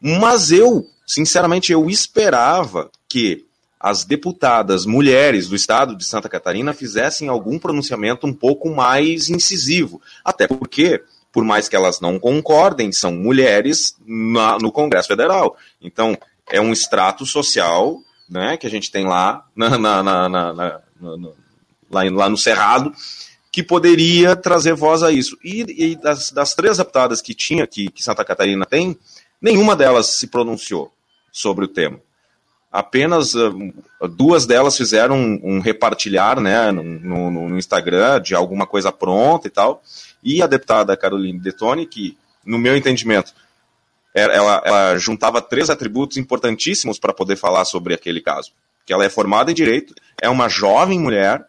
Mas 0.03 0.51
eu, 0.51 0.85
sinceramente, 1.07 1.71
eu 1.71 1.89
esperava 1.89 2.91
que 3.07 3.45
as 3.79 4.03
deputadas 4.03 4.85
mulheres 4.85 5.47
do 5.47 5.55
estado 5.55 5.95
de 5.95 6.03
Santa 6.03 6.27
Catarina 6.27 6.73
fizessem 6.73 7.29
algum 7.29 7.57
pronunciamento 7.57 8.27
um 8.27 8.33
pouco 8.33 8.69
mais 8.69 9.29
incisivo. 9.29 10.01
Até 10.23 10.45
porque, 10.45 11.01
por 11.31 11.45
mais 11.45 11.69
que 11.69 11.75
elas 11.75 12.01
não 12.01 12.19
concordem, 12.19 12.91
são 12.91 13.13
mulheres 13.13 13.95
na, 14.05 14.57
no 14.57 14.71
Congresso 14.71 15.07
Federal. 15.07 15.55
Então, 15.81 16.17
é 16.49 16.59
um 16.59 16.73
extrato 16.73 17.25
social 17.25 18.01
né, 18.29 18.57
que 18.57 18.67
a 18.67 18.69
gente 18.69 18.91
tem 18.91 19.05
lá, 19.05 19.45
na, 19.55 19.77
na, 19.77 20.27
lá, 20.51 20.81
lá 21.89 22.29
no 22.29 22.37
Cerrado, 22.37 22.93
que 23.51 23.61
poderia 23.61 24.35
trazer 24.35 24.73
voz 24.73 25.03
a 25.03 25.11
isso. 25.11 25.37
E, 25.43 25.91
e 25.91 25.95
das, 25.95 26.31
das, 26.31 26.55
três 26.55 26.77
deputadas 26.77 27.21
que 27.21 27.35
tinha, 27.35 27.67
que, 27.67 27.89
que 27.91 28.03
Santa 28.03 28.25
Catarina 28.25 28.65
tem, 28.65 28.97
nenhuma 29.43 29.75
delas 29.75 30.07
se 30.07 30.27
pronunciou 30.27 30.91
sobre 31.31 31.65
o 31.65 31.67
tema. 31.67 31.99
Apenas 32.71 33.35
uh, 33.35 33.51
duas 34.09 34.47
delas 34.47 34.75
fizeram 34.75 35.15
um, 35.15 35.39
um 35.43 35.59
repartilhar 35.59 36.39
né, 36.39 36.71
no, 36.71 36.83
no, 36.83 37.49
no, 37.49 37.57
Instagram 37.59 38.19
de 38.19 38.33
alguma 38.33 38.65
coisa 38.65 38.91
pronta 38.91 39.47
e 39.47 39.51
tal. 39.51 39.83
E 40.23 40.41
a 40.41 40.47
deputada 40.47 40.97
Caroline 40.97 41.37
Detoni, 41.37 41.85
que, 41.85 42.17
no 42.43 42.57
meu 42.57 42.75
entendimento, 42.75 43.33
ela, 44.15 44.61
ela 44.65 44.97
juntava 44.97 45.41
três 45.41 45.69
atributos 45.69 46.17
importantíssimos 46.17 46.97
para 46.97 47.13
poder 47.13 47.35
falar 47.35 47.65
sobre 47.65 47.93
aquele 47.93 48.21
caso. 48.21 48.51
Que 48.85 48.93
ela 48.93 49.05
é 49.05 49.09
formada 49.09 49.51
em 49.51 49.55
direito, 49.55 49.93
é 50.19 50.29
uma 50.29 50.49
jovem 50.49 50.99
mulher 50.99 51.45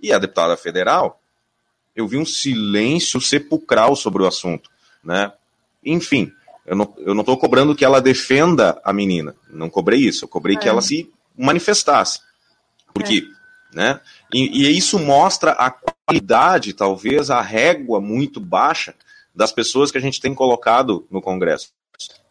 e 0.00 0.12
a 0.12 0.18
deputada 0.18 0.56
federal 0.56 1.20
eu 1.94 2.08
vi 2.08 2.16
um 2.16 2.24
silêncio 2.24 3.20
sepulcral 3.20 3.94
sobre 3.94 4.22
o 4.22 4.26
assunto, 4.26 4.70
né? 5.04 5.32
Enfim, 5.84 6.32
eu 6.72 6.76
não, 6.76 6.94
eu 7.00 7.14
não 7.14 7.22
tô 7.22 7.36
cobrando 7.36 7.74
que 7.74 7.84
ela 7.84 8.00
defenda 8.00 8.80
a 8.82 8.94
menina, 8.94 9.36
não 9.50 9.68
cobrei 9.68 10.00
isso, 10.00 10.24
eu 10.24 10.28
cobrei 10.28 10.56
é. 10.56 10.58
que 10.58 10.66
ela 10.66 10.80
se 10.80 11.12
manifestasse, 11.36 12.20
porque, 12.94 13.28
é. 13.74 13.76
né? 13.76 14.00
E, 14.32 14.62
e 14.62 14.78
isso 14.78 14.98
mostra 14.98 15.50
a 15.52 15.70
qualidade, 15.70 16.72
talvez 16.72 17.30
a 17.30 17.42
régua 17.42 18.00
muito 18.00 18.40
baixa 18.40 18.94
das 19.34 19.52
pessoas 19.52 19.90
que 19.90 19.98
a 19.98 20.00
gente 20.00 20.18
tem 20.18 20.34
colocado 20.34 21.06
no 21.10 21.20
Congresso. 21.20 21.72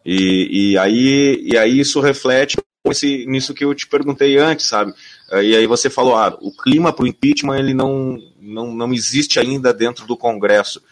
E, 0.04 0.72
e, 0.72 0.78
aí, 0.78 1.40
e 1.44 1.56
aí 1.56 1.78
isso 1.78 2.00
reflete 2.00 2.56
esse, 2.90 3.24
nisso 3.26 3.54
que 3.54 3.64
eu 3.64 3.72
te 3.72 3.86
perguntei 3.86 4.38
antes, 4.38 4.66
sabe? 4.66 4.92
E 5.30 5.54
aí 5.54 5.68
você 5.68 5.88
falou, 5.88 6.16
ah, 6.16 6.36
o 6.40 6.50
clima 6.50 6.92
para 6.92 7.04
o 7.04 7.06
impeachment 7.06 7.60
ele 7.60 7.74
não, 7.74 8.18
não, 8.40 8.74
não 8.74 8.92
existe 8.92 9.38
ainda 9.38 9.72
dentro 9.72 10.04
do 10.04 10.16
Congresso. 10.16 10.82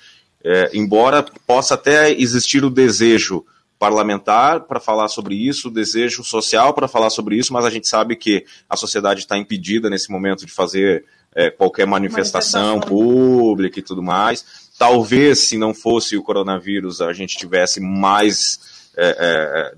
É, 0.44 0.70
embora 0.72 1.24
possa 1.46 1.74
até 1.74 2.11
existir 2.12 2.64
o 2.64 2.70
desejo 2.70 3.44
parlamentar 3.79 4.61
para 4.61 4.79
falar 4.79 5.09
sobre 5.09 5.35
isso, 5.35 5.68
o 5.68 5.70
desejo 5.70 6.22
social 6.22 6.74
para 6.74 6.87
falar 6.87 7.11
sobre 7.11 7.37
isso, 7.37 7.53
mas 7.53 7.64
a 7.64 7.70
gente 7.70 7.88
sabe 7.88 8.14
que 8.14 8.44
a 8.68 8.76
sociedade 8.76 9.20
está 9.20 9.38
impedida 9.38 9.88
nesse 9.88 10.11
momento 10.11 10.44
de 10.44 10.53
fazer 10.53 11.05
é, 11.35 11.50
qualquer 11.50 11.87
manifestação, 11.87 12.76
manifestação 12.76 12.81
pública 12.81 13.79
e 13.79 13.83
tudo 13.83 14.03
mais. 14.03 14.70
Talvez, 14.79 15.40
se 15.40 15.57
não 15.57 15.72
fosse 15.72 16.16
o 16.16 16.22
coronavírus, 16.22 17.00
a 17.00 17.12
gente 17.12 17.37
tivesse 17.37 17.81
mais 17.81 18.90
é, 18.96 19.16
é, 19.18 19.74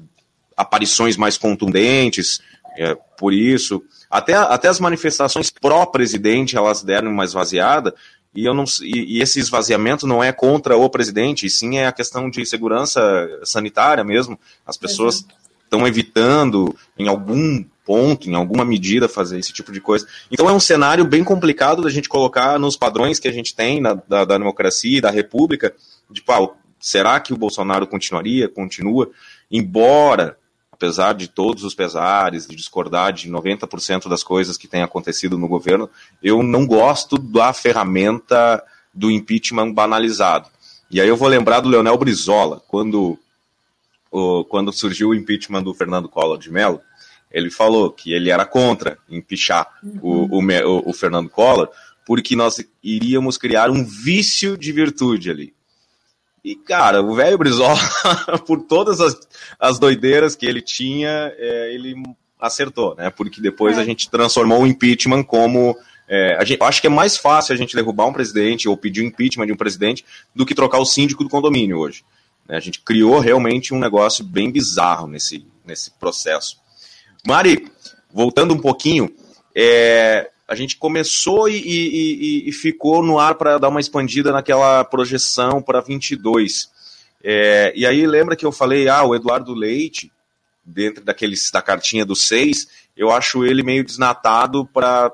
aparições 0.57 1.17
mais 1.17 1.37
contundentes 1.37 2.41
é, 2.77 2.97
por 3.19 3.33
isso. 3.33 3.83
Até, 4.11 4.35
até 4.35 4.69
as 4.69 4.81
manifestações 4.81 5.51
pró-presidente 5.51 6.57
elas 6.57 6.83
deram 6.83 7.11
uma 7.11 7.25
esvaziada, 7.25 7.95
e, 8.35 8.45
eu 8.45 8.55
não, 8.55 8.65
e, 8.83 9.19
e, 9.19 9.23
esse 9.23 9.39
esvaziamento 9.39 10.07
não 10.07 10.23
é 10.23 10.33
contra 10.33 10.77
o 10.77 10.89
presidente, 10.89 11.47
e 11.47 11.51
sim 11.51 11.77
é 11.77 11.87
a 11.87 11.93
questão 11.93 12.31
de 12.31 12.45
segurança 12.47 13.01
sanitária 13.45 14.03
mesmo. 14.03 14.39
As 14.67 14.77
pessoas 14.77 15.27
estão 15.65 15.87
evitando, 15.87 16.75
em 16.99 17.09
algum 17.09 17.65
ponto, 17.85 18.29
em 18.31 18.35
alguma 18.35 18.65
medida, 18.65 19.09
fazer 19.09 19.39
esse 19.39 19.53
tipo 19.53 19.73
de 19.73 19.81
coisa. 19.81 20.07
Então 20.31 20.49
é 20.49 20.53
um 20.53 20.61
cenário 20.61 21.05
bem 21.05 21.23
complicado 21.23 21.83
da 21.83 21.91
gente 21.91 22.09
colocar 22.09 22.59
nos 22.59 22.77
padrões 22.77 23.19
que 23.19 23.29
a 23.29 23.33
gente 23.33 23.55
tem 23.55 23.81
na, 23.81 23.95
da, 23.95 24.25
da 24.25 24.39
democracia 24.39 24.99
e 24.99 25.01
da 25.01 25.11
república, 25.11 25.75
de 26.11 26.23
pau, 26.23 26.57
será 26.83 27.21
que 27.21 27.33
o 27.33 27.37
Bolsonaro 27.37 27.87
continuaria, 27.87 28.49
continua, 28.49 29.11
embora 29.51 30.37
apesar 30.83 31.15
de 31.15 31.29
todos 31.29 31.63
os 31.63 31.77
pesares, 31.77 32.45
de 32.45 32.57
discordar 32.57 33.13
de 33.13 33.31
90% 33.31 34.09
das 34.09 34.25
coisas 34.25 34.59
que 34.59 34.67
têm 34.67 34.83
acontecido 34.83 35.39
no 35.39 35.47
governo, 35.47 35.89
eu 36.21 36.43
não 36.43 36.67
gosto 36.67 37.17
da 37.17 37.53
ferramenta 37.53 38.61
do 38.93 39.09
impeachment 39.09 39.73
banalizado. 39.73 40.49
E 40.91 41.01
aí 41.01 41.07
eu 41.07 41.17
vou 41.17 41.29
lembrar 41.29 41.61
do 41.61 41.69
Leonel 41.69 41.97
Brizola, 41.97 42.61
quando, 42.67 43.17
o, 44.11 44.45
quando 44.45 44.73
surgiu 44.73 45.11
o 45.11 45.15
impeachment 45.15 45.63
do 45.63 45.73
Fernando 45.73 46.09
Collor 46.09 46.37
de 46.37 46.51
Mello, 46.51 46.81
ele 47.31 47.49
falou 47.49 47.89
que 47.93 48.13
ele 48.13 48.29
era 48.29 48.45
contra 48.45 48.99
empichar 49.09 49.69
uhum. 49.85 50.29
o, 50.33 50.41
o, 50.41 50.91
o 50.91 50.93
Fernando 50.93 51.31
Collor, 51.31 51.69
porque 52.05 52.35
nós 52.35 52.57
iríamos 52.83 53.39
criar 53.39 53.71
um 53.71 53.85
vício 53.85 54.59
de 54.59 54.73
virtude 54.73 55.31
ali. 55.31 55.55
E, 56.45 56.57
cara, 56.57 57.03
o 57.03 57.15
velho 57.15 57.39
Brizola, 57.39 57.79
por 58.47 58.63
todas 58.63 59.01
as, 59.01 59.17
as 59.61 59.79
doideiras 59.79 60.35
que 60.35 60.45
ele 60.45 60.61
tinha, 60.61 61.33
é, 61.37 61.73
ele 61.73 61.95
acertou, 62.41 62.97
né? 62.97 63.11
Porque 63.11 63.41
depois 63.41 63.79
é. 63.79 63.81
a 63.81 63.85
gente 63.85 64.11
transformou 64.11 64.63
o 64.63 64.67
impeachment 64.67 65.23
como. 65.23 65.77
É, 66.09 66.37
a 66.37 66.45
gente, 66.45 66.61
eu 66.61 66.67
acho 66.67 66.81
que 66.81 66.89
é 66.89 66.91
mais 66.91 67.17
fácil 67.17 67.55
a 67.55 67.57
gente 67.57 67.77
derrubar 67.77 68.07
um 68.07 68.13
presidente 68.13 68.69
ou 68.69 68.77
pedir 68.77 69.03
o 69.03 69.07
impeachment 69.07 69.47
de 69.47 69.53
um 69.53 69.57
presidente 69.57 70.05
do 70.35 70.45
que 70.45 70.55
trocar 70.55 70.79
o 70.79 70.85
síndico 70.85 71.23
do 71.23 71.31
condomínio 71.31 71.79
hoje. 71.79 72.05
Né? 72.49 72.57
A 72.57 72.61
gente 72.61 72.81
criou 72.81 73.21
realmente 73.21 73.73
um 73.73 73.79
negócio 73.79 74.25
bem 74.25 74.51
bizarro 74.51 75.07
nesse, 75.07 75.47
nesse 75.65 75.93
processo. 75.93 76.61
Mari, 77.25 77.71
voltando 78.13 78.53
um 78.53 78.59
pouquinho, 78.59 79.15
é, 79.55 80.32
a 80.53 80.55
gente 80.55 80.77
começou 80.77 81.49
e, 81.49 81.57
e, 81.57 82.49
e 82.49 82.53
ficou 82.53 83.03
no 83.03 83.19
ar 83.19 83.37
para 83.37 83.57
dar 83.57 83.71
uma 83.71 83.81
expandida 83.81 84.31
naquela 84.31 84.85
projeção 84.85 85.63
para 85.63 85.81
22. 85.81 86.71
É, 87.25 87.73
e 87.75 87.87
aí 87.87 88.07
lembra 88.07 88.37
que 88.37 88.45
eu 88.45 88.53
falei, 88.53 88.87
ah, 88.87 89.03
o 89.03 89.15
Eduardo 89.15 89.55
Leite, 89.55 90.13
dentro 90.63 91.03
daqueles 91.03 91.51
da 91.51 91.63
cartinha 91.63 92.05
do 92.05 92.15
6, 92.15 92.69
eu 92.95 93.11
acho 93.11 93.47
ele 93.47 93.63
meio 93.63 93.83
desnatado 93.83 94.67
para 94.67 95.11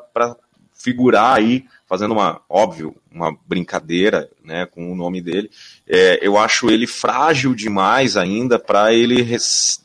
figurar 0.75 1.37
aí, 1.37 1.65
fazendo 1.89 2.15
uma, 2.15 2.41
óbvio, 2.49 2.95
uma 3.11 3.37
brincadeira 3.47 4.29
né, 4.45 4.67
com 4.67 4.93
o 4.93 4.95
nome 4.97 5.21
dele. 5.21 5.51
É, 5.87 6.19
eu 6.21 6.37
acho 6.37 6.71
ele 6.71 6.87
frágil 6.87 7.55
demais 7.55 8.17
ainda 8.17 8.59
para 8.59 8.93
ele, 8.93 9.27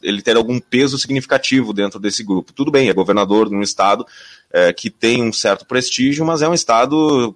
ele 0.02 0.22
ter 0.22 0.36
algum 0.36 0.60
peso 0.60 0.98
significativo 0.98 1.74
dentro 1.74 2.00
desse 2.00 2.24
grupo. 2.24 2.54
Tudo 2.54 2.72
bem, 2.72 2.90
é 2.90 2.94
governador 2.94 3.50
de 3.50 3.56
um 3.56 3.62
estado, 3.62 4.06
é, 4.54 4.72
que 4.72 4.90
tem 4.90 5.24
um 5.24 5.34
certo 5.34 5.66
prestígio, 5.66 6.24
mas 6.24 6.44
é 6.44 6.48
um 6.48 6.54
estado 6.54 7.36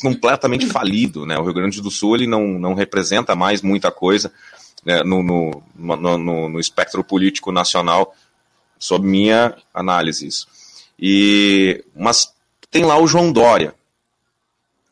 completamente 0.00 0.66
falido. 0.66 1.26
Né? 1.26 1.38
O 1.38 1.44
Rio 1.44 1.54
Grande 1.54 1.82
do 1.82 1.90
Sul 1.90 2.16
ele 2.16 2.26
não, 2.26 2.58
não 2.58 2.74
representa 2.74 3.36
mais 3.36 3.60
muita 3.60 3.90
coisa 3.90 4.32
né, 4.84 5.02
no, 5.02 5.22
no, 5.22 5.62
no, 5.76 6.48
no, 6.48 6.60
espectro 6.60 7.04
político 7.04 7.52
nacional, 7.52 8.14
sob 8.78 9.06
minha 9.06 9.54
análise. 9.74 10.26
Isso. 10.26 10.46
E, 10.98 11.84
mas 11.94 12.32
tem 12.70 12.84
lá 12.84 12.98
o 12.98 13.06
João 13.06 13.32
Dória, 13.32 13.74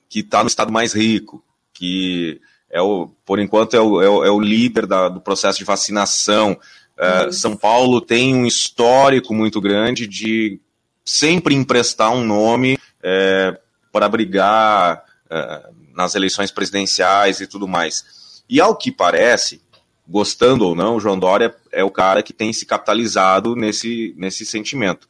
que 0.09 0.21
está 0.21 0.43
no 0.43 0.49
estado 0.49 0.73
mais 0.73 0.93
rico, 0.93 1.43
que 1.73 2.41
é 2.71 2.83
o, 2.83 3.09
por 3.25 3.39
enquanto 3.39 3.75
é 3.75 3.81
o, 3.81 4.03
é 4.03 4.09
o, 4.09 4.25
é 4.25 4.31
o 4.31 4.41
líder 4.41 4.87
da, 4.87 5.09
do 5.09 5.21
processo 5.21 5.59
de 5.59 5.65
vacinação. 5.65 6.59
Uh, 6.99 7.33
São 7.33 7.57
Paulo 7.57 8.01
tem 8.01 8.35
um 8.35 8.47
histórico 8.47 9.33
muito 9.33 9.61
grande 9.61 10.07
de 10.07 10.61
sempre 11.05 11.55
emprestar 11.55 12.13
um 12.13 12.25
nome 12.25 12.79
é, 13.03 13.59
para 13.93 14.09
brigar 14.09 15.05
é, 15.31 15.71
nas 15.95 16.15
eleições 16.15 16.51
presidenciais 16.51 17.41
e 17.41 17.47
tudo 17.47 17.69
mais. 17.69 18.43
E 18.49 18.61
ao 18.61 18.77
que 18.77 18.91
parece, 18.91 19.63
gostando 20.09 20.67
ou 20.67 20.75
não, 20.75 20.97
o 20.97 21.01
João 21.01 21.19
Dória 21.19 21.55
é 21.71 21.85
o 21.85 21.91
cara 21.91 22.23
que 22.23 22.33
tem 22.33 22.53
se 22.53 22.67
capitalizado 22.67 23.55
nesse, 23.55 24.15
nesse 24.17 24.45
sentimento. 24.45 25.09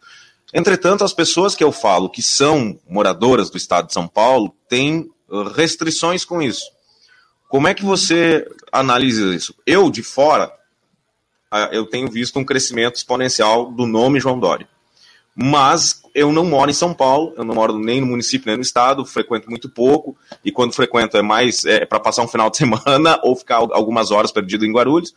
Entretanto, 0.52 1.04
as 1.04 1.12
pessoas 1.12 1.56
que 1.56 1.64
eu 1.64 1.72
falo 1.72 2.08
que 2.08 2.22
são 2.22 2.78
moradoras 2.88 3.50
do 3.50 3.56
estado 3.56 3.88
de 3.88 3.92
São 3.92 4.06
Paulo 4.06 4.54
têm 4.68 5.10
restrições 5.54 6.24
com 6.24 6.40
isso. 6.40 6.64
Como 7.48 7.66
é 7.66 7.74
que 7.74 7.84
você 7.84 8.46
analisa 8.72 9.34
isso? 9.34 9.54
Eu, 9.66 9.90
de 9.90 10.02
fora, 10.02 10.52
eu 11.72 11.86
tenho 11.86 12.10
visto 12.10 12.38
um 12.38 12.44
crescimento 12.44 12.96
exponencial 12.96 13.70
do 13.72 13.86
nome 13.86 14.20
João 14.20 14.38
Dória. 14.38 14.68
Mas 15.34 16.02
eu 16.14 16.32
não 16.32 16.44
moro 16.44 16.70
em 16.70 16.74
São 16.74 16.94
Paulo, 16.94 17.34
eu 17.36 17.44
não 17.44 17.54
moro 17.54 17.76
nem 17.78 18.00
no 18.00 18.06
município 18.06 18.46
nem 18.46 18.56
no 18.56 18.62
estado, 18.62 19.04
frequento 19.04 19.50
muito 19.50 19.68
pouco, 19.68 20.16
e 20.44 20.52
quando 20.52 20.72
frequento 20.72 21.16
é 21.16 21.22
mais 21.22 21.64
é, 21.64 21.84
para 21.84 21.98
passar 21.98 22.22
um 22.22 22.28
final 22.28 22.50
de 22.50 22.56
semana 22.58 23.18
ou 23.22 23.34
ficar 23.34 23.56
algumas 23.56 24.10
horas 24.10 24.30
perdido 24.30 24.64
em 24.64 24.72
Guarulhos. 24.72 25.14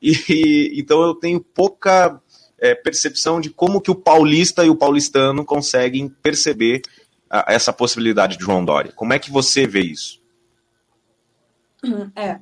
E, 0.00 0.72
então 0.74 1.00
eu 1.02 1.14
tenho 1.14 1.40
pouca 1.40 2.20
é, 2.58 2.74
percepção 2.74 3.40
de 3.40 3.50
como 3.50 3.80
que 3.80 3.90
o 3.90 3.94
paulista 3.94 4.64
e 4.64 4.70
o 4.70 4.76
paulistano 4.76 5.44
conseguem 5.44 6.08
perceber 6.08 6.82
a, 7.30 7.52
essa 7.52 7.72
possibilidade 7.72 8.36
de 8.36 8.44
João 8.44 8.64
Dória. 8.64 8.92
Como 8.92 9.12
é 9.12 9.18
que 9.18 9.30
você 9.30 9.66
vê 9.66 9.80
isso? 9.80 10.20
É, 12.14 12.38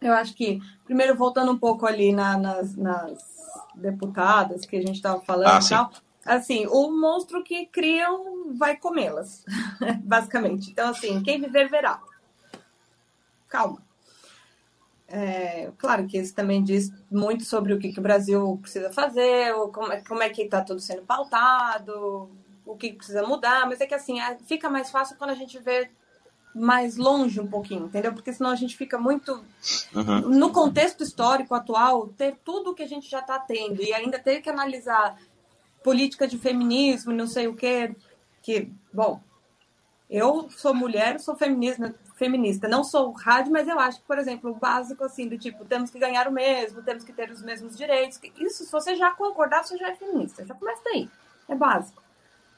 eu 0.00 0.12
acho 0.12 0.34
que, 0.34 0.60
primeiro, 0.84 1.16
voltando 1.16 1.52
um 1.52 1.58
pouco 1.58 1.86
ali 1.86 2.12
na, 2.12 2.36
nas, 2.36 2.76
nas, 2.76 3.34
deputadas 3.76 4.64
que 4.64 4.76
a 4.76 4.80
gente 4.80 4.96
estava 4.96 5.20
falando 5.22 5.48
ah, 5.48 5.60
e 5.60 5.68
tal, 5.68 5.90
assim, 6.24 6.66
o 6.66 6.90
monstro 6.90 7.42
que 7.42 7.66
criam 7.66 8.54
vai 8.56 8.76
comê-las, 8.76 9.44
basicamente. 10.02 10.70
Então, 10.70 10.90
assim, 10.90 11.22
quem 11.22 11.40
viver 11.40 11.68
verá. 11.68 12.00
Calma. 13.48 13.82
É, 15.06 15.70
claro 15.78 16.06
que 16.06 16.18
isso 16.18 16.34
também 16.34 16.62
diz 16.62 16.90
muito 17.10 17.44
sobre 17.44 17.72
o 17.72 17.78
que, 17.78 17.92
que 17.92 18.00
o 18.00 18.02
Brasil 18.02 18.58
precisa 18.60 18.92
fazer, 18.92 19.52
como, 19.72 19.92
é, 19.92 20.00
como 20.00 20.22
é 20.22 20.30
que 20.30 20.42
está 20.42 20.62
tudo 20.62 20.80
sendo 20.80 21.02
pautado, 21.02 22.28
o 22.64 22.76
que 22.76 22.92
precisa 22.94 23.22
mudar, 23.22 23.68
mas 23.68 23.80
é 23.80 23.86
que 23.86 23.94
assim, 23.94 24.20
é, 24.20 24.36
fica 24.46 24.68
mais 24.68 24.90
fácil 24.90 25.16
quando 25.16 25.30
a 25.30 25.34
gente 25.34 25.58
vê 25.58 25.90
mais 26.54 26.96
longe 26.96 27.40
um 27.40 27.46
pouquinho, 27.46 27.86
entendeu? 27.86 28.12
Porque 28.12 28.32
senão 28.32 28.50
a 28.50 28.56
gente 28.56 28.76
fica 28.76 28.96
muito. 28.96 29.44
Uhum. 29.94 30.20
No 30.30 30.52
contexto 30.52 31.02
histórico 31.02 31.54
atual, 31.54 32.08
ter 32.08 32.36
tudo 32.44 32.74
que 32.74 32.82
a 32.82 32.88
gente 32.88 33.10
já 33.10 33.18
está 33.18 33.38
tendo 33.38 33.82
e 33.82 33.92
ainda 33.92 34.18
ter 34.20 34.40
que 34.40 34.48
analisar 34.48 35.18
política 35.84 36.26
de 36.26 36.38
feminismo, 36.38 37.12
não 37.12 37.26
sei 37.26 37.46
o 37.46 37.54
quê, 37.54 37.94
que, 38.42 38.72
bom, 38.92 39.20
eu 40.08 40.48
sou 40.48 40.74
mulher, 40.74 41.20
sou 41.20 41.36
feminista, 41.36 41.94
feminista, 42.16 42.66
não 42.66 42.82
sou 42.82 43.12
rádio, 43.12 43.52
mas 43.52 43.68
eu 43.68 43.78
acho 43.78 44.00
que, 44.00 44.06
por 44.06 44.18
exemplo, 44.18 44.50
o 44.50 44.54
básico, 44.54 45.04
assim, 45.04 45.28
do 45.28 45.36
tipo, 45.36 45.64
temos 45.66 45.90
que 45.90 45.98
ganhar 45.98 46.26
o 46.26 46.32
mesmo, 46.32 46.82
temos 46.82 47.04
que 47.04 47.12
ter 47.12 47.30
os 47.30 47.42
mesmos 47.42 47.76
direitos, 47.76 48.18
isso, 48.38 48.64
se 48.64 48.72
você 48.72 48.96
já 48.96 49.10
concordar, 49.10 49.62
você 49.62 49.76
já 49.76 49.90
é 49.90 49.94
feminista, 49.94 50.46
já 50.46 50.54
começa 50.54 50.80
daí, 50.84 51.08
é 51.48 51.54
básico. 51.54 52.02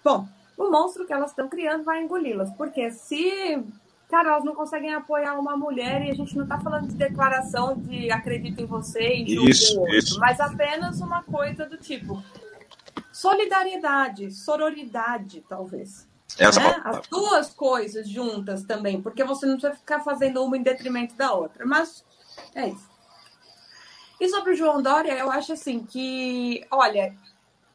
Bom, 0.05 0.29
o 0.57 0.71
monstro 0.71 1.05
que 1.05 1.13
elas 1.13 1.31
estão 1.31 1.49
criando 1.49 1.83
vai 1.83 2.03
engoli-las, 2.03 2.51
porque 2.53 2.93
se 2.93 3.61
cara, 4.09 4.31
elas 4.31 4.45
não 4.45 4.55
conseguem 4.55 4.95
apoiar 4.95 5.37
uma 5.37 5.57
mulher 5.57 6.07
e 6.07 6.11
a 6.11 6.15
gente 6.15 6.37
não 6.37 6.45
está 6.45 6.61
falando 6.61 6.87
de 6.87 6.95
declaração 6.95 7.77
de 7.77 8.09
acredito 8.09 8.61
em 8.61 8.67
você 8.67 9.17
e 9.17 9.49
isso, 9.51 9.81
outro, 9.81 9.97
isso. 9.97 10.21
mas 10.21 10.39
apenas 10.39 11.01
uma 11.01 11.25
coisa 11.25 11.67
do 11.67 11.77
tipo 11.77 12.23
solidariedade, 13.17 14.31
sororidade, 14.31 15.43
talvez. 15.49 16.07
Essa 16.39 16.61
né? 16.61 16.83
As 16.85 17.07
duas 17.09 17.55
coisas 17.55 18.07
juntas 18.07 18.63
também, 18.65 19.01
porque 19.01 19.25
você 19.25 19.47
não 19.47 19.55
precisa 19.55 19.75
ficar 19.75 20.01
fazendo 20.01 20.45
uma 20.45 20.55
em 20.55 20.63
detrimento 20.63 21.15
da 21.15 21.33
outra. 21.33 21.65
Mas 21.65 22.05
é 22.55 22.69
isso. 22.69 22.91
E 24.21 24.29
sobre 24.29 24.53
o 24.53 24.55
João 24.55 24.83
Dória, 24.83 25.13
eu 25.15 25.31
acho 25.31 25.55
assim 25.55 25.83
que, 25.83 26.67
olha, 26.71 27.17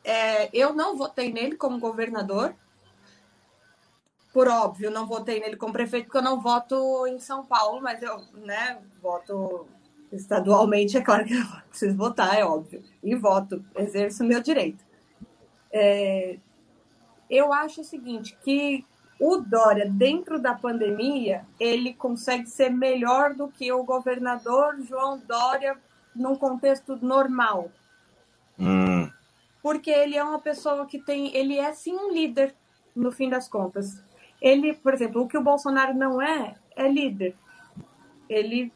é, 0.03 0.47
eu 0.55 0.73
não 0.73 0.95
votei 0.95 1.33
nele 1.33 1.55
como 1.55 1.79
governador. 1.79 2.53
Por 4.31 4.47
óbvio, 4.47 4.91
não 4.91 5.07
votei 5.07 5.39
nele 5.39 5.55
como 5.55 5.73
prefeito, 5.73 6.05
porque 6.05 6.19
eu 6.19 6.21
não 6.21 6.39
voto 6.39 7.07
em 7.07 7.19
São 7.19 7.43
Paulo, 7.43 7.81
mas 7.81 8.03
eu 8.03 8.21
né, 8.33 8.79
voto 9.01 9.67
estadualmente, 10.11 10.97
é 10.97 11.01
claro 11.01 11.25
que 11.25 11.33
eu 11.33 11.45
preciso 11.67 11.97
votar, 11.97 12.37
é 12.37 12.45
óbvio. 12.45 12.83
E 13.03 13.15
voto, 13.15 13.65
exerço 13.75 14.23
o 14.23 14.27
meu 14.27 14.39
direito. 14.39 14.90
É, 15.71 16.37
eu 17.29 17.53
acho 17.53 17.81
o 17.81 17.85
seguinte, 17.85 18.37
que 18.43 18.85
o 19.19 19.37
Dória, 19.37 19.87
dentro 19.87 20.39
da 20.39 20.55
pandemia, 20.55 21.45
ele 21.59 21.93
consegue 21.93 22.47
ser 22.47 22.69
melhor 22.69 23.35
do 23.35 23.47
que 23.47 23.71
o 23.71 23.83
governador 23.83 24.81
João 24.81 25.19
Dória 25.19 25.77
num 26.15 26.35
contexto 26.35 26.97
normal. 27.01 27.71
Hum. 28.59 29.09
Porque 29.61 29.91
ele 29.91 30.17
é 30.17 30.23
uma 30.23 30.39
pessoa 30.39 30.85
que 30.87 30.99
tem. 30.99 31.35
Ele 31.35 31.57
é 31.59 31.71
sim 31.71 31.95
um 31.95 32.11
líder, 32.11 32.55
no 32.95 33.11
fim 33.11 33.29
das 33.29 33.47
contas. 33.47 34.03
Ele, 34.41 34.73
por 34.73 34.93
exemplo, 34.93 35.21
o 35.21 35.27
que 35.27 35.37
o 35.37 35.43
Bolsonaro 35.43 35.93
não 35.93 36.19
é, 36.19 36.55
é 36.75 36.87
líder. 36.89 37.35
Ele, 38.27 38.73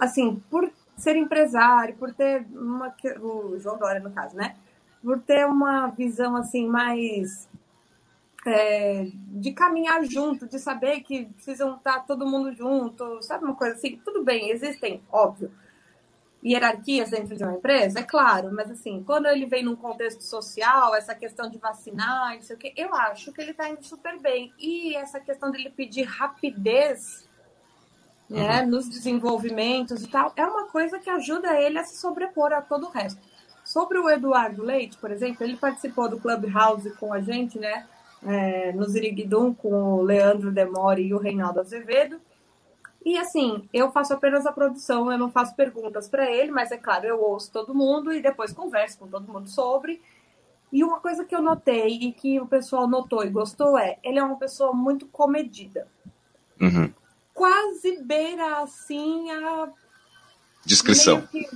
assim, 0.00 0.42
por 0.50 0.72
ser 0.96 1.16
empresário, 1.16 1.96
por 1.96 2.14
ter 2.14 2.46
uma. 2.50 2.94
O 3.20 3.58
João 3.58 3.78
Dória, 3.78 4.00
no 4.00 4.10
caso, 4.10 4.34
né? 4.34 4.56
Por 5.02 5.20
ter 5.20 5.46
uma 5.46 5.88
visão 5.88 6.36
assim 6.36 6.66
mais 6.66 7.48
é, 8.46 9.08
de 9.14 9.52
caminhar 9.52 10.04
junto, 10.04 10.46
de 10.46 10.58
saber 10.58 11.00
que 11.00 11.26
precisam 11.26 11.76
estar 11.76 12.06
todo 12.06 12.26
mundo 12.26 12.52
junto, 12.52 13.22
sabe 13.22 13.44
uma 13.44 13.54
coisa 13.54 13.74
assim? 13.74 14.00
Tudo 14.04 14.24
bem, 14.24 14.50
existem, 14.50 15.02
óbvio, 15.10 15.50
hierarquias 16.42 17.10
dentro 17.10 17.36
de 17.36 17.44
uma 17.44 17.54
empresa, 17.54 18.00
é 18.00 18.02
claro, 18.02 18.50
mas 18.52 18.70
assim, 18.70 19.02
quando 19.04 19.26
ele 19.26 19.44
vem 19.46 19.62
num 19.62 19.76
contexto 19.76 20.22
social, 20.22 20.94
essa 20.94 21.14
questão 21.14 21.50
de 21.50 21.58
vacinar, 21.58 22.34
não 22.34 22.42
sei 22.42 22.56
o 22.56 22.58
quê, 22.58 22.72
eu 22.76 22.94
acho 22.94 23.32
que 23.32 23.40
ele 23.40 23.50
está 23.50 23.68
indo 23.68 23.84
super 23.84 24.18
bem. 24.18 24.52
E 24.58 24.96
essa 24.96 25.20
questão 25.20 25.50
dele 25.50 25.70
pedir 25.70 26.04
rapidez 26.04 27.28
né, 28.28 28.62
uhum. 28.62 28.68
nos 28.68 28.88
desenvolvimentos 28.88 30.02
e 30.02 30.08
tal, 30.08 30.32
é 30.34 30.44
uma 30.44 30.66
coisa 30.68 30.98
que 30.98 31.10
ajuda 31.10 31.60
ele 31.60 31.78
a 31.78 31.84
se 31.84 31.98
sobrepor 31.98 32.52
a 32.52 32.62
todo 32.62 32.86
o 32.86 32.90
resto. 32.90 33.20
Sobre 33.70 34.00
o 34.00 34.10
Eduardo 34.10 34.64
Leite, 34.64 34.98
por 34.98 35.12
exemplo, 35.12 35.44
ele 35.44 35.56
participou 35.56 36.08
do 36.08 36.18
Clubhouse 36.18 36.90
com 36.96 37.12
a 37.12 37.20
gente, 37.20 37.56
né? 37.56 37.86
É, 38.26 38.72
no 38.72 38.84
Ziriguidum, 38.88 39.54
com 39.54 39.94
o 39.94 40.02
Leandro 40.02 40.50
Demore 40.50 41.06
e 41.06 41.14
o 41.14 41.18
Reinaldo 41.18 41.60
Azevedo. 41.60 42.20
E 43.04 43.16
assim, 43.16 43.68
eu 43.72 43.92
faço 43.92 44.12
apenas 44.12 44.44
a 44.44 44.50
produção, 44.50 45.12
eu 45.12 45.16
não 45.16 45.30
faço 45.30 45.54
perguntas 45.54 46.08
para 46.08 46.28
ele, 46.28 46.50
mas 46.50 46.72
é 46.72 46.76
claro, 46.76 47.06
eu 47.06 47.22
ouço 47.22 47.52
todo 47.52 47.72
mundo 47.72 48.12
e 48.12 48.20
depois 48.20 48.52
converso 48.52 48.98
com 48.98 49.06
todo 49.06 49.32
mundo 49.32 49.48
sobre. 49.48 50.02
E 50.72 50.82
uma 50.82 50.98
coisa 50.98 51.24
que 51.24 51.34
eu 51.34 51.40
notei 51.40 51.90
e 51.90 52.12
que 52.12 52.40
o 52.40 52.48
pessoal 52.48 52.88
notou 52.88 53.24
e 53.24 53.30
gostou 53.30 53.78
é, 53.78 53.98
ele 54.02 54.18
é 54.18 54.22
uma 54.24 54.36
pessoa 54.36 54.72
muito 54.72 55.06
comedida. 55.06 55.86
Uhum. 56.60 56.92
Quase 57.32 58.02
beira 58.02 58.62
assim 58.62 59.30
a 59.30 59.68
Descrição. 60.64 61.22
Que, 61.22 61.46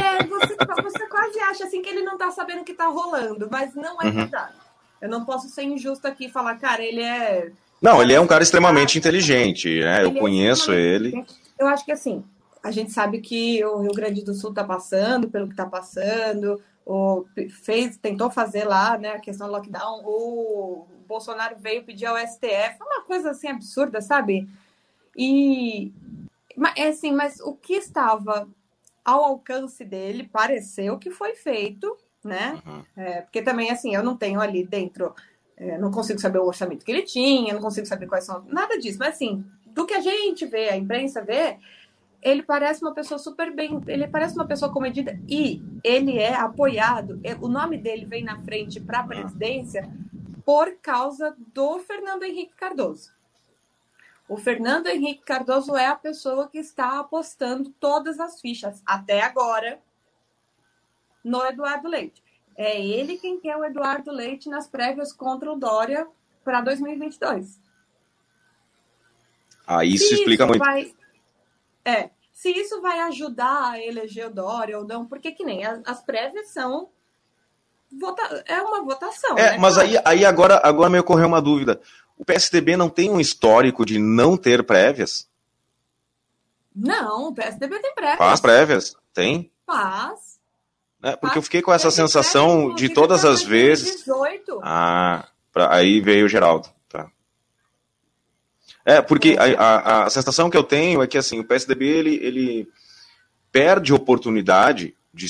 é, 0.00 0.24
você, 0.24 0.56
você, 0.82 1.06
quase 1.06 1.38
acha 1.40 1.64
assim 1.64 1.80
que 1.80 1.88
ele 1.88 2.02
não 2.02 2.18
tá 2.18 2.30
sabendo 2.30 2.60
o 2.60 2.64
que 2.64 2.74
tá 2.74 2.86
rolando, 2.86 3.48
mas 3.50 3.74
não 3.74 4.00
é 4.00 4.06
uhum. 4.06 4.12
verdade. 4.12 4.54
Eu 5.00 5.08
não 5.08 5.24
posso 5.24 5.48
ser 5.48 5.62
injusto 5.64 6.06
aqui 6.06 6.26
e 6.26 6.30
falar, 6.30 6.56
cara, 6.56 6.82
ele 6.82 7.02
é. 7.02 7.50
Não, 7.80 8.00
ele 8.00 8.12
é 8.12 8.20
um 8.20 8.26
cara 8.26 8.42
extremamente 8.42 8.98
inteligente, 8.98 9.80
né? 9.80 10.04
Eu 10.04 10.10
é 10.10 10.18
conheço 10.18 10.72
ele. 10.72 11.24
Eu 11.58 11.66
acho 11.66 11.84
que 11.84 11.92
assim, 11.92 12.24
a 12.62 12.70
gente 12.70 12.92
sabe 12.92 13.20
que 13.20 13.64
o 13.64 13.78
Rio 13.78 13.92
Grande 13.92 14.22
do 14.22 14.34
Sul 14.34 14.54
tá 14.54 14.62
passando 14.62 15.28
pelo 15.28 15.48
que 15.48 15.56
tá 15.56 15.66
passando, 15.66 16.62
o, 16.86 17.24
fez, 17.64 17.96
tentou 17.96 18.30
fazer 18.30 18.64
lá, 18.64 18.96
né, 18.96 19.10
a 19.10 19.20
questão 19.20 19.46
do 19.48 19.52
lockdown, 19.52 20.02
o 20.04 20.86
Bolsonaro 21.08 21.56
veio 21.58 21.84
pedir 21.84 22.06
ao 22.06 22.16
STF, 22.16 22.76
uma 22.80 23.02
coisa 23.02 23.30
assim 23.30 23.48
absurda, 23.48 24.00
sabe? 24.00 24.48
E 25.16 25.92
é 26.76 26.88
assim, 26.88 27.12
mas 27.12 27.40
o 27.40 27.54
que 27.54 27.74
estava 27.74 28.48
ao 29.04 29.24
alcance 29.24 29.84
dele 29.84 30.28
pareceu 30.32 30.98
que 30.98 31.10
foi 31.10 31.34
feito, 31.34 31.96
né? 32.24 32.60
Uhum. 32.64 32.84
É, 32.96 33.22
porque 33.22 33.42
também, 33.42 33.70
assim, 33.70 33.94
eu 33.94 34.02
não 34.02 34.16
tenho 34.16 34.40
ali 34.40 34.64
dentro, 34.64 35.14
é, 35.56 35.78
não 35.78 35.90
consigo 35.90 36.20
saber 36.20 36.38
o 36.38 36.46
orçamento 36.46 36.84
que 36.84 36.92
ele 36.92 37.02
tinha, 37.02 37.54
não 37.54 37.60
consigo 37.60 37.86
saber 37.86 38.06
quais 38.06 38.24
são, 38.24 38.44
nada 38.48 38.78
disso. 38.78 38.98
Mas, 38.98 39.14
assim, 39.14 39.44
do 39.66 39.86
que 39.86 39.94
a 39.94 40.00
gente 40.00 40.46
vê, 40.46 40.68
a 40.68 40.76
imprensa 40.76 41.22
vê, 41.22 41.58
ele 42.22 42.42
parece 42.42 42.82
uma 42.82 42.94
pessoa 42.94 43.18
super 43.18 43.52
bem, 43.52 43.80
ele 43.88 44.06
parece 44.06 44.34
uma 44.34 44.46
pessoa 44.46 44.72
comedida 44.72 45.18
e 45.28 45.60
ele 45.82 46.18
é 46.18 46.34
apoiado, 46.34 47.20
é, 47.24 47.34
o 47.34 47.48
nome 47.48 47.76
dele 47.76 48.06
vem 48.06 48.22
na 48.22 48.40
frente 48.42 48.80
para 48.80 49.00
a 49.00 49.06
presidência 49.06 49.90
por 50.44 50.76
causa 50.80 51.34
do 51.52 51.78
Fernando 51.80 52.22
Henrique 52.22 52.54
Cardoso. 52.54 53.10
O 54.32 54.38
Fernando 54.38 54.86
Henrique 54.86 55.22
Cardoso 55.24 55.76
é 55.76 55.88
a 55.88 55.94
pessoa 55.94 56.48
que 56.48 56.56
está 56.56 56.98
apostando 56.98 57.68
todas 57.78 58.18
as 58.18 58.40
fichas, 58.40 58.82
até 58.86 59.20
agora, 59.20 59.78
no 61.22 61.44
Eduardo 61.44 61.86
Leite. 61.86 62.24
É 62.56 62.80
ele 62.80 63.18
quem 63.18 63.38
quer 63.38 63.54
o 63.58 63.62
Eduardo 63.62 64.10
Leite 64.10 64.48
nas 64.48 64.66
prévias 64.66 65.12
contra 65.12 65.52
o 65.52 65.58
Dória 65.58 66.08
para 66.42 66.62
2022. 66.62 67.60
Ah, 69.66 69.84
isso 69.84 70.08
se 70.08 70.14
explica 70.14 70.46
muito. 70.46 70.60
Vai... 70.60 70.94
É, 71.84 72.08
se 72.32 72.48
isso 72.48 72.80
vai 72.80 73.00
ajudar 73.00 73.72
a 73.72 73.84
eleger 73.84 74.28
o 74.28 74.34
Dória 74.34 74.78
ou 74.78 74.86
não, 74.86 75.04
porque 75.04 75.32
que 75.32 75.44
nem 75.44 75.62
as, 75.62 75.82
as 75.84 76.02
prévias 76.02 76.48
são 76.48 76.88
Vota... 78.00 78.42
é 78.46 78.60
uma 78.62 78.82
votação. 78.82 79.36
É, 79.36 79.52
né? 79.52 79.58
mas 79.58 79.76
aí, 79.76 79.98
aí 80.04 80.24
agora, 80.24 80.60
agora 80.64 80.88
me 80.88 80.98
ocorreu 80.98 81.26
uma 81.26 81.42
dúvida. 81.42 81.80
O 82.22 82.24
PSDB 82.24 82.76
não 82.76 82.88
tem 82.88 83.10
um 83.10 83.18
histórico 83.18 83.84
de 83.84 83.98
não 83.98 84.36
ter 84.36 84.62
prévias? 84.62 85.28
Não, 86.72 87.30
o 87.30 87.34
PSDB 87.34 87.80
tem 87.80 87.92
prévias. 87.96 88.16
Faz 88.16 88.40
prévias? 88.40 88.96
Tem? 89.12 89.50
Faz. 89.66 90.38
Né? 91.02 91.16
Porque 91.16 91.36
eu 91.36 91.42
fiquei 91.42 91.60
com 91.60 91.72
essa 91.72 91.90
sensação 91.90 92.76
de 92.76 92.88
todas 92.88 93.24
as 93.24 93.42
vezes. 93.42 94.04
18. 94.04 94.60
Ah, 94.62 95.28
pra... 95.52 95.74
aí 95.74 96.00
veio 96.00 96.26
o 96.26 96.28
Geraldo. 96.28 96.68
Tá. 96.88 97.10
É, 98.84 99.02
porque 99.02 99.36
a, 99.36 99.60
a, 99.60 100.04
a, 100.04 100.10
sensação 100.10 100.48
que 100.48 100.56
eu 100.56 100.62
tenho 100.62 101.02
é 101.02 101.08
que 101.08 101.18
assim, 101.18 101.40
o 101.40 101.44
PSDB 101.44 101.88
ele, 101.88 102.14
ele 102.22 102.68
perde 103.50 103.92
oportunidade 103.92 104.94
de, 105.12 105.26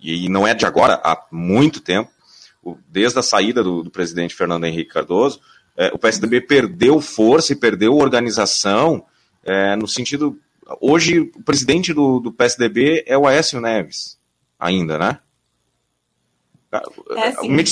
e 0.00 0.30
não 0.30 0.48
é 0.48 0.54
de 0.54 0.64
agora, 0.64 0.98
há 1.04 1.26
muito 1.30 1.78
tempo, 1.78 2.10
desde 2.88 3.18
a 3.18 3.22
saída 3.22 3.62
do, 3.62 3.82
do 3.82 3.90
presidente 3.90 4.34
Fernando 4.34 4.64
Henrique 4.64 4.94
Cardoso, 4.94 5.42
é, 5.76 5.88
o 5.88 5.98
PSDB 5.98 6.40
perdeu 6.40 7.00
força 7.00 7.52
e 7.52 7.56
perdeu 7.56 7.96
organização 7.96 9.04
é, 9.44 9.74
no 9.76 9.88
sentido. 9.88 10.38
Hoje, 10.80 11.20
o 11.20 11.42
presidente 11.42 11.92
do, 11.92 12.20
do 12.20 12.32
PSDB 12.32 13.04
é 13.06 13.16
o 13.16 13.26
Aécio 13.26 13.60
Neves, 13.60 14.18
ainda, 14.58 14.98
né? 14.98 15.18
É, 16.72 17.46
me, 17.46 17.64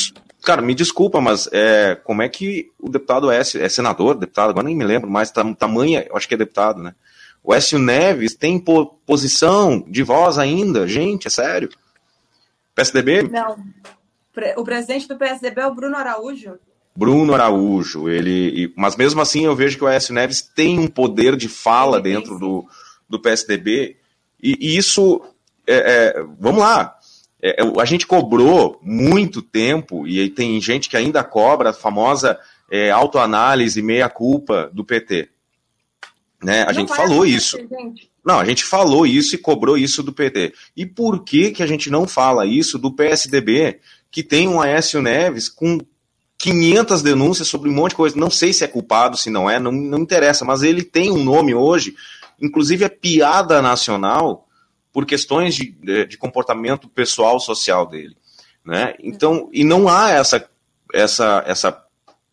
cara, 0.42 0.60
me 0.60 0.74
desculpa, 0.74 1.20
mas 1.20 1.48
é, 1.52 1.94
como 1.94 2.22
é 2.22 2.28
que 2.28 2.70
o 2.78 2.88
deputado 2.88 3.30
é, 3.30 3.40
é 3.40 3.68
senador, 3.68 4.14
deputado, 4.14 4.50
agora 4.50 4.66
nem 4.66 4.76
me 4.76 4.84
lembro 4.84 5.10
mais, 5.10 5.30
tam, 5.30 5.54
tamanha, 5.54 6.04
eu 6.08 6.16
acho 6.16 6.28
que 6.28 6.34
é 6.34 6.38
deputado, 6.38 6.82
né? 6.82 6.94
O 7.42 7.54
Écio 7.54 7.78
Neves 7.78 8.34
tem 8.34 8.58
po, 8.58 8.86
posição 9.06 9.82
de 9.88 10.02
voz 10.02 10.36
ainda, 10.36 10.86
gente, 10.86 11.26
é 11.26 11.30
sério. 11.30 11.70
PSDB? 12.74 13.22
Não. 13.22 13.56
O 14.56 14.64
presidente 14.64 15.08
do 15.08 15.16
PSDB 15.16 15.60
é 15.60 15.66
o 15.66 15.74
Bruno 15.74 15.96
Araújo. 15.96 16.58
Bruno 17.00 17.32
Araújo, 17.32 18.10
ele. 18.10 18.74
Mas 18.76 18.94
mesmo 18.94 19.22
assim 19.22 19.46
eu 19.46 19.56
vejo 19.56 19.78
que 19.78 19.84
o 19.84 19.86
Aécio 19.86 20.12
Neves 20.12 20.42
tem 20.42 20.78
um 20.78 20.86
poder 20.86 21.34
de 21.34 21.48
fala 21.48 21.98
dentro 21.98 22.38
do, 22.38 22.66
do 23.08 23.18
PSDB. 23.18 23.96
E, 24.42 24.58
e 24.60 24.76
isso. 24.76 25.22
É, 25.66 26.18
é, 26.18 26.24
vamos 26.38 26.60
lá. 26.60 26.94
É, 27.40 27.62
é, 27.62 27.80
a 27.80 27.86
gente 27.86 28.06
cobrou 28.06 28.78
muito 28.82 29.40
tempo, 29.40 30.06
e 30.06 30.28
tem 30.28 30.60
gente 30.60 30.90
que 30.90 30.96
ainda 30.96 31.24
cobra 31.24 31.70
a 31.70 31.72
famosa 31.72 32.38
é, 32.70 32.90
autoanálise 32.90 33.80
meia-culpa 33.80 34.70
do 34.70 34.84
PT. 34.84 35.30
Né? 36.42 36.64
A 36.64 36.66
Não 36.66 36.74
gente 36.74 36.94
falou 36.94 37.24
isso. 37.24 37.56
Gente. 37.56 38.10
Não, 38.22 38.38
a 38.38 38.44
gente 38.44 38.62
falou 38.62 39.06
isso 39.06 39.34
e 39.34 39.38
cobrou 39.38 39.78
isso 39.78 40.02
do 40.02 40.12
PT. 40.12 40.52
E 40.76 40.84
por 40.84 41.24
que, 41.24 41.50
que 41.50 41.62
a 41.62 41.66
gente 41.66 41.88
não 41.88 42.06
fala 42.06 42.44
isso 42.44 42.78
do 42.78 42.92
PSDB, 42.92 43.80
que 44.10 44.22
tem 44.22 44.46
um 44.46 44.60
Aécio 44.60 45.00
Neves 45.00 45.48
com 45.48 45.78
500 46.40 47.02
denúncias 47.02 47.48
sobre 47.48 47.68
um 47.68 47.74
monte 47.74 47.90
de 47.90 47.96
coisa? 47.96 48.16
Não 48.18 48.30
sei 48.30 48.50
se 48.54 48.64
é 48.64 48.66
culpado, 48.66 49.14
se 49.14 49.28
não 49.28 49.48
é, 49.48 49.58
não, 49.58 49.70
não 49.70 49.98
interessa, 49.98 50.42
mas 50.42 50.62
ele 50.62 50.82
tem 50.82 51.12
um 51.12 51.22
nome 51.22 51.54
hoje, 51.54 51.94
inclusive 52.40 52.82
é 52.82 52.88
piada 52.88 53.60
nacional, 53.60 54.48
por 54.90 55.04
questões 55.04 55.54
de, 55.54 56.06
de 56.06 56.16
comportamento 56.16 56.88
pessoal 56.88 57.38
social 57.38 57.86
dele. 57.86 58.16
Né? 58.64 58.94
Então, 59.00 59.50
e 59.52 59.62
não 59.62 59.86
há 59.86 60.12
essa, 60.12 60.48
essa, 60.94 61.44
essa 61.46 61.84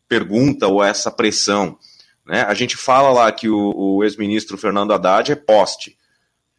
pergunta 0.08 0.68
ou 0.68 0.82
essa 0.82 1.12
pressão. 1.12 1.78
Né? 2.26 2.44
A 2.44 2.54
gente 2.54 2.78
fala 2.78 3.10
lá 3.12 3.30
que 3.30 3.50
o, 3.50 3.74
o 3.76 4.04
ex-ministro 4.06 4.58
Fernando 4.58 4.94
Haddad 4.94 5.34
é 5.34 5.36
poste. 5.36 5.97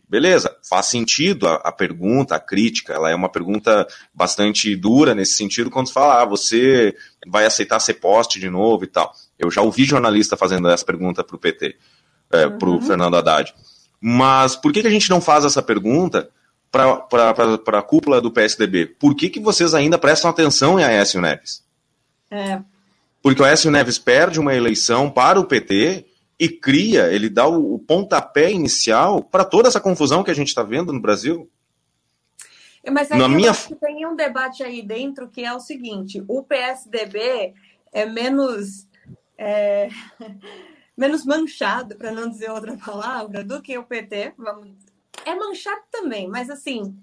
Beleza, 0.09 0.57
faz 0.67 0.87
sentido 0.87 1.47
a, 1.47 1.57
a, 1.57 1.71
pergunta, 1.71 2.35
a 2.35 2.41
crítica, 2.41 2.95
ela 2.95 3.11
é 3.11 3.15
uma 3.15 3.29
pergunta 3.29 3.87
bastante 4.15 4.75
dura 4.75 5.15
nesse 5.15 5.35
sentido, 5.35 5.71
quando 5.71 5.93
fala, 5.93 6.23
ah, 6.23 6.25
você 6.25 6.97
vai 7.27 7.45
aceitar 7.45 7.79
ser 7.79 7.95
poste 7.95 8.41
de 8.41 8.49
novo 8.49 8.85
e 8.85 8.87
tal. 8.87 9.13
Eu 9.39 9.51
já 9.51 9.61
ouvi 9.61 9.85
jornalista 9.85 10.35
fazendo 10.35 10.69
essa 10.71 10.85
pergunta 10.85 11.23
para 11.23 11.37
o 11.37 11.39
PT, 11.39 11.77
é, 12.33 12.47
uhum. 12.47 12.59
para 12.59 12.69
o 12.71 12.81
Fernando 12.81 13.17
Haddad. 13.17 13.55
Mas 14.01 14.57
por 14.57 14.73
que, 14.73 14.81
que 14.81 14.89
a 14.89 14.91
gente 14.91 15.11
não 15.11 15.21
faz 15.21 15.45
essa 15.45 15.63
pergunta 15.63 16.31
para 16.71 17.79
a 17.79 17.83
cúpula 17.83 18.19
do 18.19 18.31
PSDB? 18.31 18.87
Por 18.87 19.15
que, 19.15 19.29
que 19.29 19.41
vocês 19.41 19.75
ainda 19.75 19.99
prestam 19.99 20.31
atenção 20.31 20.81
em 20.81 20.85
Aécio 20.85 21.21
Neves? 21.21 21.63
É. 22.31 22.61
Porque 23.23 23.43
o 23.43 23.45
Aécio 23.45 23.71
Neves 23.71 23.99
perde 23.99 24.41
uma 24.41 24.55
eleição 24.55 25.11
para 25.11 25.39
o 25.39 25.45
PT 25.45 26.07
e 26.39 26.49
cria, 26.49 27.13
ele 27.13 27.29
dá 27.29 27.49
o, 27.49 27.75
o 27.75 27.79
pontapé 27.79 28.51
inicial 28.51 29.23
para 29.23 29.45
toda 29.45 29.69
essa 29.69 29.81
confusão 29.81 30.23
que 30.23 30.31
a 30.31 30.35
gente 30.35 30.49
está 30.49 30.63
vendo 30.63 30.93
no 30.93 31.01
Brasil. 31.01 31.51
Mas 32.91 33.11
aí 33.11 33.19
Na 33.19 33.29
minha... 33.29 33.53
tem 33.81 34.07
um 34.07 34.15
debate 34.15 34.63
aí 34.63 34.83
dentro 34.83 35.29
que 35.29 35.45
é 35.45 35.53
o 35.53 35.61
seguinte: 35.61 36.23
o 36.29 36.43
PSDB 36.43 37.55
é 37.93 38.07
menos. 38.07 38.87
É... 39.37 39.89
menos 40.97 41.25
manchado, 41.25 41.95
para 41.97 42.11
não 42.11 42.29
dizer 42.29 42.51
outra 42.51 42.77
palavra, 42.77 43.45
do 43.45 43.63
que 43.63 43.79
o 43.79 43.85
PT. 43.85 44.35
Vamos... 44.37 44.71
É 45.25 45.35
manchado 45.35 45.83
também, 45.93 46.27
mas 46.27 46.51
assim, 46.51 46.97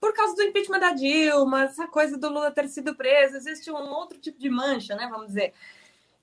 por 0.00 0.12
causa 0.12 0.34
do 0.34 0.42
impeachment 0.42 0.80
da 0.80 0.92
Dilma, 0.92 1.64
essa 1.64 1.86
coisa 1.86 2.16
do 2.16 2.28
Lula 2.28 2.50
ter 2.50 2.68
sido 2.68 2.96
preso, 2.96 3.36
existe 3.36 3.70
um 3.70 3.90
outro 3.90 4.18
tipo 4.18 4.40
de 4.40 4.48
mancha, 4.50 4.96
né? 4.96 5.08
Vamos 5.10 5.28
dizer, 5.28 5.52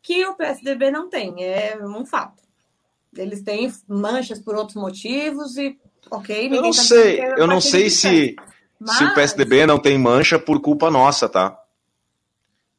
que 0.02 0.26
o 0.26 0.36
PSDB 0.36 0.92
não 0.92 1.10
tem, 1.10 1.44
é 1.44 1.78
um 1.82 2.06
fato. 2.06 2.45
Eles 3.18 3.42
têm 3.42 3.72
manchas 3.88 4.40
por 4.40 4.56
outros 4.56 4.76
motivos 4.76 5.58
e, 5.58 5.78
ok. 6.10 6.48
Eu 6.48 6.62
não 6.62 6.72
tá 6.72 6.82
sei, 6.82 7.20
eu 7.38 7.48
não 7.48 7.62
sei 7.62 7.90
se, 7.90 8.36
mas... 8.80 8.98
se 8.98 9.04
o 9.04 9.14
PSDB 9.14 9.66
não 9.66 9.80
tem 9.80 9.98
mancha 9.98 10.40
por 10.40 10.62
culpa 10.62 10.90
nossa, 10.92 11.28
tá? 11.28 11.60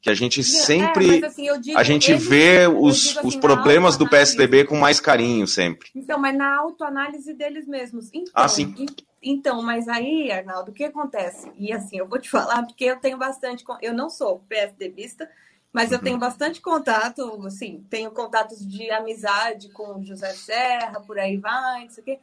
que 0.07 0.11
a 0.11 0.15
gente 0.15 0.45
sempre 0.45 1.21
é, 1.21 1.27
assim, 1.27 1.61
digo, 1.61 1.77
a 1.77 1.83
gente 1.83 2.15
vê 2.15 2.69
os, 2.69 3.17
assim, 3.19 3.27
os 3.27 3.35
problemas 3.35 3.97
do 3.97 4.09
PSDB 4.09 4.65
com 4.65 4.77
mais 4.77 5.01
carinho 5.01 5.49
sempre. 5.49 5.89
Então, 5.97 6.17
mas 6.17 6.37
na 6.37 6.59
autoanálise 6.59 7.35
deles 7.35 7.67
mesmos. 7.67 8.09
Então, 8.15 8.31
ah, 8.33 8.47
sim. 8.47 8.73
Então, 9.21 9.61
mas 9.63 9.89
aí, 9.89 10.31
Arnaldo, 10.31 10.71
o 10.71 10.75
que 10.75 10.85
acontece? 10.85 11.51
E 11.59 11.73
assim, 11.73 11.99
eu 11.99 12.07
vou 12.07 12.21
te 12.21 12.31
falar 12.31 12.63
porque 12.63 12.85
eu 12.85 13.01
tenho 13.01 13.19
bastante, 13.19 13.65
eu 13.83 13.93
não 13.93 14.09
sou 14.09 14.45
PSDBista, 14.49 15.29
mas 15.77 15.93
eu 15.93 15.99
uhum. 15.99 16.05
tenho 16.05 16.19
bastante 16.19 16.59
contato, 16.59 17.47
assim, 17.47 17.85
tenho 17.91 18.11
contatos 18.11 18.67
de 18.67 18.91
amizade 18.91 19.69
com 19.69 20.03
José 20.03 20.33
Serra, 20.33 21.01
por 21.01 21.19
aí 21.19 21.37
vai, 21.37 21.83
não 21.83 21.91
sei 21.91 22.01
o 22.01 22.05
quê. 22.07 22.19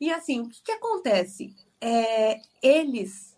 E 0.00 0.10
assim, 0.10 0.40
o 0.40 0.48
que, 0.48 0.62
que 0.62 0.72
acontece? 0.72 1.54
É, 1.78 2.40
eles 2.62 3.36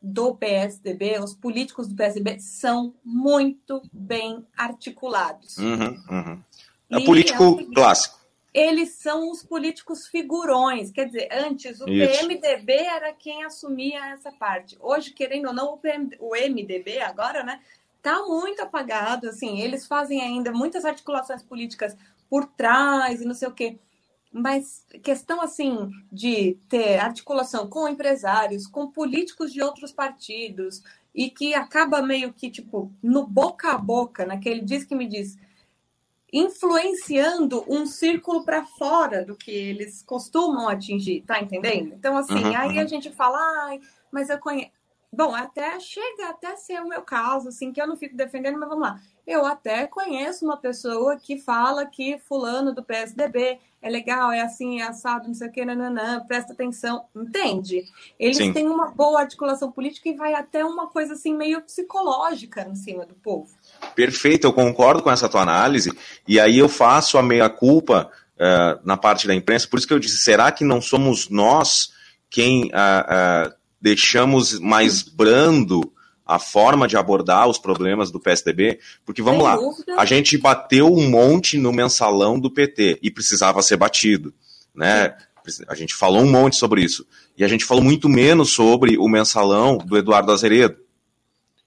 do 0.00 0.36
PSDB, 0.36 1.18
os 1.18 1.34
políticos 1.34 1.88
do 1.88 1.96
PSDB 1.96 2.38
são 2.38 2.94
muito 3.04 3.82
bem 3.92 4.46
articulados. 4.56 5.58
Uhum, 5.58 6.00
uhum. 6.08 6.42
É 6.90 7.04
político 7.04 7.58
é 7.60 7.74
clássico. 7.74 8.20
Eles 8.54 8.90
são 8.90 9.32
os 9.32 9.42
políticos 9.42 10.06
figurões. 10.06 10.92
Quer 10.92 11.06
dizer, 11.06 11.28
antes 11.32 11.80
o 11.80 11.88
Isso. 11.88 12.20
PMDB 12.20 12.72
era 12.72 13.12
quem 13.12 13.42
assumia 13.42 14.12
essa 14.12 14.30
parte. 14.30 14.76
Hoje, 14.80 15.10
querendo 15.10 15.48
ou 15.48 15.54
não, 15.54 15.74
o, 15.74 15.78
PM, 15.78 16.08
o 16.20 16.36
MDB 16.36 17.00
agora, 17.00 17.42
né, 17.42 17.60
tá 18.02 18.24
muito 18.26 18.60
apagado. 18.62 19.28
Assim, 19.28 19.60
eles 19.60 19.86
fazem 19.86 20.20
ainda 20.20 20.52
muitas 20.52 20.84
articulações 20.84 21.42
políticas 21.42 21.96
por 22.28 22.46
trás 22.46 23.20
e 23.20 23.24
não 23.24 23.34
sei 23.34 23.48
o 23.48 23.52
quê. 23.52 23.78
Mas 24.32 24.84
questão 25.02 25.42
assim 25.42 25.90
de 26.10 26.56
ter 26.68 26.98
articulação 26.98 27.68
com 27.68 27.88
empresários, 27.88 28.66
com 28.66 28.90
políticos 28.90 29.52
de 29.52 29.60
outros 29.60 29.90
partidos 29.90 30.82
e 31.12 31.28
que 31.28 31.52
acaba 31.52 32.00
meio 32.00 32.32
que 32.32 32.48
tipo 32.48 32.92
no 33.02 33.26
boca 33.26 33.72
a 33.72 33.78
boca, 33.78 34.24
naquele 34.24 34.60
diz 34.60 34.84
que 34.84 34.94
me 34.94 35.08
diz, 35.08 35.36
influenciando 36.32 37.64
um 37.68 37.84
círculo 37.86 38.44
para 38.44 38.64
fora 38.64 39.24
do 39.24 39.36
que 39.36 39.50
eles 39.50 40.02
costumam 40.02 40.68
atingir, 40.68 41.22
tá 41.22 41.40
entendendo? 41.40 41.94
Então 41.94 42.16
assim, 42.16 42.34
uhum, 42.34 42.56
aí 42.56 42.76
uhum. 42.76 42.80
a 42.80 42.86
gente 42.86 43.10
fala, 43.10 43.36
ai, 43.66 43.80
mas 44.12 44.30
eu 44.30 44.38
conheço 44.38 44.70
Bom, 45.12 45.34
até 45.34 45.78
chega 45.80 46.28
até 46.28 46.54
ser 46.56 46.80
o 46.80 46.88
meu 46.88 47.02
caso, 47.02 47.48
assim, 47.48 47.72
que 47.72 47.82
eu 47.82 47.86
não 47.86 47.96
fico 47.96 48.16
defendendo, 48.16 48.58
mas 48.58 48.68
vamos 48.68 48.84
lá. 48.84 49.00
Eu 49.26 49.44
até 49.44 49.86
conheço 49.86 50.44
uma 50.44 50.56
pessoa 50.56 51.16
que 51.16 51.36
fala 51.36 51.84
que 51.84 52.18
fulano 52.18 52.72
do 52.72 52.82
PSDB 52.82 53.58
é 53.82 53.90
legal, 53.90 54.30
é 54.30 54.40
assim, 54.40 54.80
é 54.80 54.84
assado, 54.84 55.26
não 55.26 55.34
sei 55.34 55.48
o 55.48 55.52
que, 55.52 55.64
nananã, 55.64 56.20
presta 56.26 56.52
atenção, 56.52 57.06
entende? 57.16 57.84
Eles 58.18 58.36
Sim. 58.36 58.52
têm 58.52 58.68
uma 58.68 58.90
boa 58.90 59.20
articulação 59.20 59.72
política 59.72 60.08
e 60.08 60.14
vai 60.14 60.34
até 60.34 60.64
uma 60.64 60.86
coisa 60.86 61.14
assim 61.14 61.34
meio 61.34 61.60
psicológica 61.62 62.62
em 62.68 62.76
cima 62.76 63.06
do 63.06 63.14
povo. 63.14 63.48
Perfeito, 63.96 64.46
eu 64.46 64.52
concordo 64.52 65.02
com 65.02 65.10
essa 65.10 65.28
tua 65.28 65.42
análise, 65.42 65.92
e 66.28 66.38
aí 66.38 66.58
eu 66.58 66.68
faço 66.68 67.16
a 67.18 67.22
meia-culpa 67.22 68.10
uh, 68.36 68.80
na 68.84 68.96
parte 68.96 69.26
da 69.26 69.34
imprensa, 69.34 69.66
por 69.66 69.78
isso 69.78 69.88
que 69.88 69.94
eu 69.94 69.98
disse, 69.98 70.18
será 70.18 70.52
que 70.52 70.64
não 70.64 70.80
somos 70.80 71.28
nós 71.28 71.92
quem 72.28 72.66
uh, 72.66 73.48
uh, 73.48 73.59
deixamos 73.80 74.58
mais 74.60 75.02
brando 75.02 75.80
a 76.26 76.38
forma 76.38 76.86
de 76.86 76.96
abordar 76.96 77.48
os 77.48 77.58
problemas 77.58 78.10
do 78.10 78.20
PSDB, 78.20 78.78
porque 79.04 79.20
vamos 79.22 79.40
Sem 79.40 79.48
lá, 79.48 79.56
dúvida. 79.56 79.94
a 79.96 80.04
gente 80.04 80.38
bateu 80.38 80.92
um 80.92 81.10
monte 81.10 81.58
no 81.58 81.72
mensalão 81.72 82.38
do 82.38 82.50
PT 82.50 83.00
e 83.02 83.10
precisava 83.10 83.62
ser 83.62 83.76
batido, 83.76 84.32
né? 84.74 85.16
A 85.66 85.74
gente 85.74 85.94
falou 85.94 86.22
um 86.22 86.30
monte 86.30 86.54
sobre 86.54 86.82
isso. 86.84 87.04
E 87.36 87.42
a 87.42 87.48
gente 87.48 87.64
falou 87.64 87.82
muito 87.82 88.08
menos 88.08 88.52
sobre 88.52 88.96
o 88.98 89.08
mensalão 89.08 89.78
do 89.78 89.96
Eduardo 89.96 90.30
Azeredo, 90.30 90.76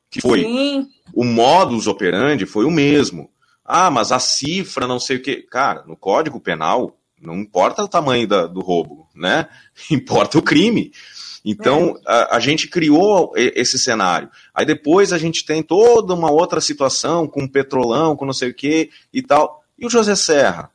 que 0.09 0.21
foi 0.21 0.43
Sim. 0.43 0.87
o 1.13 1.25
modus 1.25 1.87
operandi 1.87 2.45
foi 2.45 2.63
o 2.65 2.71
mesmo. 2.71 3.29
Ah, 3.65 3.89
mas 3.89 4.11
a 4.11 4.19
cifra, 4.19 4.87
não 4.87 4.99
sei 4.99 5.17
o 5.17 5.21
quê. 5.21 5.45
Cara, 5.49 5.83
no 5.87 5.97
Código 5.97 6.39
Penal, 6.39 6.97
Não 7.19 7.37
importa 7.39 7.81
o 7.83 7.87
tamanho 7.87 8.27
da, 8.27 8.45
do 8.47 8.59
roubo, 8.59 9.07
né? 9.15 9.47
Importa 9.89 10.37
o 10.37 10.41
crime. 10.41 10.91
Então, 11.43 11.99
é. 12.07 12.11
a, 12.11 12.37
a, 12.37 12.39
gente 12.39 12.67
criou 12.69 13.33
esse 13.35 13.77
cenário. 13.77 14.29
Aí 14.53 14.65
depois 14.65 15.11
a 15.11 15.17
gente 15.17 15.45
tem 15.45 15.61
toda 15.61 16.13
uma 16.13 16.31
outra 16.31 16.61
situação 16.61 17.27
com 17.27 17.47
petrolão, 17.47 18.15
com 18.15 18.25
não 18.25 18.33
sei 18.33 18.49
o 18.49 18.53
que 18.53 18.89
e 19.11 19.21
tal. 19.21 19.63
E 19.77 19.85
o 19.85 19.89
José 19.89 20.15
Serra? 20.15 20.71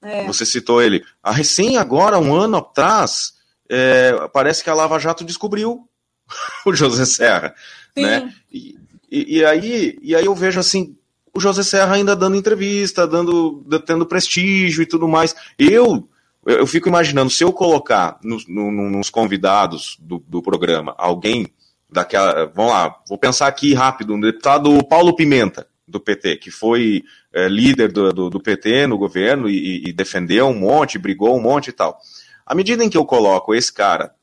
É. 0.00 0.24
Você 0.26 0.46
citou 0.46 0.80
ele. 0.80 1.04
A 1.22 1.32
recém 1.32 1.76
agora, 1.76 2.18
um 2.18 2.34
ano 2.34 2.58
atrás, 2.58 3.34
é, 3.68 4.28
parece 4.32 4.62
que 4.62 4.70
a 4.70 4.74
Lava 4.74 4.98
Jato 4.98 5.24
descobriu 5.24 5.88
o 6.64 6.72
José 6.72 7.04
Serra. 7.04 7.54
Sim. 7.96 8.02
Né? 8.02 8.34
E, 8.52 8.78
e, 9.10 9.38
e, 9.38 9.44
aí, 9.44 9.98
e 10.00 10.14
aí 10.14 10.24
eu 10.24 10.34
vejo 10.34 10.60
assim, 10.60 10.96
o 11.34 11.40
José 11.40 11.64
Serra 11.64 11.94
ainda 11.94 12.14
dando 12.14 12.36
entrevista, 12.36 13.06
dando, 13.06 13.64
tendo 13.84 14.06
prestígio 14.06 14.82
e 14.82 14.86
tudo 14.86 15.08
mais. 15.08 15.34
Eu 15.58 16.08
eu 16.52 16.66
fico 16.66 16.88
imaginando, 16.88 17.30
se 17.30 17.44
eu 17.44 17.52
colocar 17.52 18.18
nos, 18.22 18.46
nos 18.46 19.10
convidados 19.10 19.96
do, 20.00 20.22
do, 20.26 20.42
programa 20.42 20.94
alguém 20.96 21.46
daquela. 21.88 22.46
Vamos 22.46 22.72
lá, 22.72 22.96
vou 23.08 23.18
pensar 23.18 23.46
aqui 23.46 23.74
rápido, 23.74 24.14
um 24.14 24.20
deputado 24.20 24.84
Paulo 24.86 25.14
Pimenta, 25.14 25.66
do 25.86 26.00
PT, 26.00 26.36
que 26.36 26.50
foi 26.50 27.02
é, 27.32 27.48
líder 27.48 27.92
do, 27.92 28.12
do, 28.12 28.30
do, 28.30 28.40
PT 28.40 28.86
no 28.86 28.96
governo 28.96 29.48
e, 29.48 29.88
e, 29.88 29.92
defendeu 29.92 30.46
um 30.46 30.58
monte, 30.58 30.98
brigou 30.98 31.36
um 31.36 31.42
monte 31.42 31.68
e 31.68 31.72
tal. 31.72 31.98
À 32.46 32.54
medida 32.54 32.84
em 32.84 32.88
que 32.88 32.96
eu 32.96 33.04
coloco 33.04 33.54
esse 33.54 33.72
cara 33.72 34.14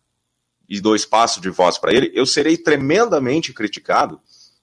e 0.68 0.80
dou 0.80 0.96
espaço 0.96 1.40
de 1.40 1.50
voz 1.50 1.78
para 1.78 1.94
ele, 1.94 2.12
eu 2.14 2.26
serei 2.26 2.58
tremendamente 2.58 3.54
criticado 3.54 4.20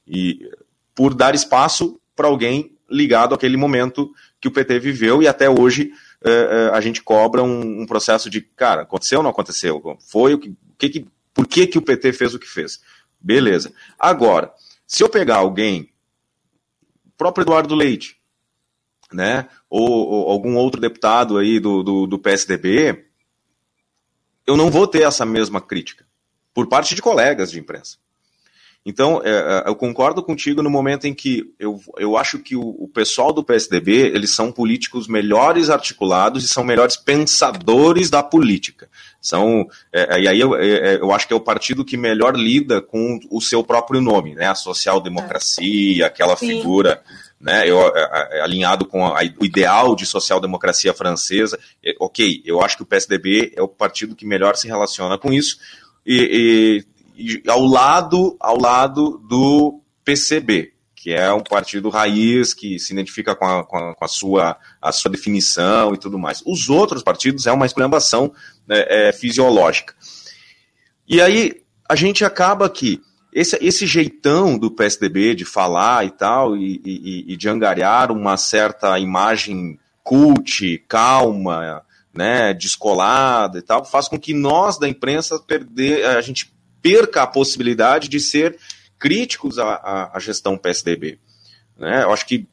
e 0.06 0.50
por 0.94 1.14
dar 1.14 1.34
espaço 1.34 2.00
para 2.16 2.26
alguém 2.26 2.74
ligado 2.90 3.34
àquele 3.34 3.56
momento 3.56 4.10
que 4.40 4.48
o 4.48 4.50
PT 4.50 4.78
viveu 4.78 5.22
e 5.22 5.28
até 5.28 5.48
hoje 5.48 5.92
a 6.72 6.80
gente 6.80 7.02
cobra 7.02 7.42
um, 7.42 7.82
um, 7.82 7.86
processo 7.86 8.30
de, 8.30 8.40
cara, 8.40 8.82
aconteceu 8.82 9.18
ou 9.18 9.22
não 9.22 9.30
aconteceu? 9.30 9.98
Foi 10.00 10.34
o 10.34 10.38
que, 10.38 10.56
que, 10.78 10.88
que, 10.88 11.06
por 11.32 11.46
que, 11.46 11.66
que 11.66 11.78
o 11.78 11.82
PT 11.82 12.12
fez 12.12 12.34
o 12.34 12.38
que 12.38 12.48
fez? 12.48 12.80
Beleza. 13.20 13.72
Agora, 13.98 14.52
se 14.86 15.02
eu 15.02 15.08
pegar 15.08 15.36
alguém, 15.36 15.92
próprio 17.16 17.42
Eduardo 17.42 17.74
Leite, 17.74 18.18
né, 19.12 19.48
ou, 19.68 19.88
ou 19.88 20.30
algum 20.30 20.56
outro 20.56 20.80
deputado 20.80 21.38
aí 21.38 21.60
do, 21.60 21.82
do, 21.82 22.06
do 22.06 22.18
PSDB, 22.18 23.06
eu 24.46 24.56
não 24.56 24.70
vou 24.70 24.86
ter 24.86 25.02
essa 25.02 25.24
mesma 25.24 25.60
crítica 25.60 26.06
por 26.52 26.68
parte 26.68 26.94
de 26.94 27.02
colegas 27.02 27.50
de 27.50 27.58
imprensa. 27.58 27.98
Então, 28.86 29.22
é, 29.24 29.30
é, 29.30 29.68
eu 29.68 29.74
concordo 29.74 30.22
contigo 30.22 30.62
no 30.62 30.68
momento 30.68 31.06
em 31.06 31.14
que 31.14 31.50
eu, 31.58 31.80
eu 31.96 32.18
acho 32.18 32.38
que 32.38 32.54
o, 32.54 32.60
o, 32.60 32.86
pessoal 32.86 33.32
do 33.32 33.42
PSDB, 33.42 34.08
eles 34.08 34.34
são 34.34 34.52
políticos 34.52 35.08
melhores 35.08 35.70
articulados 35.70 36.44
e 36.44 36.48
são 36.48 36.62
melhores 36.62 36.94
pensadores 36.94 38.10
da 38.10 38.22
política. 38.22 38.90
São, 39.22 39.66
é, 39.90 40.16
é 40.16 40.22
e 40.22 40.28
aí 40.28 40.38
eu, 40.38 40.54
é, 40.54 40.96
eu 40.96 41.12
acho 41.12 41.26
que 41.26 41.32
é 41.32 41.36
o 41.36 41.40
partido 41.40 41.82
que 41.82 41.96
melhor 41.96 42.36
lida 42.36 42.82
com 42.82 43.18
o 43.30 43.40
seu 43.40 43.64
próprio 43.64 44.02
nome, 44.02 44.34
né? 44.34 44.48
A 44.48 44.54
social-democracia, 44.54 46.06
aquela 46.06 46.36
Sim. 46.36 46.48
figura 46.48 47.02
né, 47.40 47.68
eu, 47.68 47.78
alinhado 48.42 48.84
com 48.84 49.06
a, 49.06 49.20
o 49.40 49.46
ideal 49.46 49.96
de 49.96 50.04
social-democracia 50.04 50.92
francesa. 50.92 51.58
ok, 51.98 52.42
eu 52.44 52.62
acho 52.62 52.76
que 52.76 52.82
o 52.82 52.86
PSDB 52.86 53.54
é 53.56 53.62
o 53.62 53.68
partido 53.68 54.14
que 54.14 54.26
melhor 54.26 54.56
se 54.56 54.66
relaciona 54.66 55.16
com 55.16 55.32
isso. 55.32 55.58
E, 56.06 56.84
ao 57.48 57.64
lado, 57.64 58.36
ao 58.40 58.58
lado 58.58 59.18
do 59.28 59.80
PCB, 60.04 60.72
que 60.94 61.12
é 61.12 61.32
um 61.32 61.42
partido 61.42 61.88
raiz 61.88 62.54
que 62.54 62.78
se 62.78 62.92
identifica 62.92 63.34
com 63.34 63.44
a, 63.44 63.64
com 63.64 63.76
a, 63.76 63.94
com 63.94 64.04
a 64.04 64.08
sua, 64.08 64.56
a 64.80 64.90
sua 64.92 65.10
definição 65.10 65.92
e 65.94 65.98
tudo 65.98 66.18
mais. 66.18 66.42
Os 66.46 66.68
outros 66.68 67.02
partidos 67.02 67.46
é 67.46 67.52
uma 67.52 67.66
esculhambação 67.66 68.32
né, 68.66 68.84
é, 68.88 69.12
fisiológica. 69.12 69.94
E 71.06 71.20
aí 71.20 71.62
a 71.88 71.94
gente 71.94 72.24
acaba 72.24 72.68
que 72.70 73.00
esse, 73.32 73.58
esse 73.60 73.86
jeitão 73.86 74.56
do 74.56 74.70
PSDB 74.70 75.34
de 75.34 75.44
falar 75.44 76.06
e 76.06 76.10
tal, 76.10 76.56
e, 76.56 76.80
e, 76.84 77.32
e 77.32 77.36
de 77.36 77.48
angariar 77.48 78.12
uma 78.12 78.36
certa 78.36 78.98
imagem 78.98 79.78
cult, 80.02 80.78
calma, 80.86 81.82
né, 82.14 82.54
descolada 82.54 83.58
e 83.58 83.62
tal, 83.62 83.84
faz 83.84 84.08
com 84.08 84.18
que 84.18 84.32
nós 84.32 84.78
da 84.78 84.88
imprensa 84.88 85.38
perder, 85.38 86.06
a 86.06 86.20
gente 86.20 86.53
perca 86.84 87.22
a 87.22 87.26
possibilidade 87.26 88.10
de 88.10 88.20
ser 88.20 88.58
críticos 88.98 89.58
à, 89.58 90.10
à, 90.12 90.20
gestão 90.20 90.58
PSDB. 90.58 91.18
Né? 91.78 92.02
Eu 92.02 92.12
acho 92.12 92.26
que 92.26 92.46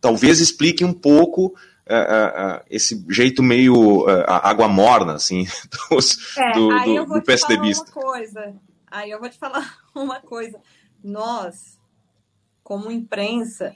talvez 0.00 0.40
explique 0.40 0.84
um 0.84 0.92
pouco 0.92 1.46
uh, 1.46 1.52
uh, 1.52 2.64
esse 2.68 3.04
jeito 3.08 3.44
meio 3.44 4.08
uh, 4.08 4.24
água 4.26 4.66
morna, 4.66 5.14
assim, 5.14 5.46
dos, 5.88 6.36
é, 6.36 6.52
do, 6.52 6.70
aí 6.72 6.86
do, 6.86 6.96
eu 6.96 7.06
vou 7.06 7.20
do 7.20 7.24
te 7.24 7.38
Falar 7.38 7.62
uma 7.62 7.84
coisa. 7.84 8.54
Aí 8.90 9.10
eu 9.12 9.20
vou 9.20 9.28
te 9.30 9.38
falar 9.38 9.78
uma 9.94 10.20
coisa. 10.20 10.58
Nós, 11.02 11.78
como 12.64 12.90
imprensa, 12.90 13.72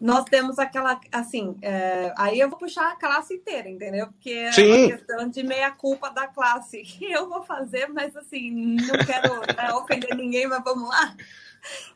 nós 0.00 0.24
temos 0.24 0.58
aquela, 0.58 1.00
assim, 1.10 1.56
é, 1.60 2.12
aí 2.16 2.38
eu 2.38 2.48
vou 2.48 2.58
puxar 2.58 2.92
a 2.92 2.96
classe 2.96 3.34
inteira, 3.34 3.68
entendeu? 3.68 4.06
Porque 4.06 4.30
é 4.30 4.52
Sim. 4.52 4.86
uma 4.86 4.96
questão 4.96 5.28
de 5.28 5.42
meia-culpa 5.42 6.10
da 6.10 6.26
classe 6.26 6.82
que 6.84 7.04
eu 7.04 7.28
vou 7.28 7.42
fazer, 7.42 7.88
mas 7.88 8.16
assim, 8.16 8.50
não 8.52 8.98
quero 9.04 9.40
né, 9.40 9.72
ofender 9.74 10.14
ninguém, 10.16 10.46
mas 10.46 10.62
vamos 10.62 10.88
lá. 10.88 11.16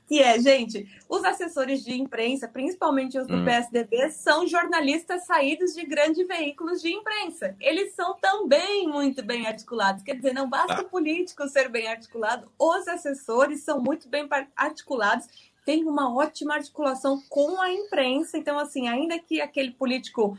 Que 0.08 0.20
é, 0.20 0.38
gente, 0.40 0.86
os 1.08 1.24
assessores 1.24 1.84
de 1.84 1.94
imprensa, 1.94 2.48
principalmente 2.48 3.16
os 3.16 3.26
do 3.26 3.36
hum. 3.36 3.44
PSDB, 3.44 4.10
são 4.10 4.46
jornalistas 4.46 5.24
saídos 5.24 5.72
de 5.72 5.86
grandes 5.86 6.26
veículos 6.26 6.82
de 6.82 6.92
imprensa. 6.92 7.56
Eles 7.60 7.94
são 7.94 8.18
também 8.18 8.86
muito 8.88 9.24
bem 9.24 9.46
articulados. 9.46 10.02
Quer 10.02 10.16
dizer, 10.16 10.34
não 10.34 10.50
basta 10.50 10.74
ah. 10.74 10.80
o 10.80 10.88
político 10.88 11.48
ser 11.48 11.68
bem 11.68 11.86
articulado, 11.86 12.50
os 12.58 12.88
assessores 12.88 13.62
são 13.62 13.80
muito 13.80 14.08
bem 14.08 14.28
articulados 14.56 15.28
tem 15.64 15.84
uma 15.84 16.12
ótima 16.14 16.54
articulação 16.54 17.22
com 17.28 17.60
a 17.60 17.72
imprensa. 17.72 18.36
Então, 18.36 18.58
assim, 18.58 18.88
ainda 18.88 19.18
que 19.18 19.40
aquele 19.40 19.72
político. 19.72 20.36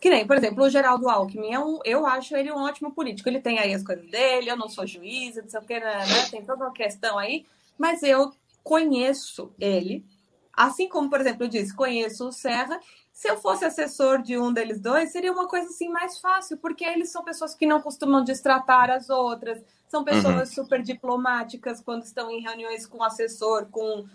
Que 0.00 0.10
nem, 0.10 0.24
por 0.24 0.36
exemplo, 0.36 0.62
o 0.62 0.70
Geraldo 0.70 1.08
Alckmin, 1.08 1.52
é 1.52 1.58
um, 1.58 1.80
eu 1.84 2.06
acho 2.06 2.36
ele 2.36 2.52
um 2.52 2.62
ótimo 2.62 2.92
político. 2.92 3.28
Ele 3.28 3.40
tem 3.40 3.58
aí 3.58 3.74
as 3.74 3.82
coisas 3.82 4.08
dele, 4.08 4.48
eu 4.48 4.56
não 4.56 4.68
sou 4.68 4.86
juíza, 4.86 5.42
não 5.42 5.48
sei 5.48 5.58
o 5.58 5.64
que, 5.64 5.80
né, 5.80 6.06
né? 6.06 6.26
tem 6.30 6.44
toda 6.44 6.64
uma 6.64 6.72
questão 6.72 7.18
aí, 7.18 7.44
mas 7.76 8.04
eu 8.04 8.32
conheço 8.62 9.52
ele, 9.58 10.04
assim 10.52 10.88
como, 10.88 11.10
por 11.10 11.20
exemplo, 11.20 11.44
eu 11.44 11.48
disse, 11.48 11.74
conheço 11.74 12.28
o 12.28 12.32
Serra. 12.32 12.78
Se 13.12 13.28
eu 13.28 13.36
fosse 13.38 13.64
assessor 13.64 14.22
de 14.22 14.38
um 14.38 14.52
deles 14.52 14.80
dois, 14.80 15.10
seria 15.10 15.32
uma 15.32 15.48
coisa 15.48 15.66
assim 15.66 15.88
mais 15.88 16.20
fácil, 16.20 16.56
porque 16.58 16.84
eles 16.84 17.10
são 17.10 17.24
pessoas 17.24 17.52
que 17.52 17.66
não 17.66 17.80
costumam 17.80 18.22
destratar 18.22 18.90
as 18.90 19.10
outras, 19.10 19.60
são 19.88 20.04
pessoas 20.04 20.50
uhum. 20.50 20.54
super 20.54 20.80
diplomáticas 20.80 21.80
quando 21.80 22.04
estão 22.04 22.30
em 22.30 22.40
reuniões 22.40 22.86
com 22.86 22.98
o 22.98 23.02
assessor, 23.02 23.66
com 23.66 24.06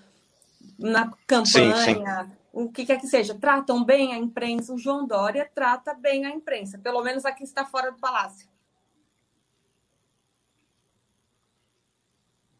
na 0.84 1.09
campanha, 1.25 1.75
sim, 1.77 1.95
sim. 1.95 2.03
o 2.51 2.69
que 2.69 2.86
quer 2.86 2.99
que 2.99 3.07
seja, 3.07 3.34
tratam 3.34 3.86
bem 3.86 4.13
a 4.13 4.17
imprensa. 4.17 4.73
O 4.73 4.77
João 4.77 5.07
Dória 5.07 5.49
trata 5.55 5.93
bem 5.93 6.25
a 6.25 6.29
imprensa, 6.29 6.77
pelo 6.77 7.01
menos 7.01 7.23
aqui 7.23 7.43
está 7.43 7.63
fora 7.63 7.91
do 7.91 7.97
palácio. 7.97 8.47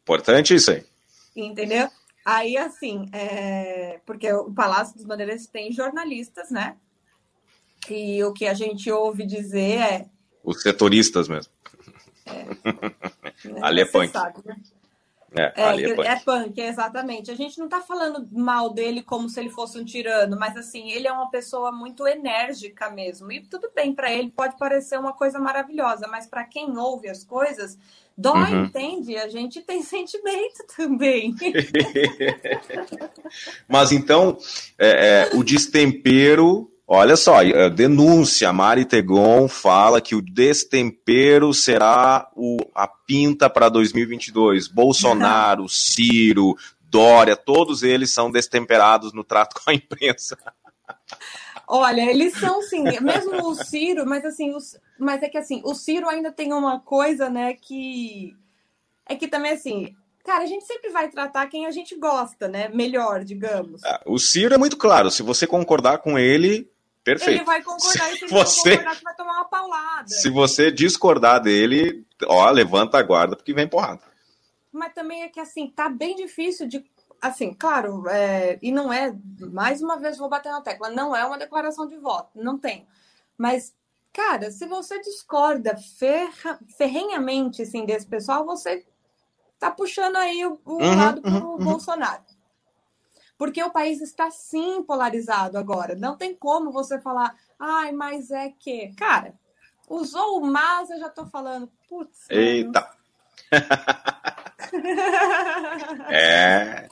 Importante 0.04 0.56
isso 0.56 0.72
aí. 0.72 0.86
Entendeu? 1.36 1.90
Aí, 2.26 2.56
assim, 2.56 3.10
é... 3.12 4.00
porque 4.06 4.32
o 4.32 4.54
Palácio 4.54 4.96
dos 4.96 5.06
Bandeirantes 5.06 5.48
tem 5.48 5.72
jornalistas, 5.72 6.50
né? 6.50 6.78
E 7.90 8.24
o 8.24 8.32
que 8.32 8.46
a 8.46 8.54
gente 8.54 8.90
ouve 8.90 9.26
dizer 9.26 9.80
é. 9.80 10.10
Os 10.44 10.62
setoristas 10.62 11.28
mesmo. 11.28 11.52
É. 12.26 12.46
Ali 13.62 13.82
é 13.82 13.86
punk. 13.86 14.12
Sabe, 14.12 14.40
né? 14.46 14.56
É, 15.36 15.54
é, 15.56 15.82
é, 15.82 15.96
punk. 15.96 16.08
é 16.08 16.16
punk, 16.18 16.62
exatamente. 16.62 17.32
A 17.32 17.36
gente 17.36 17.58
não 17.58 17.66
está 17.66 17.82
falando 17.82 18.28
mal 18.32 18.74
dele 18.74 19.02
como 19.02 19.28
se 19.30 19.40
ele 19.40 19.50
fosse 19.50 19.80
um 19.80 19.86
tirano, 19.86 20.38
mas 20.40 20.56
assim, 20.56 20.92
ele 20.92 21.08
é 21.08 21.12
uma 21.12 21.30
pessoa 21.30 21.72
muito 21.72 22.08
enérgica 22.08 22.90
mesmo. 22.90 23.32
E 23.32 23.42
tudo 23.42 23.70
bem, 23.76 23.94
para 23.94 24.12
ele 24.12 24.30
pode 24.30 24.58
parecer 24.58 25.00
uma 25.00 25.14
coisa 25.14 25.40
maravilhosa, 25.40 26.08
mas 26.08 26.28
para 26.28 26.44
quem 26.44 26.78
ouve 26.78 27.10
as 27.10 27.24
coisas, 27.24 27.78
dói, 28.18 28.54
uhum. 28.54 28.66
entende? 28.66 29.18
A 29.18 29.28
gente 29.28 29.62
tem 29.62 29.82
sentimento 29.84 30.66
também. 30.76 31.36
mas 33.68 33.92
então, 33.92 34.38
é, 34.78 35.30
é, 35.32 35.36
o 35.36 35.44
destempero 35.44 36.73
Olha 36.96 37.16
só, 37.16 37.42
eh, 37.42 37.72
denúncia, 37.72 38.54
Mari 38.54 38.86
Tegon 38.86 39.48
fala 39.48 40.00
que 40.00 40.14
o 40.14 40.22
destempero 40.22 41.52
será 41.52 42.30
o, 42.36 42.58
a 42.76 42.88
pinta 42.88 43.50
para 43.50 43.68
2022. 43.68 44.68
Bolsonaro, 44.68 45.68
Ciro, 45.68 46.56
Dória, 46.82 47.36
todos 47.36 47.82
eles 47.82 48.14
são 48.14 48.30
destemperados 48.30 49.12
no 49.12 49.24
trato 49.24 49.56
com 49.60 49.72
a 49.72 49.74
imprensa. 49.74 50.38
Olha, 51.68 52.08
eles 52.08 52.38
são 52.38 52.62
sim, 52.62 52.84
mesmo 53.02 53.44
o 53.44 53.56
Ciro, 53.56 54.06
mas 54.06 54.24
assim, 54.24 54.54
os, 54.54 54.78
mas 55.00 55.24
é 55.24 55.30
que 55.30 55.40
assim, 55.40 55.64
o 55.66 55.74
Ciro 55.74 56.08
ainda 56.08 56.32
tem 56.32 56.54
uma 56.54 56.80
coisa, 56.80 57.28
né, 57.28 57.56
que 57.56 58.36
é 59.10 59.16
que 59.16 59.28
também 59.28 59.54
assim, 59.54 59.96
cara, 60.24 60.44
a 60.44 60.48
gente 60.48 60.66
sempre 60.66 60.92
vai 60.92 61.10
tratar 61.10 61.48
quem 61.48 61.66
a 61.66 61.72
gente 61.72 61.96
gosta, 61.96 62.48
né, 62.48 62.70
melhor, 62.70 63.24
digamos. 63.24 63.84
Ah, 63.84 64.00
o 64.06 64.20
Ciro 64.20 64.54
é 64.54 64.60
muito 64.60 64.78
claro, 64.78 65.10
se 65.10 65.24
você 65.24 65.48
concordar 65.48 65.98
com 65.98 66.20
ele, 66.20 66.72
Perfeito. 67.04 67.38
Ele 67.38 67.44
vai 67.44 67.62
concordar 67.62 68.10
se 68.10 68.16
e 68.16 68.20
se 68.20 68.28
você, 68.28 68.78
concordar, 68.78 68.96
você 68.96 69.04
vai 69.04 69.16
tomar 69.16 69.34
uma 69.34 69.46
paulada. 69.46 70.08
Se 70.08 70.30
você 70.30 70.72
discordar 70.72 71.42
dele, 71.42 72.06
ó, 72.26 72.50
levanta 72.50 72.98
a 72.98 73.04
guarda 73.04 73.36
porque 73.36 73.54
vem 73.54 73.68
porrada. 73.68 74.02
Mas 74.72 74.94
também 74.94 75.24
é 75.24 75.30
que 75.30 75.40
assim, 75.40 75.68
tá 75.68 75.90
bem 75.90 76.16
difícil 76.16 76.68
de. 76.68 76.84
Assim, 77.22 77.54
claro, 77.54 78.08
é, 78.10 78.58
e 78.62 78.72
não 78.72 78.92
é, 78.92 79.16
mais 79.52 79.82
uma 79.82 79.98
vez 79.98 80.18
vou 80.18 80.28
bater 80.28 80.52
na 80.52 80.62
tecla, 80.62 80.90
não 80.90 81.16
é 81.16 81.26
uma 81.26 81.38
declaração 81.38 81.88
de 81.88 81.96
voto, 81.96 82.32
não 82.36 82.58
tem. 82.58 82.86
Mas, 83.38 83.74
cara, 84.12 84.52
se 84.52 84.66
você 84.66 85.00
discorda 85.00 85.78
ferra, 85.78 86.60
ferrenhamente 86.78 87.62
assim, 87.62 87.86
desse 87.86 88.06
pessoal, 88.06 88.46
você 88.46 88.86
tá 89.58 89.72
puxando 89.72 90.18
aí 90.18 90.46
o, 90.46 90.60
o 90.66 90.74
uhum, 90.74 90.96
lado 90.96 91.22
pro 91.22 91.32
uhum, 91.32 91.52
uhum. 91.52 91.80
Porque 93.38 93.64
o 93.64 93.72
país 93.72 94.02
está 94.02 94.30
sim 94.32 94.84
polarizado 94.84 95.58
agora. 95.58 95.96
Não 95.96 96.16
tem 96.16 96.36
como 96.36 96.72
você 96.72 97.00
falar, 97.00 97.36
ai, 97.60 97.92
mas 97.92 98.32
é 98.32 98.50
que. 98.50 98.94
Cara, 98.96 99.34
usou 99.90 100.40
o 100.40 100.46
mas, 100.46 100.90
eu 100.90 101.00
já 101.00 101.10
tô 101.10 101.26
falando, 101.26 101.70
putz. 101.90 102.26
Eita! 102.30 102.90
é. 106.10 106.88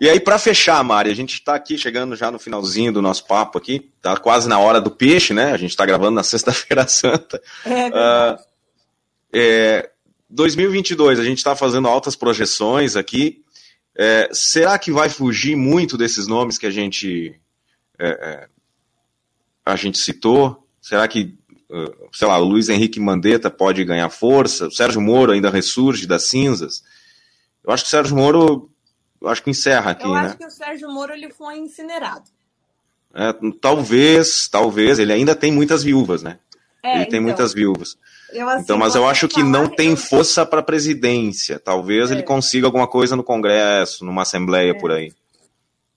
E 0.00 0.08
aí, 0.08 0.20
para 0.20 0.38
fechar, 0.38 0.82
Mari, 0.82 1.10
a 1.10 1.14
gente 1.14 1.34
está 1.34 1.54
aqui 1.54 1.78
chegando 1.78 2.16
já 2.16 2.30
no 2.30 2.38
finalzinho 2.38 2.92
do 2.92 3.02
nosso 3.02 3.26
papo 3.26 3.58
aqui, 3.58 3.92
tá 4.00 4.16
quase 4.16 4.48
na 4.48 4.58
hora 4.58 4.80
do 4.80 4.90
peixe, 4.90 5.32
né? 5.32 5.52
A 5.52 5.56
gente 5.56 5.70
está 5.70 5.86
gravando 5.86 6.12
na 6.12 6.22
Sexta-feira 6.22 6.86
Santa. 6.88 7.40
É 7.64 7.68
verdade. 7.68 8.42
Uh, 8.42 8.52
é, 9.34 9.90
2022, 10.28 11.18
a 11.18 11.24
gente 11.24 11.38
está 11.38 11.54
fazendo 11.54 11.88
altas 11.88 12.16
projeções 12.16 12.96
aqui. 12.96 13.41
É, 13.96 14.28
será 14.32 14.78
que 14.78 14.90
vai 14.90 15.08
fugir 15.08 15.56
muito 15.56 15.98
desses 15.98 16.26
nomes 16.26 16.56
que 16.58 16.66
a 16.66 16.70
gente 16.70 17.38
é, 17.98 18.08
é 18.08 18.48
a 19.64 19.76
gente 19.76 19.98
citou? 19.98 20.66
Será 20.80 21.06
que, 21.06 21.38
uh, 21.70 22.08
sei 22.12 22.26
lá, 22.26 22.38
o 22.38 22.44
Luiz 22.44 22.68
Henrique 22.68 22.98
Mandetta 22.98 23.50
pode 23.50 23.84
ganhar 23.84 24.10
força? 24.10 24.66
O 24.66 24.72
Sérgio 24.72 25.00
Moro 25.00 25.32
ainda 25.32 25.50
ressurge 25.50 26.06
das 26.06 26.24
cinzas? 26.24 26.82
Eu 27.64 27.72
acho 27.72 27.84
que 27.84 27.88
o 27.88 27.90
Sérgio 27.90 28.16
Moro, 28.16 28.70
eu 29.20 29.28
acho 29.28 29.42
que 29.42 29.50
encerra 29.50 29.92
aqui, 29.92 30.04
eu 30.04 30.12
né? 30.12 30.20
Eu 30.20 30.26
acho 30.26 30.38
que 30.38 30.46
o 30.46 30.50
Sérgio 30.50 30.90
Moro 30.90 31.12
ele 31.12 31.30
foi 31.30 31.58
incinerado. 31.58 32.28
É, 33.14 33.32
talvez, 33.60 34.48
talvez, 34.48 34.98
ele 34.98 35.12
ainda 35.12 35.34
tem 35.34 35.52
muitas 35.52 35.82
viúvas, 35.82 36.22
né? 36.22 36.38
É, 36.82 36.96
ele 36.96 37.06
tem 37.06 37.20
então. 37.20 37.22
muitas 37.22 37.54
viúvas. 37.54 37.96
Eu, 38.32 38.48
assim, 38.48 38.62
então, 38.62 38.78
mas 38.78 38.94
eu 38.94 39.06
acho 39.06 39.28
que 39.28 39.42
não 39.42 39.68
tem 39.68 39.94
força 39.94 40.44
para 40.44 40.60
a 40.60 40.62
presidência. 40.62 41.58
Talvez 41.58 42.10
é. 42.10 42.14
ele 42.14 42.22
consiga 42.22 42.66
alguma 42.66 42.88
coisa 42.88 43.14
no 43.14 43.22
Congresso, 43.22 44.04
numa 44.04 44.22
Assembleia 44.22 44.70
é. 44.70 44.74
por 44.74 44.90
aí. 44.90 45.12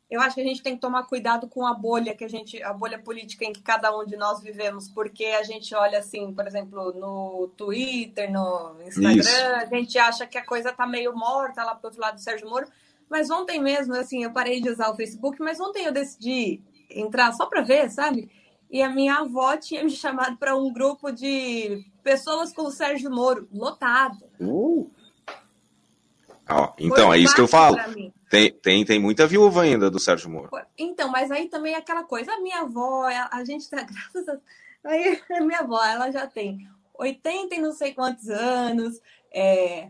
Eu 0.09 0.21
acho 0.21 0.35
que 0.35 0.41
a 0.41 0.45
gente 0.45 0.61
tem 0.61 0.75
que 0.75 0.81
tomar 0.81 1.03
cuidado 1.03 1.47
com 1.47 1.65
a 1.65 1.73
bolha 1.73 2.15
que 2.15 2.23
a 2.23 2.27
gente, 2.27 2.61
a 2.61 2.71
bolha 2.71 2.99
política 2.99 3.43
em 3.43 3.51
que 3.51 3.61
cada 3.61 3.95
um 3.97 4.05
de 4.05 4.15
nós 4.15 4.39
vivemos, 4.41 4.87
porque 4.87 5.25
a 5.25 5.43
gente 5.43 5.73
olha 5.73 5.97
assim, 5.97 6.31
por 6.31 6.45
exemplo, 6.45 6.93
no 6.93 7.51
Twitter, 7.57 8.31
no 8.31 8.75
Instagram, 8.85 9.19
Isso. 9.19 9.55
a 9.55 9.65
gente 9.65 9.97
acha 9.97 10.27
que 10.27 10.37
a 10.37 10.45
coisa 10.45 10.71
tá 10.71 10.85
meio 10.85 11.13
morta 11.15 11.63
lá 11.63 11.73
pro 11.73 11.87
outro 11.87 11.99
lado 11.99 12.15
do 12.15 12.21
Sérgio 12.21 12.47
Moro. 12.47 12.67
Mas 13.09 13.29
ontem 13.29 13.59
mesmo, 13.59 13.93
assim, 13.95 14.23
eu 14.23 14.31
parei 14.31 14.61
de 14.61 14.69
usar 14.69 14.89
o 14.89 14.95
Facebook, 14.95 15.39
mas 15.39 15.59
ontem 15.59 15.85
eu 15.85 15.91
decidi 15.91 16.61
entrar 16.89 17.33
só 17.33 17.47
para 17.47 17.61
ver, 17.61 17.89
sabe? 17.89 18.29
E 18.69 18.81
a 18.81 18.89
minha 18.89 19.15
avó 19.15 19.55
tinha 19.57 19.83
me 19.83 19.91
chamado 19.91 20.37
para 20.37 20.55
um 20.55 20.71
grupo 20.71 21.11
de 21.11 21.85
pessoas 22.03 22.53
com 22.53 22.63
o 22.63 22.71
Sérgio 22.71 23.09
Moro, 23.09 23.47
lotado. 23.53 24.17
Uh. 24.39 24.89
Então, 26.77 27.11
é 27.11 27.17
isso 27.17 27.33
que 27.33 27.41
eu 27.41 27.47
falo. 27.47 27.77
Tem, 28.29 28.51
tem, 28.51 28.85
tem 28.85 28.99
muita 28.99 29.25
viúva 29.25 29.63
ainda 29.63 29.89
do 29.89 29.99
Sérgio 29.99 30.29
Moro. 30.29 30.49
Então, 30.77 31.09
mas 31.09 31.31
aí 31.31 31.47
também 31.47 31.73
é 31.73 31.77
aquela 31.77 32.03
coisa, 32.03 32.33
a 32.33 32.39
minha 32.39 32.61
avó, 32.61 33.07
a, 33.07 33.29
a 33.31 33.43
gente 33.43 33.69
tá, 33.69 33.81
graças 33.83 34.27
a... 34.29 34.37
Aí, 34.83 35.19
a 35.31 35.41
minha 35.41 35.59
avó, 35.59 35.83
ela 35.83 36.11
já 36.11 36.27
tem 36.27 36.67
80 36.97 37.55
e 37.55 37.59
não 37.59 37.71
sei 37.71 37.93
quantos 37.93 38.29
anos, 38.29 39.01
é, 39.31 39.89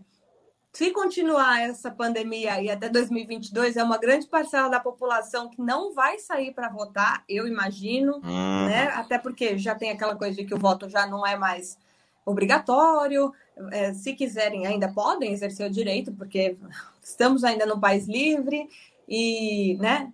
se 0.76 0.92
continuar 0.92 1.62
essa 1.62 1.90
pandemia 1.90 2.56
aí 2.56 2.70
até 2.70 2.90
2022, 2.90 3.78
é 3.78 3.84
uma 3.84 3.98
grande 3.98 4.28
parcela 4.28 4.68
da 4.68 4.78
população 4.78 5.50
que 5.50 5.62
não 5.62 5.94
vai 5.94 6.20
sair 6.20 6.54
para 6.54 6.68
votar, 6.68 7.24
eu 7.30 7.48
imagino, 7.48 8.16
uhum. 8.18 8.66
né? 8.66 8.90
Até 8.90 9.18
porque 9.18 9.58
já 9.58 9.74
tem 9.74 9.90
aquela 9.90 10.18
coisa 10.18 10.36
de 10.36 10.44
que 10.44 10.54
o 10.54 10.60
voto 10.60 10.90
já 10.90 11.08
não 11.08 11.26
é 11.26 11.38
mais 11.38 11.78
obrigatório. 12.26 13.32
É, 13.72 13.94
se 13.94 14.12
quiserem, 14.12 14.68
ainda 14.68 14.92
podem 14.92 15.32
exercer 15.32 15.66
o 15.66 15.72
direito, 15.72 16.12
porque 16.12 16.58
estamos 17.02 17.46
ainda 17.46 17.66
num 17.66 17.80
país 17.80 18.06
livre 18.06 18.68
e, 19.08 19.78
né? 19.80 20.12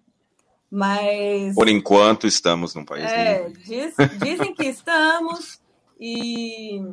Mas. 0.69 1.55
Por 1.55 1.69
enquanto, 1.69 2.27
estamos 2.27 2.75
num 2.75 2.85
país 2.85 3.11
é, 3.11 3.47
livre. 3.47 3.63
Diz, 3.63 3.95
dizem 4.19 4.53
que 4.53 4.65
estamos 4.65 5.59
e 5.99 6.83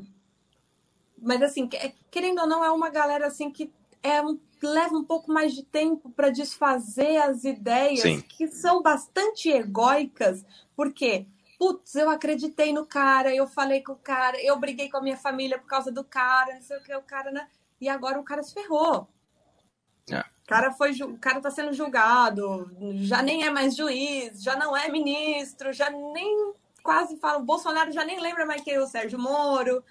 mas 1.20 1.42
assim, 1.42 1.68
querendo 2.10 2.40
ou 2.40 2.46
não, 2.46 2.64
é 2.64 2.70
uma 2.70 2.90
galera 2.90 3.26
assim 3.26 3.50
que 3.50 3.72
é 4.02 4.22
um, 4.22 4.38
leva 4.62 4.96
um 4.96 5.04
pouco 5.04 5.32
mais 5.32 5.54
de 5.54 5.62
tempo 5.62 6.10
para 6.10 6.30
desfazer 6.30 7.18
as 7.18 7.44
ideias 7.44 8.00
Sim. 8.00 8.20
que 8.20 8.48
são 8.48 8.82
bastante 8.82 9.48
egóicas, 9.48 10.44
porque 10.74 11.26
putz, 11.58 11.96
eu 11.96 12.08
acreditei 12.08 12.72
no 12.72 12.86
cara, 12.86 13.34
eu 13.34 13.46
falei 13.46 13.82
com 13.82 13.92
o 13.92 13.96
cara, 13.96 14.40
eu 14.40 14.58
briguei 14.58 14.88
com 14.88 14.98
a 14.98 15.02
minha 15.02 15.16
família 15.16 15.58
por 15.58 15.66
causa 15.66 15.90
do 15.90 16.04
cara, 16.04 16.54
não 16.54 16.62
sei 16.62 16.78
o 16.78 16.82
que, 16.82 16.94
o 16.94 17.02
cara, 17.02 17.32
né? 17.32 17.48
E 17.80 17.88
agora 17.88 18.18
o 18.18 18.24
cara 18.24 18.42
se 18.42 18.54
ferrou. 18.54 19.08
É. 20.10 20.20
O 20.20 20.46
cara 20.48 20.70
foi, 20.70 20.92
o 21.02 21.18
cara 21.18 21.40
tá 21.40 21.50
sendo 21.50 21.72
julgado, 21.72 22.70
já 23.00 23.20
nem 23.20 23.44
é 23.44 23.50
mais 23.50 23.76
juiz, 23.76 24.42
já 24.42 24.56
não 24.56 24.74
é 24.76 24.88
ministro, 24.88 25.72
já 25.72 25.90
nem 25.90 26.54
quase 26.82 27.18
fala, 27.18 27.38
o 27.38 27.44
Bolsonaro 27.44 27.92
já 27.92 28.04
nem 28.04 28.18
lembra 28.18 28.46
mais 28.46 28.62
quem 28.62 28.74
é 28.74 28.80
o 28.80 28.86
Sérgio 28.86 29.18
Moro. 29.18 29.84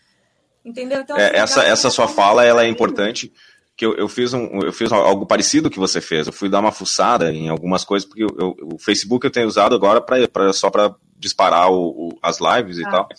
Entendeu? 0.68 0.99
Então, 0.99 1.15
é, 1.15 1.28
assim, 1.28 1.38
essa 1.38 1.63
essa 1.63 1.89
sua 1.89 2.09
fala 2.09 2.43
ela 2.43 2.65
é 2.65 2.68
importante 2.68 3.32
que 3.76 3.86
eu, 3.86 3.95
eu, 3.95 4.09
fiz 4.09 4.34
um, 4.34 4.59
eu 4.61 4.74
fiz 4.74 4.91
algo 4.91 5.26
parecido 5.26 5.70
que 5.70 5.80
você 5.80 6.01
fez. 6.01 6.28
Eu 6.28 6.34
fui 6.34 6.49
dar 6.49 6.59
uma 6.59 6.74
fuçada 6.74 7.32
em 7.32 7.47
algumas 7.47 7.86
coisas, 7.86 8.05
porque 8.07 8.24
eu, 8.24 8.36
eu, 8.38 8.55
o 8.74 8.78
Facebook 8.78 9.26
eu 9.26 9.32
tenho 9.32 9.47
usado 9.47 9.74
agora 9.74 10.01
pra, 10.01 10.28
pra 10.28 10.51
só 10.51 10.70
para 10.70 10.93
disparar 11.18 11.72
o, 11.72 12.09
o, 12.09 12.20
as 12.22 12.39
lives 12.39 12.80
e 12.80 12.86
Ah. 12.86 12.89
tal. 12.89 13.09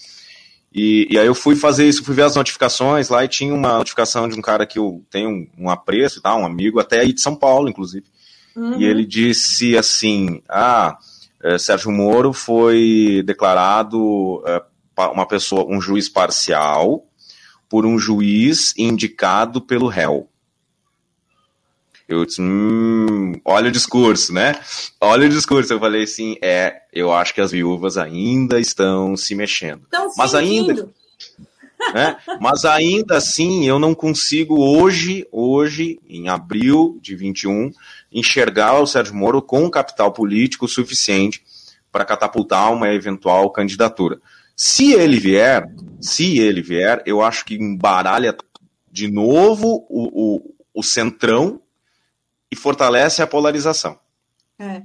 E, 0.71 1.09
e 1.11 1.19
aí 1.19 1.27
eu 1.27 1.35
fui 1.35 1.57
fazer 1.57 1.89
isso, 1.89 2.05
fui 2.05 2.15
ver 2.15 2.23
as 2.25 2.37
notificações 2.37 3.09
lá 3.09 3.25
e 3.25 3.29
tinha 3.29 3.55
uma 3.55 3.79
notificação 3.79 4.29
de 4.29 4.39
um 4.39 4.43
cara 4.43 4.67
que 4.67 4.79
eu 4.79 5.03
tenho 5.11 5.31
um, 5.31 5.49
um 5.59 5.71
apreço 5.71 6.19
e 6.19 6.23
tal, 6.23 6.41
um 6.41 6.45
amigo, 6.45 6.79
até 6.79 7.01
aí 7.01 7.15
de 7.15 7.23
São 7.23 7.35
Paulo, 7.35 7.71
inclusive. 7.71 8.05
Uhum. 8.55 8.79
E 8.79 8.85
ele 8.85 9.07
disse 9.07 9.79
assim: 9.79 10.43
Ah, 10.47 10.99
eh, 11.43 11.57
Sérgio 11.57 11.91
Moro 11.91 12.35
foi 12.35 13.23
declarado 13.25 14.43
eh, 14.47 14.63
uma 15.13 15.27
pessoa, 15.27 15.65
um 15.67 15.81
juiz 15.81 16.09
parcial, 16.09 17.07
por 17.69 17.85
um 17.85 17.99
juiz 17.99 18.75
indicado 18.77 19.61
pelo 19.61 19.87
réu. 19.89 20.29
Eu 22.09 22.25
disse, 22.25 22.41
hum, 22.41 23.35
olha 23.45 23.69
o 23.69 23.73
discurso, 23.73 24.33
né? 24.33 24.59
Olha 24.99 25.27
o 25.27 25.29
discurso. 25.29 25.75
Eu 25.75 25.79
falei 25.79 26.05
assim, 26.05 26.37
é, 26.41 26.81
eu 26.91 27.13
acho 27.13 27.35
que 27.35 27.41
as 27.41 27.51
viúvas 27.51 27.99
ainda 27.99 28.59
estão 28.59 29.15
se 29.15 29.35
mexendo. 29.35 29.83
Estão 29.83 30.11
Mas 30.17 30.35
ainda- 30.35 30.89
né? 31.93 32.17
Mas 32.41 32.65
ainda 32.65 33.19
assim, 33.19 33.67
eu 33.69 33.79
não 33.79 33.95
consigo 33.95 34.59
hoje, 34.59 35.27
hoje, 35.31 36.01
em 36.09 36.31
abril 36.31 36.99
de 37.03 37.15
21, 37.15 37.71
enxergar 38.11 38.81
o 38.81 38.87
Sérgio 38.87 39.15
Moro 39.15 39.43
com 39.43 39.69
capital 39.71 40.11
político 40.11 40.67
suficiente 40.67 41.43
para 41.93 42.07
catapultar 42.07 42.73
uma 42.73 42.89
eventual 42.89 43.51
candidatura. 43.51 44.19
Se 44.61 44.93
ele 44.93 45.21
vier, 45.21 45.73
se 46.01 46.41
ele 46.41 46.61
vier, 46.61 47.01
eu 47.07 47.23
acho 47.23 47.45
que 47.45 47.55
embaralha 47.55 48.37
de 48.91 49.09
novo 49.09 49.87
o, 49.89 50.35
o, 50.37 50.55
o 50.75 50.83
centrão 50.83 51.63
e 52.51 52.57
fortalece 52.57 53.23
a 53.23 53.27
polarização. 53.27 53.97
É. 54.59 54.83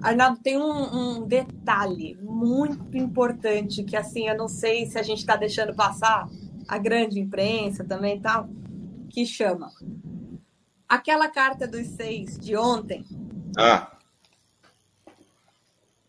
Arnaldo, 0.00 0.40
tem 0.40 0.56
um, 0.56 1.18
um 1.18 1.26
detalhe 1.26 2.16
muito 2.22 2.96
importante 2.96 3.82
que, 3.82 3.96
assim, 3.96 4.28
eu 4.28 4.36
não 4.36 4.46
sei 4.46 4.86
se 4.86 4.96
a 4.96 5.02
gente 5.02 5.18
está 5.18 5.34
deixando 5.34 5.74
passar, 5.74 6.28
a 6.68 6.78
grande 6.78 7.18
imprensa 7.18 7.82
também 7.82 8.18
e 8.18 8.20
tal, 8.20 8.48
que 9.10 9.26
chama. 9.26 9.72
Aquela 10.88 11.28
carta 11.28 11.66
dos 11.66 11.88
seis 11.88 12.38
de 12.38 12.56
ontem, 12.56 13.04
Ah, 13.58 13.95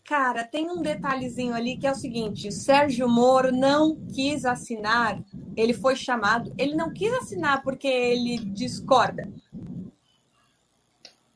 cara, 0.08 0.42
tem 0.42 0.70
um 0.70 0.80
detalhezinho 0.80 1.54
ali 1.54 1.76
que 1.76 1.86
é 1.86 1.92
o 1.92 1.94
seguinte: 1.94 2.50
Sérgio 2.50 3.06
Moro 3.06 3.52
não 3.52 3.94
quis 4.14 4.46
assinar, 4.46 5.22
ele 5.54 5.74
foi 5.74 5.94
chamado, 5.94 6.52
ele 6.56 6.74
não 6.74 6.90
quis 6.90 7.12
assinar 7.12 7.62
porque 7.62 7.86
ele 7.86 8.38
discorda. 8.38 9.30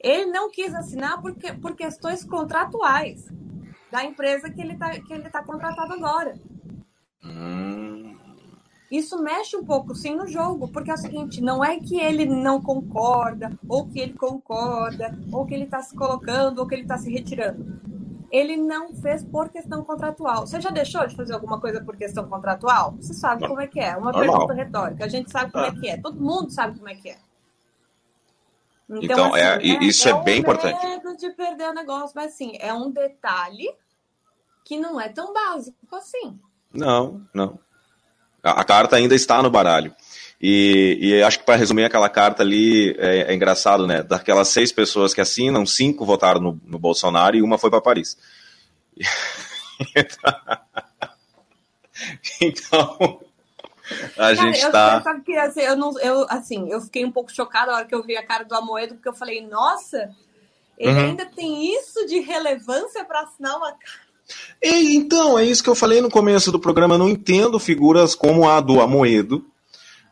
Ele 0.01 0.27
não 0.27 0.51
quis 0.51 0.75
assinar 0.75 1.21
porque, 1.21 1.53
por 1.53 1.77
questões 1.77 2.25
contratuais 2.25 3.31
da 3.91 4.05
empresa 4.05 4.51
que 4.51 4.61
ele 4.61 4.73
está 4.73 4.91
tá 5.31 5.45
contratado 5.45 5.93
agora. 5.93 6.35
hum, 7.23 8.17
Isso 8.91 9.23
mexe 9.23 9.55
um 9.55 9.65
pouco, 9.65 9.95
sim, 9.95 10.17
no 10.17 10.27
jogo, 10.27 10.67
porque 10.67 10.91
é 10.91 10.95
o 10.95 10.97
seguinte, 10.97 11.41
não 11.41 11.63
é 11.63 11.79
que 11.79 12.01
ele 12.01 12.25
não 12.25 12.61
concorda, 12.61 13.53
ou 13.69 13.87
que 13.87 14.01
ele 14.01 14.15
concorda, 14.15 15.17
ou 15.31 15.47
que 15.47 15.55
ele 15.55 15.65
está 15.65 15.83
se 15.83 15.95
colocando, 15.95 16.59
ou 16.59 16.67
que 16.67 16.75
ele 16.75 16.83
está 16.83 16.99
se 16.99 17.13
retirando. 17.13 17.92
Ele 18.33 18.57
não 18.57 18.95
fez 18.95 19.23
por 19.23 19.51
questão 19.51 19.85
contratual. 19.85 20.47
Você 20.47 20.59
já 20.59 20.71
deixou 20.71 21.07
de 21.07 21.15
fazer 21.15 21.35
alguma 21.35 21.61
coisa 21.61 21.85
por 21.85 21.95
questão 21.99 22.27
contratual? 22.27 22.93
Você 22.93 23.13
sabe 23.13 23.47
como 23.47 23.61
é 23.61 23.67
que 23.67 23.79
é. 23.79 23.95
Uma 23.95 24.11
Normal. 24.11 24.23
pergunta 24.23 24.55
retórica. 24.55 25.05
A 25.05 25.09
gente 25.09 25.31
sabe 25.31 25.53
como 25.53 25.67
é. 25.67 25.69
é 25.69 25.73
que 25.73 25.89
é. 25.91 26.01
Todo 26.01 26.19
mundo 26.19 26.51
sabe 26.51 26.79
como 26.79 26.89
é 26.89 26.95
que 26.95 27.11
é. 27.11 27.19
Então, 28.89 29.03
então 29.03 29.37
é, 29.37 29.57
assim, 29.57 29.77
é, 29.77 29.85
isso 29.85 30.09
é, 30.09 30.13
é 30.13 30.23
bem 30.23 30.37
um 30.37 30.39
importante. 30.39 30.87
medo 30.87 31.17
de 31.17 31.31
perder 31.31 31.69
o 31.69 31.75
negócio, 31.75 32.13
mas 32.17 32.33
assim, 32.33 32.57
é 32.59 32.73
um 32.73 32.91
detalhe 32.91 33.71
que 34.65 34.79
não 34.79 34.99
é 34.99 35.11
tão 35.11 35.33
básico 35.35 35.95
assim. 35.95 36.39
Não, 36.73 37.23
não. 37.35 37.59
A, 38.43 38.63
a 38.63 38.65
carta 38.65 38.97
ainda 38.97 39.15
está 39.15 39.43
no 39.43 39.51
baralho. 39.51 39.95
E, 40.43 40.99
e 41.01 41.23
acho 41.23 41.39
que 41.39 41.45
para 41.45 41.55
resumir 41.55 41.85
aquela 41.85 42.09
carta 42.09 42.43
ali, 42.43 42.97
é, 42.99 43.31
é, 43.31 43.35
engraçado, 43.35 43.87
né? 43.87 44.03
Daquelas 44.03 44.49
seis 44.49 44.73
pessoas 44.73 45.15
que 45.15 45.21
assinam, 45.21 45.65
cinco 45.65 46.05
votaram 46.05 46.41
no, 46.41 46.61
no 46.67 46.81
Bolsonaro 46.81 47.37
e 47.37 47.43
uma 47.43 47.59
foi 47.59 47.71
para 47.71 47.81
Paris. 47.81 48.19
então, 52.43 53.21
a 54.19 54.35
gente 54.35 54.57
está. 54.57 55.01
Sabe 55.01 55.23
que 55.23 55.37
assim, 55.37 55.61
eu, 55.61 55.77
não, 55.77 55.97
eu, 56.01 56.27
assim, 56.29 56.69
eu 56.73 56.81
fiquei 56.81 57.05
um 57.05 57.13
pouco 57.13 57.33
chocada 57.33 57.71
na 57.71 57.79
hora 57.79 57.87
que 57.87 57.95
eu 57.95 58.03
vi 58.03 58.17
a 58.17 58.27
cara 58.27 58.45
do 58.45 58.57
Amoedo, 58.57 58.95
porque 58.95 59.09
eu 59.09 59.15
falei, 59.15 59.47
nossa, 59.47 60.11
ele 60.77 60.93
uhum. 60.93 61.11
ainda 61.11 61.25
tem 61.25 61.73
isso 61.73 62.05
de 62.07 62.19
relevância 62.19 63.05
para 63.05 63.21
assinar 63.21 63.57
uma 63.57 63.71
carta. 63.71 64.03
E, 64.61 64.97
então, 64.97 65.39
é 65.39 65.45
isso 65.45 65.63
que 65.63 65.71
eu 65.71 65.77
falei 65.77 66.01
no 66.01 66.11
começo 66.11 66.51
do 66.51 66.59
programa. 66.59 66.95
Eu 66.95 66.99
não 66.99 67.09
entendo 67.09 67.61
figuras 67.61 68.17
como 68.17 68.49
a 68.49 68.61
do 68.61 68.81
Amoedo, 68.81 69.52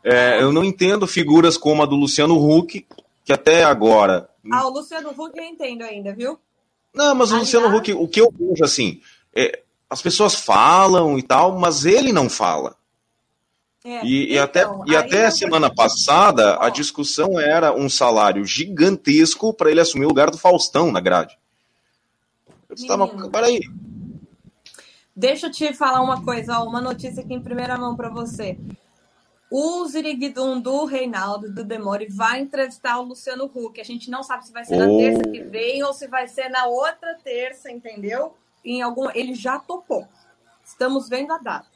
é, 0.03 0.41
eu 0.41 0.51
não 0.51 0.63
entendo 0.63 1.07
figuras 1.07 1.57
como 1.57 1.83
a 1.83 1.85
do 1.85 1.95
Luciano 1.95 2.35
Huck, 2.35 2.85
que 3.23 3.33
até 3.33 3.63
agora. 3.63 4.29
Ah, 4.51 4.65
o 4.67 4.71
Luciano 4.71 5.09
Huck 5.09 5.37
eu 5.37 5.43
entendo 5.43 5.83
ainda, 5.83 6.13
viu? 6.13 6.39
Não, 6.93 7.15
mas 7.15 7.29
o 7.29 7.35
Aliás... 7.35 7.53
Luciano 7.53 7.75
Huck, 7.75 7.93
o 7.93 8.07
que 8.07 8.21
eu 8.21 8.33
vejo 8.37 8.63
assim, 8.63 9.01
é, 9.35 9.61
as 9.89 10.01
pessoas 10.01 10.35
falam 10.35 11.17
e 11.17 11.21
tal, 11.21 11.57
mas 11.57 11.85
ele 11.85 12.11
não 12.11 12.29
fala. 12.29 12.75
É, 13.83 14.05
e, 14.05 14.33
então, 14.33 14.35
e, 14.35 14.39
até, 14.39 14.65
e 14.87 14.95
até 14.95 15.31
semana 15.31 15.73
passada 15.73 16.57
a 16.61 16.69
discussão 16.69 17.39
era 17.39 17.73
um 17.73 17.89
salário 17.89 18.45
gigantesco 18.45 19.53
para 19.53 19.71
ele 19.71 19.79
assumir 19.79 20.05
o 20.05 20.09
lugar 20.09 20.29
do 20.29 20.37
Faustão 20.37 20.91
na 20.91 20.99
grade. 20.99 21.37
Eu 22.69 22.75
estava. 22.75 23.07
Peraí. 23.29 23.59
Deixa 25.15 25.47
eu 25.47 25.51
te 25.51 25.73
falar 25.73 26.01
uma 26.01 26.23
coisa, 26.23 26.59
ó, 26.59 26.65
uma 26.65 26.79
notícia 26.79 27.21
aqui 27.21 27.33
em 27.33 27.41
primeira 27.41 27.77
mão 27.77 27.95
para 27.95 28.09
você. 28.09 28.57
O 29.51 29.85
Ziriguidum 29.85 30.61
do 30.61 30.85
Reinaldo, 30.85 31.53
do 31.53 31.65
Demore, 31.65 32.07
vai 32.09 32.39
entrevistar 32.39 32.97
o 32.99 33.03
Luciano 33.03 33.51
Huck. 33.53 33.81
A 33.81 33.83
gente 33.83 34.09
não 34.09 34.23
sabe 34.23 34.45
se 34.45 34.53
vai 34.53 34.63
ser 34.63 34.77
na 34.77 34.87
oh. 34.87 34.97
terça 34.97 35.23
que 35.23 35.43
vem 35.43 35.83
ou 35.83 35.93
se 35.93 36.07
vai 36.07 36.25
ser 36.29 36.47
na 36.47 36.67
outra 36.67 37.15
terça, 37.21 37.69
entendeu? 37.69 38.33
Em 38.63 38.81
algum... 38.81 39.09
Ele 39.13 39.35
já 39.35 39.59
topou. 39.59 40.07
Estamos 40.63 41.09
vendo 41.09 41.33
a 41.33 41.37
data. 41.37 41.67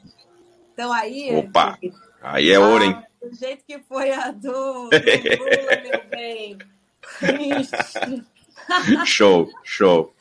Então 0.72 0.90
aí. 0.90 1.36
Opa! 1.36 1.78
Aí 2.22 2.50
é 2.50 2.58
ouro, 2.58 2.82
hein? 2.82 2.96
Ah, 2.96 3.26
do 3.26 3.34
jeito 3.34 3.62
que 3.66 3.78
foi 3.80 4.10
a 4.10 4.30
do, 4.30 4.40
do 4.40 4.88
Lula, 4.88 5.82
meu 5.82 6.02
bem. 6.08 6.58
show, 9.04 9.50
show. 9.62 10.15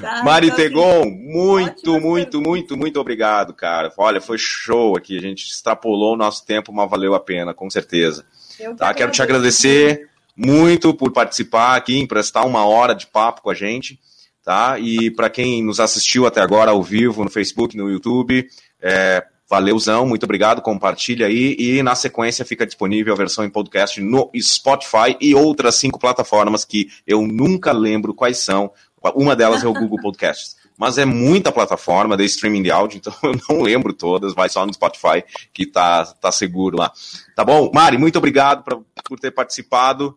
Tá, 0.00 0.22
Mari 0.22 0.46
então, 0.46 0.56
Tegon, 0.56 1.10
muito, 1.10 2.00
muito, 2.00 2.40
muito, 2.40 2.76
muito 2.76 3.00
obrigado, 3.00 3.52
cara. 3.54 3.92
Olha, 3.96 4.20
foi 4.20 4.38
show 4.38 4.96
aqui. 4.96 5.16
A 5.16 5.20
gente 5.20 5.46
extrapolou 5.46 6.14
o 6.14 6.16
nosso 6.16 6.44
tempo, 6.44 6.72
mas 6.72 6.90
valeu 6.90 7.14
a 7.14 7.20
pena, 7.20 7.54
com 7.54 7.68
certeza. 7.68 8.24
Eu 8.58 8.74
tá, 8.74 8.92
quero 8.92 9.12
te 9.12 9.22
agradecer 9.22 10.08
muito 10.36 10.94
por 10.94 11.12
participar 11.12 11.76
aqui, 11.76 11.98
emprestar 11.98 12.46
uma 12.46 12.64
hora 12.64 12.94
de 12.94 13.06
papo 13.06 13.42
com 13.42 13.50
a 13.50 13.54
gente. 13.54 13.98
Tá? 14.44 14.78
E 14.78 15.10
para 15.10 15.28
quem 15.28 15.62
nos 15.62 15.78
assistiu 15.78 16.26
até 16.26 16.40
agora 16.40 16.70
ao 16.70 16.82
vivo 16.82 17.22
no 17.22 17.30
Facebook, 17.30 17.76
no 17.76 17.90
YouTube, 17.90 18.48
é, 18.80 19.22
Valeuzão, 19.48 20.06
muito 20.06 20.24
obrigado, 20.24 20.60
compartilha 20.60 21.26
aí 21.26 21.56
e 21.58 21.82
na 21.82 21.94
sequência 21.94 22.44
fica 22.44 22.66
disponível 22.66 23.14
a 23.14 23.16
versão 23.16 23.44
em 23.46 23.50
podcast 23.50 23.98
no 23.98 24.30
Spotify 24.38 25.16
e 25.18 25.34
outras 25.34 25.76
cinco 25.76 25.98
plataformas 25.98 26.66
que 26.66 26.88
eu 27.06 27.26
nunca 27.26 27.72
lembro 27.72 28.12
quais 28.12 28.38
são, 28.38 28.70
uma 29.14 29.36
delas 29.36 29.62
é 29.62 29.66
o 29.66 29.72
Google 29.72 30.00
Podcasts. 30.00 30.56
Mas 30.76 30.96
é 30.96 31.04
muita 31.04 31.50
plataforma 31.50 32.16
de 32.16 32.24
streaming 32.24 32.62
de 32.62 32.70
áudio, 32.70 32.98
então 32.98 33.12
eu 33.24 33.34
não 33.48 33.62
lembro 33.62 33.92
todas, 33.92 34.32
vai 34.34 34.48
só 34.48 34.64
no 34.64 34.72
Spotify 34.72 35.24
que 35.52 35.66
tá, 35.66 36.04
tá 36.04 36.30
seguro 36.30 36.76
lá. 36.76 36.92
Tá 37.34 37.44
bom? 37.44 37.70
Mari, 37.74 37.98
muito 37.98 38.16
obrigado 38.16 38.62
pra, 38.62 38.78
por 39.04 39.18
ter 39.18 39.32
participado 39.32 40.16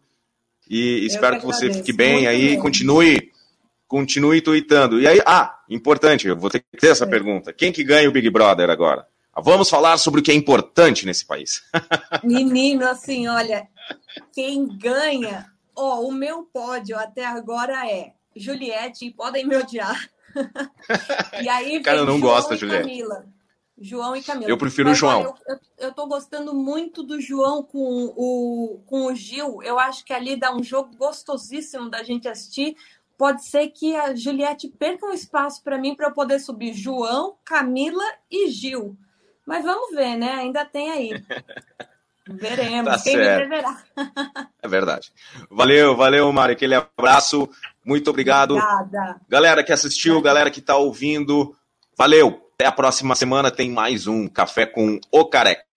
e 0.70 1.06
espero 1.06 1.36
que, 1.36 1.42
que 1.42 1.48
você 1.48 1.74
fique 1.74 1.92
bem 1.92 2.14
muito 2.14 2.30
aí, 2.30 2.48
bem. 2.50 2.60
continue 2.60 3.32
continue 3.88 4.40
tweetando. 4.40 5.02
E 5.02 5.08
aí, 5.08 5.22
ah, 5.26 5.60
importante, 5.70 6.26
eu 6.26 6.38
vou 6.38 6.50
ter 6.50 6.60
que 6.60 6.80
ter 6.80 6.92
essa 6.92 7.04
é. 7.04 7.10
pergunta. 7.10 7.52
Quem 7.52 7.74
que 7.74 7.84
ganha 7.84 8.08
o 8.08 8.12
Big 8.12 8.30
Brother 8.30 8.70
agora? 8.70 9.06
Vamos 9.44 9.70
falar 9.70 9.98
sobre 9.98 10.22
o 10.22 10.24
que 10.24 10.32
é 10.32 10.34
importante 10.36 11.06
nesse 11.06 11.26
país. 11.26 11.62
Menino, 12.24 12.88
assim, 12.88 13.28
olha, 13.28 13.68
quem 14.34 14.66
ganha, 14.78 15.46
ó, 15.76 15.98
oh, 16.00 16.08
o 16.08 16.12
meu 16.12 16.44
pódio 16.44 16.98
até 16.98 17.26
agora 17.26 17.86
é 17.90 18.14
Juliette, 18.36 19.12
podem 19.12 19.46
me 19.46 19.56
odiar. 19.56 20.10
e 21.42 21.50
aí 21.50 21.82
Cara, 21.82 22.00
eu 22.00 22.06
não 22.06 22.18
João 22.18 22.34
gosto, 22.34 22.56
Juliette. 22.56 22.88
Camila. 22.88 23.26
João 23.82 24.16
e 24.16 24.22
Camila. 24.22 24.50
Eu 24.50 24.58
prefiro 24.58 24.90
Mas, 24.90 24.98
o 24.98 25.00
João. 25.00 25.20
Olha, 25.22 25.26
eu, 25.26 25.56
eu, 25.56 25.60
eu, 25.88 25.94
tô 25.94 26.06
gostando 26.06 26.54
muito 26.54 27.02
do 27.02 27.20
João 27.20 27.64
com 27.64 28.14
o, 28.16 28.82
com 28.86 29.08
o 29.08 29.16
Gil. 29.16 29.62
Eu 29.64 29.80
acho 29.80 30.06
que 30.06 30.14
ali 30.14 30.36
dá 30.36 30.54
um 30.56 30.64
jogo 30.64 30.96
gostosíssimo 30.96 31.90
da 31.90 32.04
gente 32.04 32.28
assistir. 32.28 32.76
Pode 33.18 33.44
ser 33.44 33.70
que 33.70 33.96
a 33.96 34.16
Juliette 34.16 34.68
perca 34.68 35.06
um 35.06 35.14
espaço 35.14 35.64
para 35.64 35.78
mim 35.78 35.96
para 35.96 36.08
eu 36.08 36.14
poder 36.14 36.40
subir 36.40 36.74
João, 36.74 37.36
Camila 37.44 38.04
e 38.30 38.50
Gil. 38.50 38.96
Mas 39.46 39.66
vamos 39.66 39.96
ver, 39.96 40.16
né? 40.16 40.32
Ainda 40.34 40.64
tem 40.64 40.92
aí. 40.92 41.12
Veremos. 42.28 42.94
Tá 42.94 43.04
Quem 43.04 43.16
certo. 43.16 43.44
me 43.44 43.50
deverá. 43.50 43.84
é 44.62 44.68
verdade. 44.68 45.12
Valeu, 45.50 45.96
valeu, 45.96 46.32
Mari. 46.32 46.54
Aquele 46.54 46.76
abraço. 46.76 47.50
Muito 47.86 48.10
obrigado. 48.10 48.56
Obrigada. 48.56 49.22
Galera 49.28 49.64
que 49.64 49.72
assistiu, 49.72 50.22
galera 50.22 50.52
que 50.52 50.60
está 50.60 50.76
ouvindo, 50.76 51.56
valeu. 51.98 52.42
Até 52.56 52.68
a 52.68 52.72
próxima 52.72 53.16
semana 53.16 53.50
tem 53.50 53.72
mais 53.72 54.06
um 54.06 54.28
Café 54.28 54.66
com 54.66 55.00
o 55.12 55.26
Careca. 55.26 55.71